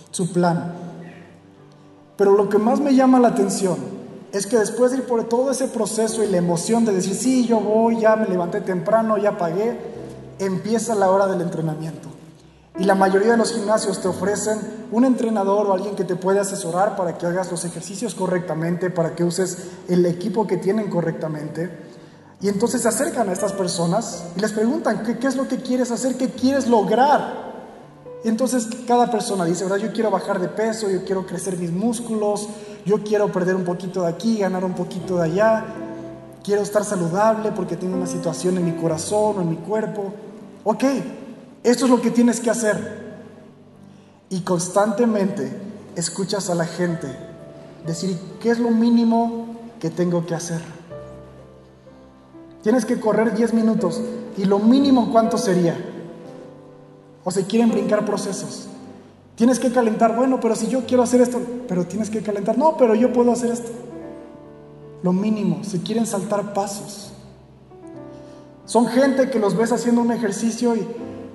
su 0.09 0.31
plan. 0.31 0.73
Pero 2.15 2.35
lo 2.35 2.47
que 2.47 2.57
más 2.57 2.79
me 2.79 2.95
llama 2.95 3.19
la 3.19 3.29
atención 3.29 3.77
es 4.31 4.47
que 4.47 4.57
después 4.57 4.91
de 4.91 4.99
ir 4.99 5.03
por 5.03 5.23
todo 5.25 5.51
ese 5.51 5.67
proceso 5.67 6.23
y 6.23 6.27
la 6.27 6.37
emoción 6.37 6.85
de 6.85 6.93
decir, 6.93 7.13
sí, 7.13 7.45
yo 7.45 7.59
voy, 7.59 7.99
ya 7.99 8.15
me 8.15 8.27
levanté 8.27 8.61
temprano, 8.61 9.17
ya 9.17 9.37
pagué, 9.37 9.77
empieza 10.39 10.95
la 10.95 11.09
hora 11.09 11.27
del 11.27 11.41
entrenamiento. 11.41 12.10
Y 12.79 12.85
la 12.85 12.95
mayoría 12.95 13.31
de 13.31 13.37
los 13.37 13.53
gimnasios 13.53 14.01
te 14.01 14.07
ofrecen 14.07 14.59
un 14.91 15.03
entrenador 15.03 15.67
o 15.67 15.73
alguien 15.73 15.95
que 15.95 16.05
te 16.05 16.15
puede 16.15 16.39
asesorar 16.39 16.95
para 16.95 17.17
que 17.17 17.25
hagas 17.25 17.51
los 17.51 17.65
ejercicios 17.65 18.15
correctamente, 18.15 18.89
para 18.89 19.13
que 19.13 19.23
uses 19.23 19.69
el 19.89 20.05
equipo 20.05 20.47
que 20.47 20.57
tienen 20.57 20.89
correctamente. 20.89 21.69
Y 22.41 22.47
entonces 22.47 22.81
se 22.81 22.87
acercan 22.87 23.29
a 23.29 23.33
estas 23.33 23.53
personas 23.53 24.23
y 24.35 24.39
les 24.39 24.51
preguntan, 24.51 25.03
¿qué, 25.03 25.27
es 25.27 25.35
lo 25.35 25.47
que 25.47 25.57
quieres 25.57 25.91
hacer? 25.91 26.15
¿Qué 26.15 26.29
quieres 26.29 26.67
lograr? 26.67 27.51
Y 28.23 28.29
entonces 28.29 28.67
cada 28.87 29.11
persona 29.11 29.45
dice, 29.45 29.63
¿verdad? 29.63 29.77
Yo 29.77 29.93
quiero 29.93 30.09
bajar 30.09 30.39
de 30.39 30.47
peso, 30.47 30.89
yo 30.89 31.03
quiero 31.03 31.25
crecer 31.25 31.57
mis 31.57 31.71
músculos, 31.71 32.47
yo 32.85 33.03
quiero 33.03 33.31
perder 33.31 33.55
un 33.55 33.63
poquito 33.63 34.03
de 34.03 34.09
aquí, 34.09 34.39
ganar 34.39 34.63
un 34.63 34.73
poquito 34.73 35.17
de 35.17 35.25
allá, 35.25 35.65
quiero 36.43 36.61
estar 36.61 36.83
saludable 36.83 37.51
porque 37.51 37.75
tengo 37.75 37.95
una 37.95 38.07
situación 38.07 38.57
en 38.57 38.65
mi 38.65 38.73
corazón 38.73 39.37
o 39.37 39.41
en 39.41 39.49
mi 39.49 39.57
cuerpo. 39.57 40.11
Ok, 40.63 40.83
esto 41.63 41.85
es 41.85 41.91
lo 41.91 42.01
que 42.01 42.11
tienes 42.11 42.39
que 42.39 42.49
hacer. 42.49 43.01
Y 44.29 44.41
constantemente 44.41 45.51
escuchas 45.95 46.49
a 46.49 46.55
la 46.55 46.65
gente 46.65 47.07
decir, 47.85 48.17
¿qué 48.39 48.49
es 48.49 48.59
lo 48.59 48.71
mínimo 48.71 49.57
que 49.79 49.89
tengo 49.89 50.25
que 50.25 50.35
hacer? 50.35 50.61
Tienes 52.63 52.85
que 52.85 52.99
correr 52.99 53.35
10 53.35 53.53
minutos. 53.53 54.01
¿Y 54.37 54.45
lo 54.45 54.59
mínimo 54.59 55.11
cuánto 55.11 55.37
sería? 55.37 55.77
O 57.23 57.31
se 57.31 57.45
quieren 57.45 57.69
brincar 57.69 58.05
procesos. 58.05 58.67
Tienes 59.35 59.59
que 59.59 59.71
calentar, 59.71 60.15
bueno, 60.15 60.39
pero 60.39 60.55
si 60.55 60.67
yo 60.67 60.85
quiero 60.85 61.03
hacer 61.03 61.21
esto, 61.21 61.41
pero 61.67 61.85
tienes 61.85 62.09
que 62.09 62.21
calentar, 62.21 62.57
no, 62.57 62.77
pero 62.77 62.95
yo 62.95 63.11
puedo 63.11 63.31
hacer 63.31 63.51
esto. 63.51 63.71
Lo 65.03 65.13
mínimo, 65.13 65.63
se 65.63 65.81
quieren 65.81 66.05
saltar 66.05 66.53
pasos. 66.53 67.11
Son 68.65 68.87
gente 68.87 69.29
que 69.29 69.39
los 69.39 69.57
ves 69.57 69.71
haciendo 69.71 70.01
un 70.01 70.11
ejercicio 70.11 70.75
y 70.75 70.87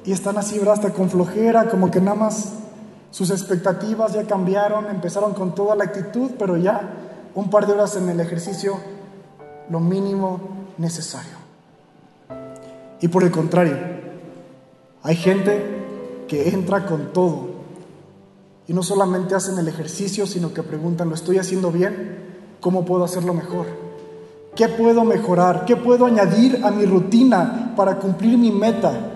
y 0.06 0.12
están 0.12 0.38
así, 0.38 0.58
¿verdad? 0.58 0.74
Hasta 0.74 0.92
con 0.92 1.10
flojera, 1.10 1.68
como 1.68 1.90
que 1.90 2.00
nada 2.00 2.16
más 2.16 2.52
sus 3.10 3.30
expectativas 3.30 4.12
ya 4.12 4.24
cambiaron, 4.24 4.86
empezaron 4.86 5.34
con 5.34 5.54
toda 5.54 5.74
la 5.74 5.84
actitud, 5.84 6.30
pero 6.38 6.56
ya 6.56 6.80
un 7.34 7.50
par 7.50 7.66
de 7.66 7.72
horas 7.72 7.96
en 7.96 8.08
el 8.08 8.20
ejercicio, 8.20 8.78
lo 9.68 9.80
mínimo 9.80 10.40
necesario. 10.78 11.32
Y 13.00 13.08
por 13.08 13.24
el 13.24 13.32
contrario, 13.32 13.76
hay 15.02 15.16
gente 15.16 16.24
que 16.28 16.50
entra 16.50 16.86
con 16.86 17.12
todo 17.12 17.56
y 18.68 18.72
no 18.72 18.84
solamente 18.84 19.34
hacen 19.34 19.58
el 19.58 19.66
ejercicio, 19.66 20.26
sino 20.26 20.54
que 20.54 20.62
preguntan, 20.62 21.08
¿lo 21.08 21.16
estoy 21.16 21.38
haciendo 21.38 21.72
bien? 21.72 22.56
¿Cómo 22.60 22.84
puedo 22.84 23.04
hacerlo 23.04 23.34
mejor? 23.34 23.66
¿Qué 24.54 24.68
puedo 24.68 25.04
mejorar? 25.04 25.64
¿Qué 25.64 25.76
puedo 25.76 26.06
añadir 26.06 26.60
a 26.64 26.70
mi 26.70 26.86
rutina 26.86 27.74
para 27.76 27.96
cumplir 27.98 28.38
mi 28.38 28.52
meta? 28.52 29.15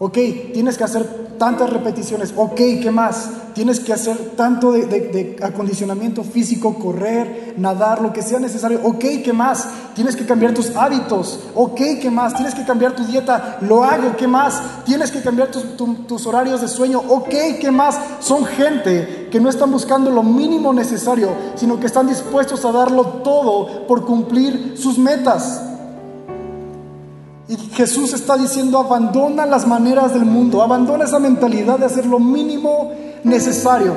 Ok, 0.00 0.16
tienes 0.52 0.78
que 0.78 0.84
hacer 0.84 1.28
tantas 1.38 1.70
repeticiones. 1.70 2.32
Ok, 2.36 2.54
¿qué 2.54 2.90
más? 2.92 3.30
Tienes 3.52 3.80
que 3.80 3.92
hacer 3.92 4.16
tanto 4.36 4.70
de, 4.70 5.36
acondicionamiento 5.42 6.22
físico, 6.22 6.74
correr, 6.74 7.54
nadar, 7.56 8.00
lo 8.00 8.12
que 8.12 8.22
sea 8.22 8.38
necesario. 8.38 8.80
Ok, 8.84 9.04
¿qué 9.24 9.32
más? 9.32 9.66
Tienes 9.96 10.14
que 10.14 10.24
cambiar 10.24 10.54
tus 10.54 10.76
hábitos. 10.76 11.40
Ok, 11.56 11.80
¿qué 12.00 12.10
más? 12.12 12.34
Tienes 12.34 12.54
que 12.54 12.64
cambiar 12.64 12.94
tu 12.94 13.04
dieta. 13.04 13.58
Lo 13.62 13.82
hago, 13.82 14.16
¿qué 14.16 14.28
más? 14.28 14.84
Tienes 14.84 15.10
que 15.10 15.20
cambiar 15.20 15.50
tus 15.50 16.26
horarios 16.26 16.60
de 16.60 16.68
sueño. 16.68 17.02
Ok, 17.08 17.34
¿qué 17.60 17.70
más? 17.72 17.98
Son 18.20 18.44
gente 18.44 19.28
que 19.32 19.40
no 19.40 19.48
están 19.48 19.72
buscando 19.72 20.12
lo 20.12 20.22
mínimo 20.22 20.72
necesario, 20.72 21.30
sino 21.56 21.80
que 21.80 21.86
están 21.86 22.06
dispuestos 22.06 22.64
a 22.64 22.70
darlo 22.70 23.04
todo 23.24 23.86
por 23.88 24.06
cumplir 24.06 24.74
sus 24.76 24.96
metas. 24.96 25.62
Y 27.48 27.56
Jesús 27.56 28.12
está 28.12 28.36
diciendo, 28.36 28.78
abandona 28.78 29.46
las 29.46 29.66
maneras 29.66 30.12
del 30.12 30.26
mundo, 30.26 30.62
abandona 30.62 31.04
esa 31.04 31.18
mentalidad 31.18 31.78
de 31.78 31.86
hacer 31.86 32.04
lo 32.04 32.18
mínimo 32.18 32.92
necesario. 33.24 33.94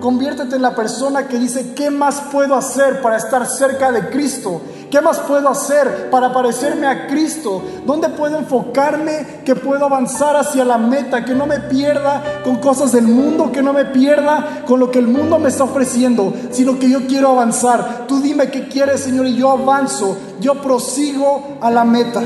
Conviértete 0.00 0.56
en 0.56 0.62
la 0.62 0.74
persona 0.74 1.28
que 1.28 1.38
dice, 1.38 1.74
¿qué 1.74 1.90
más 1.90 2.22
puedo 2.32 2.54
hacer 2.54 3.02
para 3.02 3.18
estar 3.18 3.46
cerca 3.46 3.92
de 3.92 4.08
Cristo? 4.08 4.62
¿Qué 4.90 5.02
más 5.02 5.18
puedo 5.18 5.46
hacer 5.50 6.08
para 6.10 6.32
parecerme 6.32 6.86
a 6.86 7.06
Cristo? 7.06 7.62
¿Dónde 7.84 8.08
puedo 8.08 8.38
enfocarme 8.38 9.42
que 9.44 9.54
puedo 9.54 9.84
avanzar 9.84 10.36
hacia 10.36 10.64
la 10.64 10.78
meta? 10.78 11.22
Que 11.22 11.34
no 11.34 11.44
me 11.44 11.60
pierda 11.60 12.40
con 12.44 12.56
cosas 12.56 12.92
del 12.92 13.08
mundo, 13.08 13.52
que 13.52 13.62
no 13.62 13.74
me 13.74 13.84
pierda 13.86 14.62
con 14.66 14.80
lo 14.80 14.90
que 14.90 15.00
el 15.00 15.08
mundo 15.08 15.38
me 15.38 15.48
está 15.50 15.64
ofreciendo, 15.64 16.32
sino 16.50 16.78
que 16.78 16.88
yo 16.88 17.06
quiero 17.06 17.32
avanzar. 17.32 18.06
Tú 18.06 18.20
dime 18.20 18.50
qué 18.50 18.68
quieres, 18.68 19.00
Señor, 19.00 19.26
y 19.26 19.36
yo 19.36 19.50
avanzo, 19.50 20.16
yo 20.40 20.62
prosigo 20.62 21.58
a 21.60 21.70
la 21.70 21.84
meta. 21.84 22.22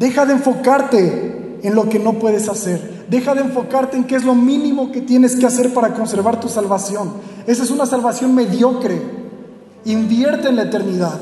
Deja 0.00 0.24
de 0.24 0.32
enfocarte 0.32 1.58
en 1.62 1.74
lo 1.74 1.90
que 1.90 1.98
no 1.98 2.14
puedes 2.14 2.48
hacer. 2.48 3.04
Deja 3.10 3.34
de 3.34 3.42
enfocarte 3.42 3.98
en 3.98 4.04
qué 4.04 4.16
es 4.16 4.24
lo 4.24 4.34
mínimo 4.34 4.90
que 4.90 5.02
tienes 5.02 5.36
que 5.36 5.44
hacer 5.44 5.74
para 5.74 5.92
conservar 5.92 6.40
tu 6.40 6.48
salvación. 6.48 7.12
Esa 7.46 7.64
es 7.64 7.70
una 7.70 7.84
salvación 7.84 8.34
mediocre. 8.34 8.98
Invierte 9.84 10.48
en 10.48 10.56
la 10.56 10.62
eternidad. 10.62 11.20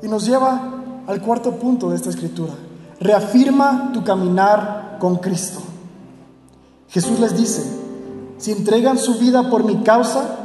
Y 0.00 0.06
nos 0.06 0.24
lleva 0.24 0.70
al 1.08 1.20
cuarto 1.20 1.56
punto 1.56 1.90
de 1.90 1.96
esta 1.96 2.10
escritura. 2.10 2.52
Reafirma 3.00 3.90
tu 3.92 4.04
caminar 4.04 4.98
con 5.00 5.16
Cristo. 5.16 5.58
Jesús 6.90 7.18
les 7.18 7.36
dice, 7.36 7.64
si 8.36 8.52
entregan 8.52 8.98
su 8.98 9.18
vida 9.18 9.50
por 9.50 9.64
mi 9.64 9.82
causa, 9.82 10.36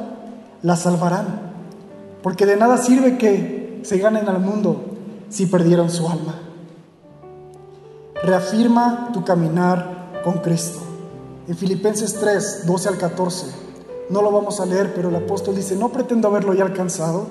la 0.64 0.76
salvarán. 0.76 1.28
Porque 2.24 2.48
de 2.48 2.58
nada 2.58 2.78
sirve 2.78 3.20
que 3.20 3.82
se 3.84 4.00
ganen 4.00 4.28
al 4.28 4.40
mundo 4.40 4.93
si 5.34 5.48
perdieron 5.48 5.90
su 5.90 6.08
alma. 6.08 6.36
Reafirma 8.24 9.10
tu 9.14 9.24
caminar 9.24 10.22
con 10.24 10.38
Cristo. 10.38 10.80
En 11.48 11.58
Filipenses 11.58 12.14
3, 12.14 12.68
12 12.68 12.90
al 12.90 12.98
14, 12.98 13.48
no 14.10 14.22
lo 14.22 14.32
vamos 14.32 14.60
a 14.60 14.66
leer, 14.66 14.94
pero 14.94 15.10
el 15.10 15.16
apóstol 15.16 15.56
dice, 15.56 15.76
no 15.76 15.90
pretendo 15.90 16.28
haberlo 16.28 16.54
ya 16.54 16.64
alcanzado. 16.64 17.26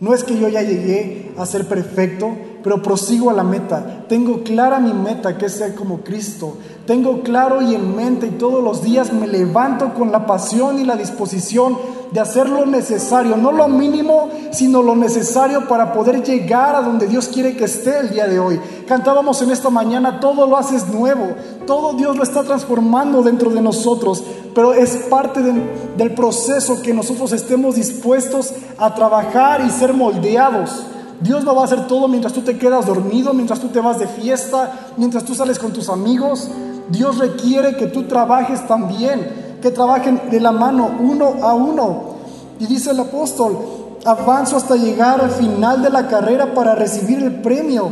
No 0.00 0.14
es 0.14 0.24
que 0.24 0.38
yo 0.38 0.48
ya 0.48 0.62
llegué 0.62 1.32
a 1.38 1.46
ser 1.46 1.68
perfecto, 1.68 2.30
pero 2.62 2.82
prosigo 2.82 3.30
a 3.30 3.34
la 3.34 3.44
meta. 3.44 4.06
Tengo 4.08 4.42
clara 4.42 4.80
mi 4.80 4.92
meta, 4.92 5.36
que 5.38 5.46
es 5.46 5.52
ser 5.52 5.74
como 5.74 6.00
Cristo. 6.00 6.56
Tengo 6.86 7.22
claro 7.22 7.62
y 7.62 7.74
en 7.74 7.94
mente 7.94 8.26
y 8.26 8.30
todos 8.30 8.64
los 8.64 8.82
días 8.82 9.12
me 9.12 9.28
levanto 9.28 9.94
con 9.94 10.10
la 10.10 10.26
pasión 10.26 10.80
y 10.80 10.84
la 10.84 10.96
disposición 10.96 11.78
de 12.14 12.20
hacer 12.20 12.48
lo 12.48 12.64
necesario, 12.64 13.36
no 13.36 13.50
lo 13.50 13.66
mínimo, 13.66 14.28
sino 14.52 14.84
lo 14.84 14.94
necesario 14.94 15.66
para 15.66 15.92
poder 15.92 16.22
llegar 16.22 16.76
a 16.76 16.80
donde 16.80 17.08
Dios 17.08 17.26
quiere 17.26 17.56
que 17.56 17.64
esté 17.64 17.98
el 17.98 18.10
día 18.10 18.28
de 18.28 18.38
hoy. 18.38 18.60
Cantábamos 18.86 19.42
en 19.42 19.50
esta 19.50 19.68
mañana, 19.68 20.20
todo 20.20 20.46
lo 20.46 20.56
haces 20.56 20.86
nuevo, 20.86 21.34
todo 21.66 21.94
Dios 21.94 22.16
lo 22.16 22.22
está 22.22 22.44
transformando 22.44 23.20
dentro 23.24 23.50
de 23.50 23.60
nosotros, 23.60 24.22
pero 24.54 24.74
es 24.74 24.94
parte 25.10 25.40
del 25.42 26.14
proceso 26.14 26.80
que 26.82 26.94
nosotros 26.94 27.32
estemos 27.32 27.74
dispuestos 27.74 28.54
a 28.78 28.94
trabajar 28.94 29.64
y 29.66 29.70
ser 29.70 29.92
moldeados. 29.92 30.86
Dios 31.20 31.42
no 31.42 31.52
va 31.56 31.62
a 31.62 31.64
hacer 31.64 31.88
todo 31.88 32.06
mientras 32.06 32.32
tú 32.32 32.42
te 32.42 32.56
quedas 32.56 32.86
dormido, 32.86 33.34
mientras 33.34 33.58
tú 33.58 33.70
te 33.70 33.80
vas 33.80 33.98
de 33.98 34.06
fiesta, 34.06 34.72
mientras 34.96 35.24
tú 35.24 35.34
sales 35.34 35.58
con 35.58 35.72
tus 35.72 35.88
amigos. 35.88 36.48
Dios 36.90 37.18
requiere 37.18 37.74
que 37.76 37.88
tú 37.88 38.04
trabajes 38.04 38.64
también, 38.68 39.43
que 39.64 39.70
trabajen 39.70 40.28
de 40.30 40.40
la 40.40 40.52
mano 40.52 40.94
uno 41.00 41.36
a 41.40 41.54
uno. 41.54 42.16
Y 42.58 42.66
dice 42.66 42.90
el 42.90 43.00
apóstol, 43.00 43.56
avanzo 44.04 44.58
hasta 44.58 44.76
llegar 44.76 45.22
al 45.22 45.30
final 45.30 45.82
de 45.82 45.88
la 45.88 46.06
carrera 46.06 46.52
para 46.52 46.74
recibir 46.74 47.22
el 47.22 47.40
premio 47.40 47.90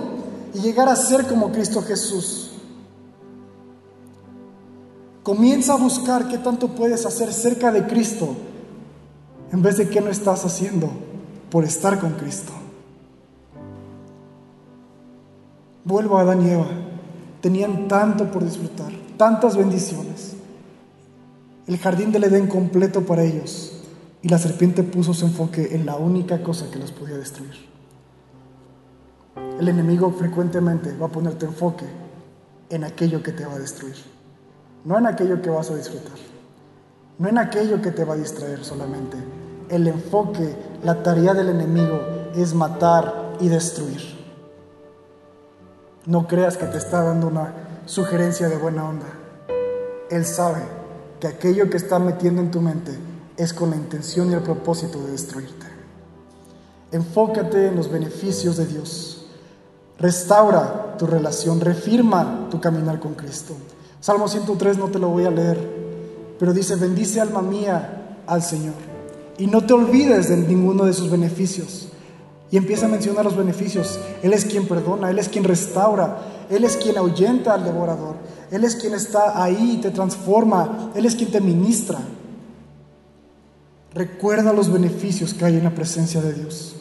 y 0.52 0.58
llegar 0.58 0.90
a 0.90 0.96
ser 0.96 1.26
como 1.26 1.50
Cristo 1.50 1.80
Jesús. 1.80 2.50
Comienza 5.22 5.72
a 5.72 5.76
buscar 5.76 6.28
qué 6.28 6.36
tanto 6.36 6.68
puedes 6.68 7.06
hacer 7.06 7.32
cerca 7.32 7.72
de 7.72 7.86
Cristo 7.86 8.28
en 9.50 9.62
vez 9.62 9.78
de 9.78 9.88
qué 9.88 10.02
no 10.02 10.10
estás 10.10 10.44
haciendo 10.44 10.90
por 11.48 11.64
estar 11.64 11.98
con 11.98 12.10
Cristo. 12.10 12.52
Vuelvo 15.86 16.18
a 16.18 16.20
Adán 16.20 16.46
y 16.46 16.50
Eva. 16.50 16.66
Tenían 17.40 17.88
tanto 17.88 18.30
por 18.30 18.44
disfrutar, 18.44 18.92
tantas 19.16 19.56
bendiciones. 19.56 20.31
El 21.66 21.78
jardín 21.78 22.10
del 22.10 22.24
Edén 22.24 22.48
completo 22.48 23.02
para 23.02 23.22
ellos. 23.22 23.72
Y 24.20 24.28
la 24.28 24.38
serpiente 24.38 24.82
puso 24.82 25.14
su 25.14 25.26
enfoque 25.26 25.74
en 25.74 25.86
la 25.86 25.96
única 25.96 26.42
cosa 26.42 26.70
que 26.70 26.78
los 26.78 26.92
podía 26.92 27.16
destruir. 27.16 27.54
El 29.58 29.68
enemigo 29.68 30.12
frecuentemente 30.12 30.96
va 30.96 31.06
a 31.06 31.10
ponerte 31.10 31.46
enfoque 31.46 31.84
en 32.70 32.84
aquello 32.84 33.22
que 33.22 33.32
te 33.32 33.44
va 33.44 33.54
a 33.54 33.58
destruir. 33.58 33.96
No 34.84 34.98
en 34.98 35.06
aquello 35.06 35.40
que 35.40 35.50
vas 35.50 35.70
a 35.70 35.76
disfrutar. 35.76 36.18
No 37.18 37.28
en 37.28 37.38
aquello 37.38 37.80
que 37.80 37.92
te 37.92 38.04
va 38.04 38.14
a 38.14 38.16
distraer 38.16 38.64
solamente. 38.64 39.16
El 39.68 39.86
enfoque, 39.86 40.56
la 40.82 41.02
tarea 41.02 41.34
del 41.34 41.48
enemigo 41.48 42.00
es 42.34 42.54
matar 42.54 43.36
y 43.40 43.48
destruir. 43.48 44.00
No 46.06 46.26
creas 46.26 46.56
que 46.56 46.66
te 46.66 46.78
está 46.78 47.02
dando 47.02 47.28
una 47.28 47.54
sugerencia 47.86 48.48
de 48.48 48.56
buena 48.56 48.88
onda. 48.88 49.06
Él 50.10 50.24
sabe 50.24 50.81
que 51.22 51.28
aquello 51.28 51.70
que 51.70 51.76
está 51.76 52.00
metiendo 52.00 52.42
en 52.42 52.50
tu 52.50 52.60
mente 52.60 52.90
es 53.36 53.52
con 53.52 53.70
la 53.70 53.76
intención 53.76 54.28
y 54.28 54.34
el 54.34 54.42
propósito 54.42 55.00
de 55.04 55.12
destruirte. 55.12 55.66
Enfócate 56.90 57.68
en 57.68 57.76
los 57.76 57.88
beneficios 57.88 58.56
de 58.56 58.66
Dios. 58.66 59.26
Restaura 60.00 60.96
tu 60.98 61.06
relación, 61.06 61.60
refirma 61.60 62.48
tu 62.50 62.60
caminar 62.60 62.98
con 62.98 63.14
Cristo. 63.14 63.54
Salmo 64.00 64.26
103 64.26 64.78
no 64.78 64.88
te 64.88 64.98
lo 64.98 65.10
voy 65.10 65.24
a 65.24 65.30
leer, 65.30 65.60
pero 66.40 66.52
dice, 66.52 66.74
bendice 66.74 67.20
alma 67.20 67.40
mía 67.40 68.16
al 68.26 68.42
Señor 68.42 68.74
y 69.38 69.46
no 69.46 69.64
te 69.64 69.74
olvides 69.74 70.28
de 70.28 70.38
ninguno 70.38 70.86
de 70.86 70.92
sus 70.92 71.08
beneficios. 71.08 71.86
Y 72.50 72.56
empieza 72.56 72.86
a 72.86 72.88
mencionar 72.88 73.24
los 73.24 73.36
beneficios. 73.36 74.00
Él 74.24 74.32
es 74.32 74.44
quien 74.44 74.66
perdona, 74.66 75.08
Él 75.08 75.20
es 75.20 75.28
quien 75.28 75.44
restaura, 75.44 76.18
Él 76.50 76.64
es 76.64 76.76
quien 76.76 76.98
ahuyenta 76.98 77.54
al 77.54 77.62
devorador, 77.62 78.16
Él 78.52 78.64
es 78.64 78.76
quien 78.76 78.92
está 78.92 79.42
ahí 79.42 79.76
y 79.76 79.80
te 79.80 79.90
transforma, 79.90 80.90
Él 80.94 81.06
es 81.06 81.16
quien 81.16 81.30
te 81.30 81.40
ministra. 81.40 81.98
Recuerda 83.94 84.52
los 84.52 84.70
beneficios 84.70 85.32
que 85.32 85.46
hay 85.46 85.56
en 85.56 85.64
la 85.64 85.74
presencia 85.74 86.20
de 86.20 86.34
Dios. 86.34 86.76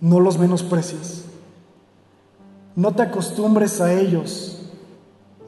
No 0.00 0.20
los 0.20 0.38
menosprecies. 0.38 1.24
No 2.74 2.94
te 2.94 3.02
acostumbres 3.02 3.78
a 3.82 3.92
ellos 3.92 4.70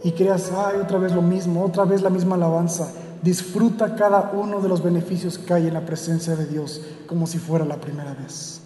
y 0.05 0.13
creas, 0.13 0.53
ay, 0.55 0.77
otra 0.83 0.99
vez 0.99 1.13
lo 1.13 1.23
mismo, 1.23 1.65
otra 1.65 1.87
vez 1.87 2.03
la 2.03 2.11
misma 2.11 2.35
alabanza. 2.35 2.93
Disfruta 3.23 3.95
cada 3.97 4.33
uno 4.35 4.61
de 4.61 4.69
los 4.69 4.83
beneficios 4.83 5.39
que 5.39 5.55
hay 5.55 5.67
en 5.67 5.75
la 5.75 5.87
presencia 5.87 6.37
de 6.37 6.45
Dios 6.45 6.83
como 7.07 7.27
si 7.27 7.39
fuera 7.39 7.65
la 7.65 7.81
primera 7.81 8.13
vez. 8.13 8.61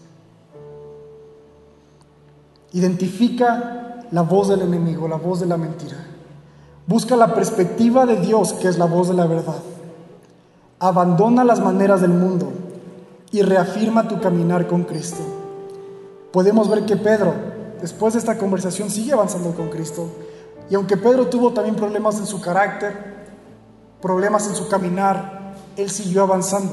Identifica 2.72 4.04
la 4.10 4.22
voz 4.22 4.48
del 4.48 4.62
enemigo, 4.62 5.06
la 5.06 5.16
voz 5.16 5.38
de 5.38 5.46
la 5.46 5.56
mentira. 5.56 6.15
Busca 6.86 7.16
la 7.16 7.34
perspectiva 7.34 8.06
de 8.06 8.16
Dios, 8.20 8.52
que 8.52 8.68
es 8.68 8.78
la 8.78 8.84
voz 8.84 9.08
de 9.08 9.14
la 9.14 9.26
verdad. 9.26 9.56
Abandona 10.78 11.42
las 11.42 11.58
maneras 11.58 12.00
del 12.00 12.12
mundo 12.12 12.52
y 13.32 13.42
reafirma 13.42 14.06
tu 14.06 14.20
caminar 14.20 14.68
con 14.68 14.84
Cristo. 14.84 15.18
Podemos 16.32 16.68
ver 16.68 16.86
que 16.86 16.96
Pedro, 16.96 17.34
después 17.80 18.12
de 18.12 18.20
esta 18.20 18.38
conversación, 18.38 18.88
sigue 18.88 19.12
avanzando 19.12 19.50
con 19.52 19.68
Cristo. 19.68 20.06
Y 20.70 20.76
aunque 20.76 20.96
Pedro 20.96 21.26
tuvo 21.26 21.52
también 21.52 21.74
problemas 21.74 22.18
en 22.18 22.26
su 22.26 22.40
carácter, 22.40 22.94
problemas 24.00 24.46
en 24.46 24.54
su 24.54 24.68
caminar, 24.68 25.56
él 25.76 25.90
siguió 25.90 26.22
avanzando. 26.22 26.72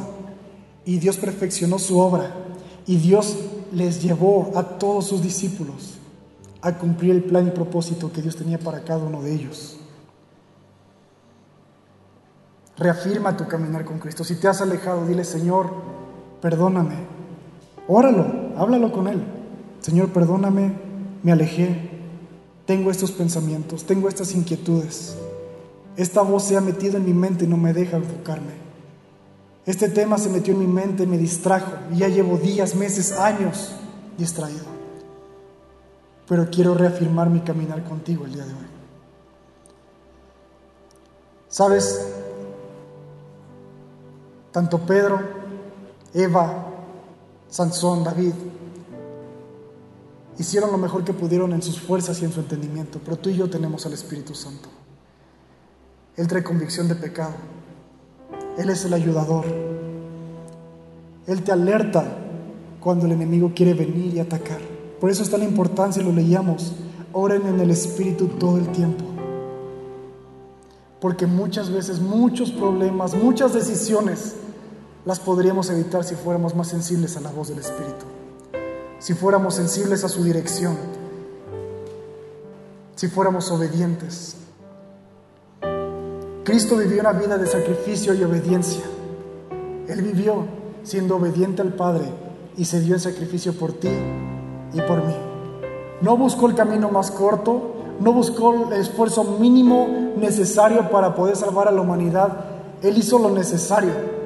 Y 0.85 0.99
Dios 0.99 1.17
perfeccionó 1.17 1.79
su 1.79 1.97
obra. 1.97 2.29
Y 2.85 2.97
Dios 2.97 3.35
les 3.71 4.03
llevó 4.03 4.51
a 4.55 4.63
todos 4.63 5.07
sus 5.07 5.23
discípulos 5.23 5.95
a 6.61 6.77
cumplir 6.77 7.11
el 7.11 7.23
plan 7.23 7.47
y 7.47 7.51
propósito 7.51 8.11
que 8.11 8.21
Dios 8.21 8.35
tenía 8.35 8.59
para 8.59 8.83
cada 8.83 9.03
uno 9.03 9.23
de 9.23 9.33
ellos. 9.33 9.79
Reafirma 12.77 13.37
tu 13.37 13.47
caminar 13.47 13.85
con 13.85 13.99
Cristo. 13.99 14.23
Si 14.23 14.35
te 14.35 14.47
has 14.47 14.61
alejado, 14.61 15.05
dile, 15.05 15.23
Señor, 15.23 15.69
perdóname. 16.41 16.95
Óralo, 17.87 18.25
háblalo 18.57 18.91
con 18.91 19.07
Él. 19.07 19.23
Señor, 19.81 20.09
perdóname, 20.09 20.73
me 21.23 21.31
alejé, 21.31 21.89
tengo 22.65 22.89
estos 22.89 23.11
pensamientos, 23.11 23.83
tengo 23.83 24.07
estas 24.07 24.33
inquietudes. 24.33 25.15
Esta 25.97 26.21
voz 26.21 26.43
se 26.43 26.57
ha 26.57 26.61
metido 26.61 26.97
en 26.97 27.05
mi 27.05 27.13
mente 27.13 27.45
y 27.45 27.47
no 27.47 27.57
me 27.57 27.73
deja 27.73 27.97
enfocarme. 27.97 28.63
Este 29.65 29.89
tema 29.89 30.17
se 30.17 30.29
metió 30.29 30.53
en 30.53 30.59
mi 30.59 30.67
mente, 30.67 31.05
me 31.05 31.17
distrajo 31.17 31.71
y 31.93 31.97
ya 31.97 32.07
llevo 32.07 32.37
días, 32.37 32.75
meses, 32.75 33.11
años 33.13 33.75
distraído. 34.17 34.65
Pero 36.27 36.49
quiero 36.49 36.73
reafirmar 36.73 37.29
mi 37.29 37.41
caminar 37.41 37.83
contigo 37.83 38.25
el 38.25 38.33
día 38.33 38.45
de 38.45 38.53
hoy. 38.53 38.67
¿Sabes? 41.49 42.22
Tanto 44.53 44.77
Pedro, 44.77 45.19
Eva, 46.13 46.67
Sansón, 47.49 48.03
David, 48.03 48.33
hicieron 50.37 50.71
lo 50.71 50.77
mejor 50.77 51.03
que 51.03 51.11
pudieron 51.11 51.53
en 51.53 51.63
sus 51.63 51.81
fuerzas 51.81 52.21
y 52.21 52.25
en 52.25 52.31
su 52.31 52.39
entendimiento, 52.39 53.01
pero 53.03 53.17
tú 53.17 53.29
y 53.29 53.35
yo 53.35 53.49
tenemos 53.49 53.83
al 53.87 53.93
Espíritu 53.93 54.35
Santo. 54.35 54.69
Él 56.15 56.27
trae 56.27 56.43
convicción 56.43 56.87
de 56.87 56.93
pecado. 56.93 57.33
Él 58.55 58.69
es 58.69 58.85
el 58.85 58.93
ayudador. 58.93 59.45
Él 61.25 61.43
te 61.43 61.51
alerta 61.51 62.05
cuando 62.79 63.07
el 63.07 63.13
enemigo 63.13 63.53
quiere 63.55 63.73
venir 63.73 64.13
y 64.13 64.19
atacar. 64.19 64.59
Por 64.99 65.09
eso 65.09 65.23
está 65.23 65.39
la 65.39 65.45
importancia, 65.45 66.03
lo 66.03 66.11
leíamos, 66.11 66.73
oren 67.11 67.47
en 67.47 67.59
el 67.59 67.71
Espíritu 67.71 68.27
todo 68.27 68.57
el 68.57 68.67
tiempo. 68.71 69.03
Porque 71.01 71.25
muchas 71.25 71.71
veces, 71.71 71.99
muchos 71.99 72.51
problemas, 72.51 73.15
muchas 73.15 73.53
decisiones 73.53 74.35
las 75.05 75.19
podríamos 75.19 75.69
evitar 75.69 76.03
si 76.03 76.15
fuéramos 76.15 76.55
más 76.55 76.67
sensibles 76.67 77.17
a 77.17 77.21
la 77.21 77.31
voz 77.31 77.49
del 77.49 77.59
Espíritu. 77.59 78.05
Si 78.99 79.13
fuéramos 79.13 79.55
sensibles 79.55 80.03
a 80.03 80.09
su 80.09 80.23
dirección. 80.23 80.77
Si 82.95 83.07
fuéramos 83.07 83.51
obedientes. 83.51 84.37
Cristo 86.45 86.77
vivió 86.77 87.01
una 87.01 87.11
vida 87.11 87.37
de 87.37 87.47
sacrificio 87.47 88.13
y 88.13 88.23
obediencia. 88.23 88.83
Él 89.87 90.01
vivió 90.01 90.45
siendo 90.83 91.17
obediente 91.17 91.61
al 91.61 91.73
Padre 91.73 92.05
y 92.55 92.65
se 92.65 92.79
dio 92.79 92.93
en 92.93 93.01
sacrificio 93.01 93.53
por 93.53 93.73
ti 93.73 93.89
y 94.73 94.81
por 94.81 95.03
mí. 95.05 95.15
No 96.01 96.15
buscó 96.17 96.47
el 96.47 96.55
camino 96.55 96.89
más 96.89 97.11
corto, 97.11 97.73
no 97.99 98.13
buscó 98.13 98.71
el 98.71 98.73
esfuerzo 98.73 99.23
mínimo 99.23 100.13
necesario 100.17 100.89
para 100.89 101.15
poder 101.15 101.35
salvar 101.35 101.67
a 101.67 101.71
la 101.71 101.81
humanidad. 101.81 102.45
Él 102.81 102.97
hizo 102.97 103.19
lo 103.19 103.29
necesario. 103.29 104.22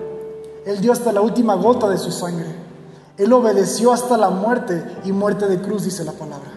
Él 0.68 0.82
dio 0.82 0.92
hasta 0.92 1.12
la 1.12 1.22
última 1.22 1.56
gota 1.56 1.90
de 1.90 1.98
su 1.98 2.12
sangre. 2.12 2.54
Él 3.18 3.34
obedeció 3.34 3.92
hasta 3.92 4.18
la 4.18 4.30
muerte 4.30 4.84
y 5.06 5.12
muerte 5.12 5.48
de 5.48 5.62
cruz, 5.62 5.86
dice 5.86 6.04
la 6.04 6.12
palabra, 6.12 6.52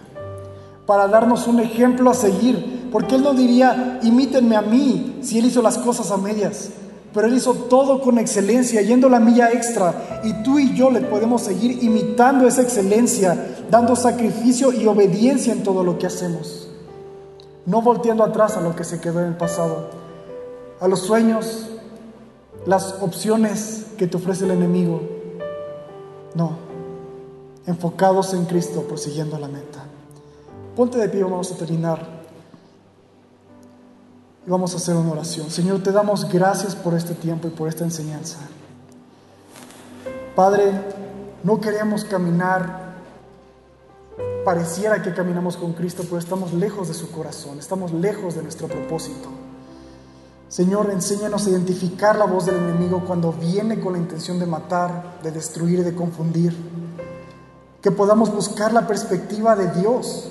para 0.84 1.08
darnos 1.08 1.46
un 1.46 1.60
ejemplo 1.60 2.10
a 2.10 2.14
seguir 2.14 2.80
porque 2.90 3.14
Él 3.14 3.22
no 3.22 3.34
diría, 3.34 4.00
imítenme 4.02 4.56
a 4.56 4.62
mí, 4.62 5.20
si 5.22 5.38
Él 5.38 5.46
hizo 5.46 5.62
las 5.62 5.78
cosas 5.78 6.10
a 6.10 6.16
medias. 6.16 6.70
Pero 7.14 7.26
Él 7.26 7.34
hizo 7.34 7.54
todo 7.54 8.00
con 8.00 8.18
excelencia, 8.18 8.82
yendo 8.82 9.08
la 9.08 9.20
milla 9.20 9.50
extra. 9.52 10.20
Y 10.24 10.42
tú 10.42 10.58
y 10.58 10.74
yo 10.74 10.90
le 10.90 11.00
podemos 11.00 11.42
seguir 11.42 11.82
imitando 11.82 12.46
esa 12.46 12.62
excelencia, 12.62 13.54
dando 13.70 13.96
sacrificio 13.96 14.72
y 14.72 14.86
obediencia 14.86 15.52
en 15.52 15.62
todo 15.62 15.84
lo 15.84 15.98
que 15.98 16.06
hacemos. 16.06 16.68
No 17.66 17.82
volteando 17.82 18.24
atrás 18.24 18.56
a 18.56 18.60
lo 18.60 18.74
que 18.74 18.84
se 18.84 19.00
quedó 19.00 19.20
en 19.20 19.26
el 19.26 19.36
pasado, 19.36 19.90
a 20.80 20.88
los 20.88 21.00
sueños, 21.00 21.69
las 22.66 22.96
opciones 23.00 23.86
que 23.96 24.06
te 24.06 24.16
ofrece 24.16 24.44
el 24.44 24.52
enemigo. 24.52 25.00
No, 26.34 26.56
enfocados 27.66 28.34
en 28.34 28.44
Cristo, 28.44 28.82
prosiguiendo 28.82 29.38
la 29.38 29.48
meta. 29.48 29.84
Ponte 30.76 30.98
de 30.98 31.08
pie, 31.08 31.22
vamos 31.22 31.50
a 31.52 31.56
terminar 31.56 32.20
y 34.46 34.50
vamos 34.50 34.72
a 34.74 34.76
hacer 34.76 34.94
una 34.94 35.12
oración. 35.12 35.50
Señor, 35.50 35.82
te 35.82 35.92
damos 35.92 36.30
gracias 36.30 36.74
por 36.74 36.94
este 36.94 37.14
tiempo 37.14 37.48
y 37.48 37.50
por 37.50 37.68
esta 37.68 37.84
enseñanza. 37.84 38.38
Padre, 40.34 40.72
no 41.42 41.60
queremos 41.60 42.04
caminar, 42.04 42.94
pareciera 44.44 45.02
que 45.02 45.12
caminamos 45.12 45.56
con 45.56 45.72
Cristo, 45.72 46.04
pero 46.04 46.18
estamos 46.18 46.52
lejos 46.52 46.88
de 46.88 46.94
su 46.94 47.10
corazón, 47.10 47.58
estamos 47.58 47.92
lejos 47.92 48.34
de 48.34 48.42
nuestro 48.42 48.68
propósito. 48.68 49.28
Señor, 50.50 50.90
enséñanos 50.90 51.46
a 51.46 51.50
identificar 51.50 52.18
la 52.18 52.24
voz 52.24 52.46
del 52.46 52.56
enemigo 52.56 53.04
cuando 53.06 53.32
viene 53.32 53.78
con 53.78 53.92
la 53.92 54.00
intención 54.00 54.40
de 54.40 54.46
matar, 54.46 55.20
de 55.22 55.30
destruir, 55.30 55.84
de 55.84 55.94
confundir. 55.94 56.52
Que 57.80 57.92
podamos 57.92 58.34
buscar 58.34 58.72
la 58.72 58.84
perspectiva 58.88 59.54
de 59.54 59.70
Dios, 59.80 60.28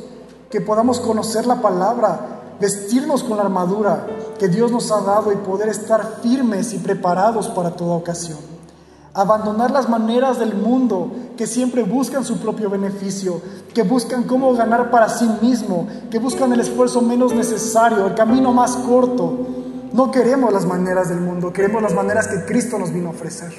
que 0.51 0.59
podamos 0.59 0.99
conocer 0.99 1.47
la 1.47 1.61
palabra, 1.61 2.57
vestirnos 2.59 3.24
con 3.24 3.38
la 3.38 3.43
armadura 3.43 4.07
que 4.38 4.49
Dios 4.49 4.74
nos 4.74 4.91
ha 4.91 4.99
dado 4.99 5.32
y 5.32 5.38
poder 5.38 5.70
estar 5.70 6.20
firmes 6.22 6.74
y 6.74 6.80
preparados 6.80 7.47
para 7.47 7.72
toda 7.72 7.95
ocasión. 7.95 8.39
Abandonar 9.13 9.72
las 9.72 9.88
maneras 9.88 10.38
del 10.38 10.53
mundo 10.53 11.13
que 11.38 11.47
siempre 11.47 11.84
buscan 11.84 12.26
su 12.26 12.39
propio 12.39 12.70
beneficio, 12.70 13.39
que 13.74 13.84
buscan 13.84 14.24
cómo 14.24 14.53
ganar 14.53 14.91
para 14.91 15.07
sí 15.07 15.30
mismo, 15.41 15.88
que 16.11 16.20
buscan 16.20 16.51
el 16.51 16.59
esfuerzo 16.59 16.99
menos 16.99 17.34
necesario, 17.34 18.05
el 18.05 18.15
camino 18.15 18.51
más 18.51 18.76
corto. 18.76 19.68
No 19.94 20.12
queremos 20.12 20.54
las 20.54 20.66
maneras 20.66 21.10
del 21.10 21.20
mundo, 21.20 21.52
queremos 21.52 21.82
las 21.82 21.94
maneras 21.94 22.28
que 22.28 22.46
Cristo 22.46 22.78
nos 22.78 22.94
vino 22.94 23.10
a 23.10 23.12
ofrecer. 23.12 23.54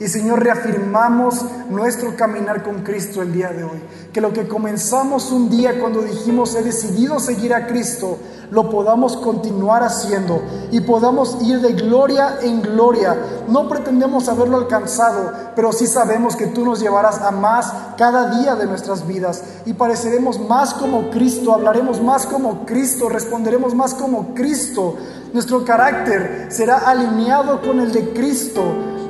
Y 0.00 0.08
Señor, 0.08 0.42
reafirmamos 0.42 1.44
nuestro 1.68 2.16
caminar 2.16 2.62
con 2.62 2.82
Cristo 2.82 3.20
el 3.20 3.32
día 3.32 3.50
de 3.50 3.64
hoy. 3.64 3.82
Que 4.12 4.20
lo 4.20 4.32
que 4.32 4.48
comenzamos 4.48 5.30
un 5.30 5.48
día 5.48 5.78
cuando 5.78 6.02
dijimos 6.02 6.54
he 6.56 6.62
decidido 6.62 7.20
seguir 7.20 7.54
a 7.54 7.68
Cristo, 7.68 8.18
lo 8.50 8.68
podamos 8.68 9.16
continuar 9.16 9.84
haciendo 9.84 10.42
y 10.72 10.80
podamos 10.80 11.36
ir 11.42 11.60
de 11.60 11.74
gloria 11.74 12.38
en 12.42 12.60
gloria. 12.60 13.16
No 13.48 13.68
pretendemos 13.68 14.28
haberlo 14.28 14.56
alcanzado, 14.56 15.32
pero 15.54 15.72
sí 15.72 15.86
sabemos 15.86 16.34
que 16.34 16.48
tú 16.48 16.64
nos 16.64 16.80
llevarás 16.80 17.20
a 17.20 17.30
más 17.30 17.72
cada 17.96 18.40
día 18.40 18.56
de 18.56 18.66
nuestras 18.66 19.06
vidas 19.06 19.44
y 19.64 19.74
pareceremos 19.74 20.40
más 20.40 20.74
como 20.74 21.10
Cristo, 21.10 21.54
hablaremos 21.54 22.00
más 22.02 22.26
como 22.26 22.66
Cristo, 22.66 23.08
responderemos 23.08 23.74
más 23.74 23.94
como 23.94 24.34
Cristo. 24.34 24.96
Nuestro 25.32 25.64
carácter 25.64 26.48
será 26.50 26.78
alineado 26.78 27.60
con 27.62 27.78
el 27.78 27.92
de 27.92 28.12
Cristo 28.12 28.62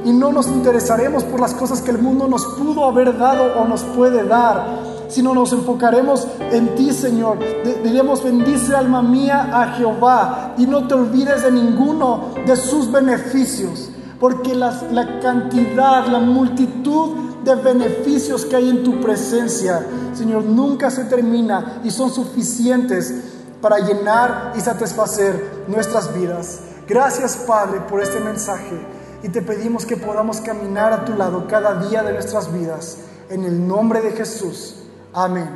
y 0.05 0.12
no 0.12 0.32
nos 0.32 0.46
interesaremos 0.48 1.24
por 1.24 1.40
las 1.40 1.55
cosas 1.55 1.80
que 1.82 1.90
el 1.90 1.98
mundo 1.98 2.28
nos 2.28 2.44
pudo 2.46 2.84
haber 2.84 3.16
dado 3.18 3.61
o 3.61 3.66
nos 3.66 3.82
puede 3.84 4.24
dar, 4.24 4.89
sino 5.11 5.34
nos 5.34 5.52
enfocaremos 5.52 6.26
en 6.38 6.74
ti, 6.74 6.92
Señor. 6.92 7.38
Diremos, 7.82 8.22
bendice 8.22 8.74
alma 8.74 9.02
mía 9.02 9.50
a 9.52 9.72
Jehová 9.74 10.54
y 10.56 10.66
no 10.66 10.86
te 10.86 10.94
olvides 10.94 11.42
de 11.42 11.52
ninguno 11.52 12.34
de 12.46 12.56
sus 12.56 12.90
beneficios, 12.90 13.90
porque 14.18 14.54
la 14.54 15.20
cantidad, 15.20 16.06
la 16.06 16.20
multitud 16.20 17.16
de 17.44 17.54
beneficios 17.56 18.44
que 18.44 18.56
hay 18.56 18.70
en 18.70 18.82
tu 18.84 19.00
presencia, 19.00 19.86
Señor, 20.14 20.44
nunca 20.44 20.90
se 20.90 21.04
termina 21.04 21.80
y 21.84 21.90
son 21.90 22.11
suficientes 22.11 23.14
para 23.61 23.78
llenar 23.78 24.52
y 24.56 24.61
satisfacer 24.61 25.64
nuestras 25.68 26.14
vidas. 26.14 26.61
Gracias, 26.86 27.36
Padre, 27.46 27.80
por 27.88 28.00
este 28.00 28.20
mensaje 28.20 29.00
y 29.22 29.28
te 29.28 29.42
pedimos 29.42 29.84
que 29.84 29.96
podamos 29.96 30.40
caminar 30.40 30.92
a 30.92 31.04
tu 31.04 31.14
lado 31.14 31.46
cada 31.46 31.74
día 31.88 32.02
de 32.02 32.12
nuestras 32.12 32.52
vidas. 32.52 32.98
En 33.28 33.44
el 33.44 33.66
nombre 33.66 34.00
de 34.00 34.12
Jesús. 34.12 34.80
Amém 35.12 35.48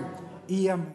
e 0.48 0.68
amém. 0.68 0.92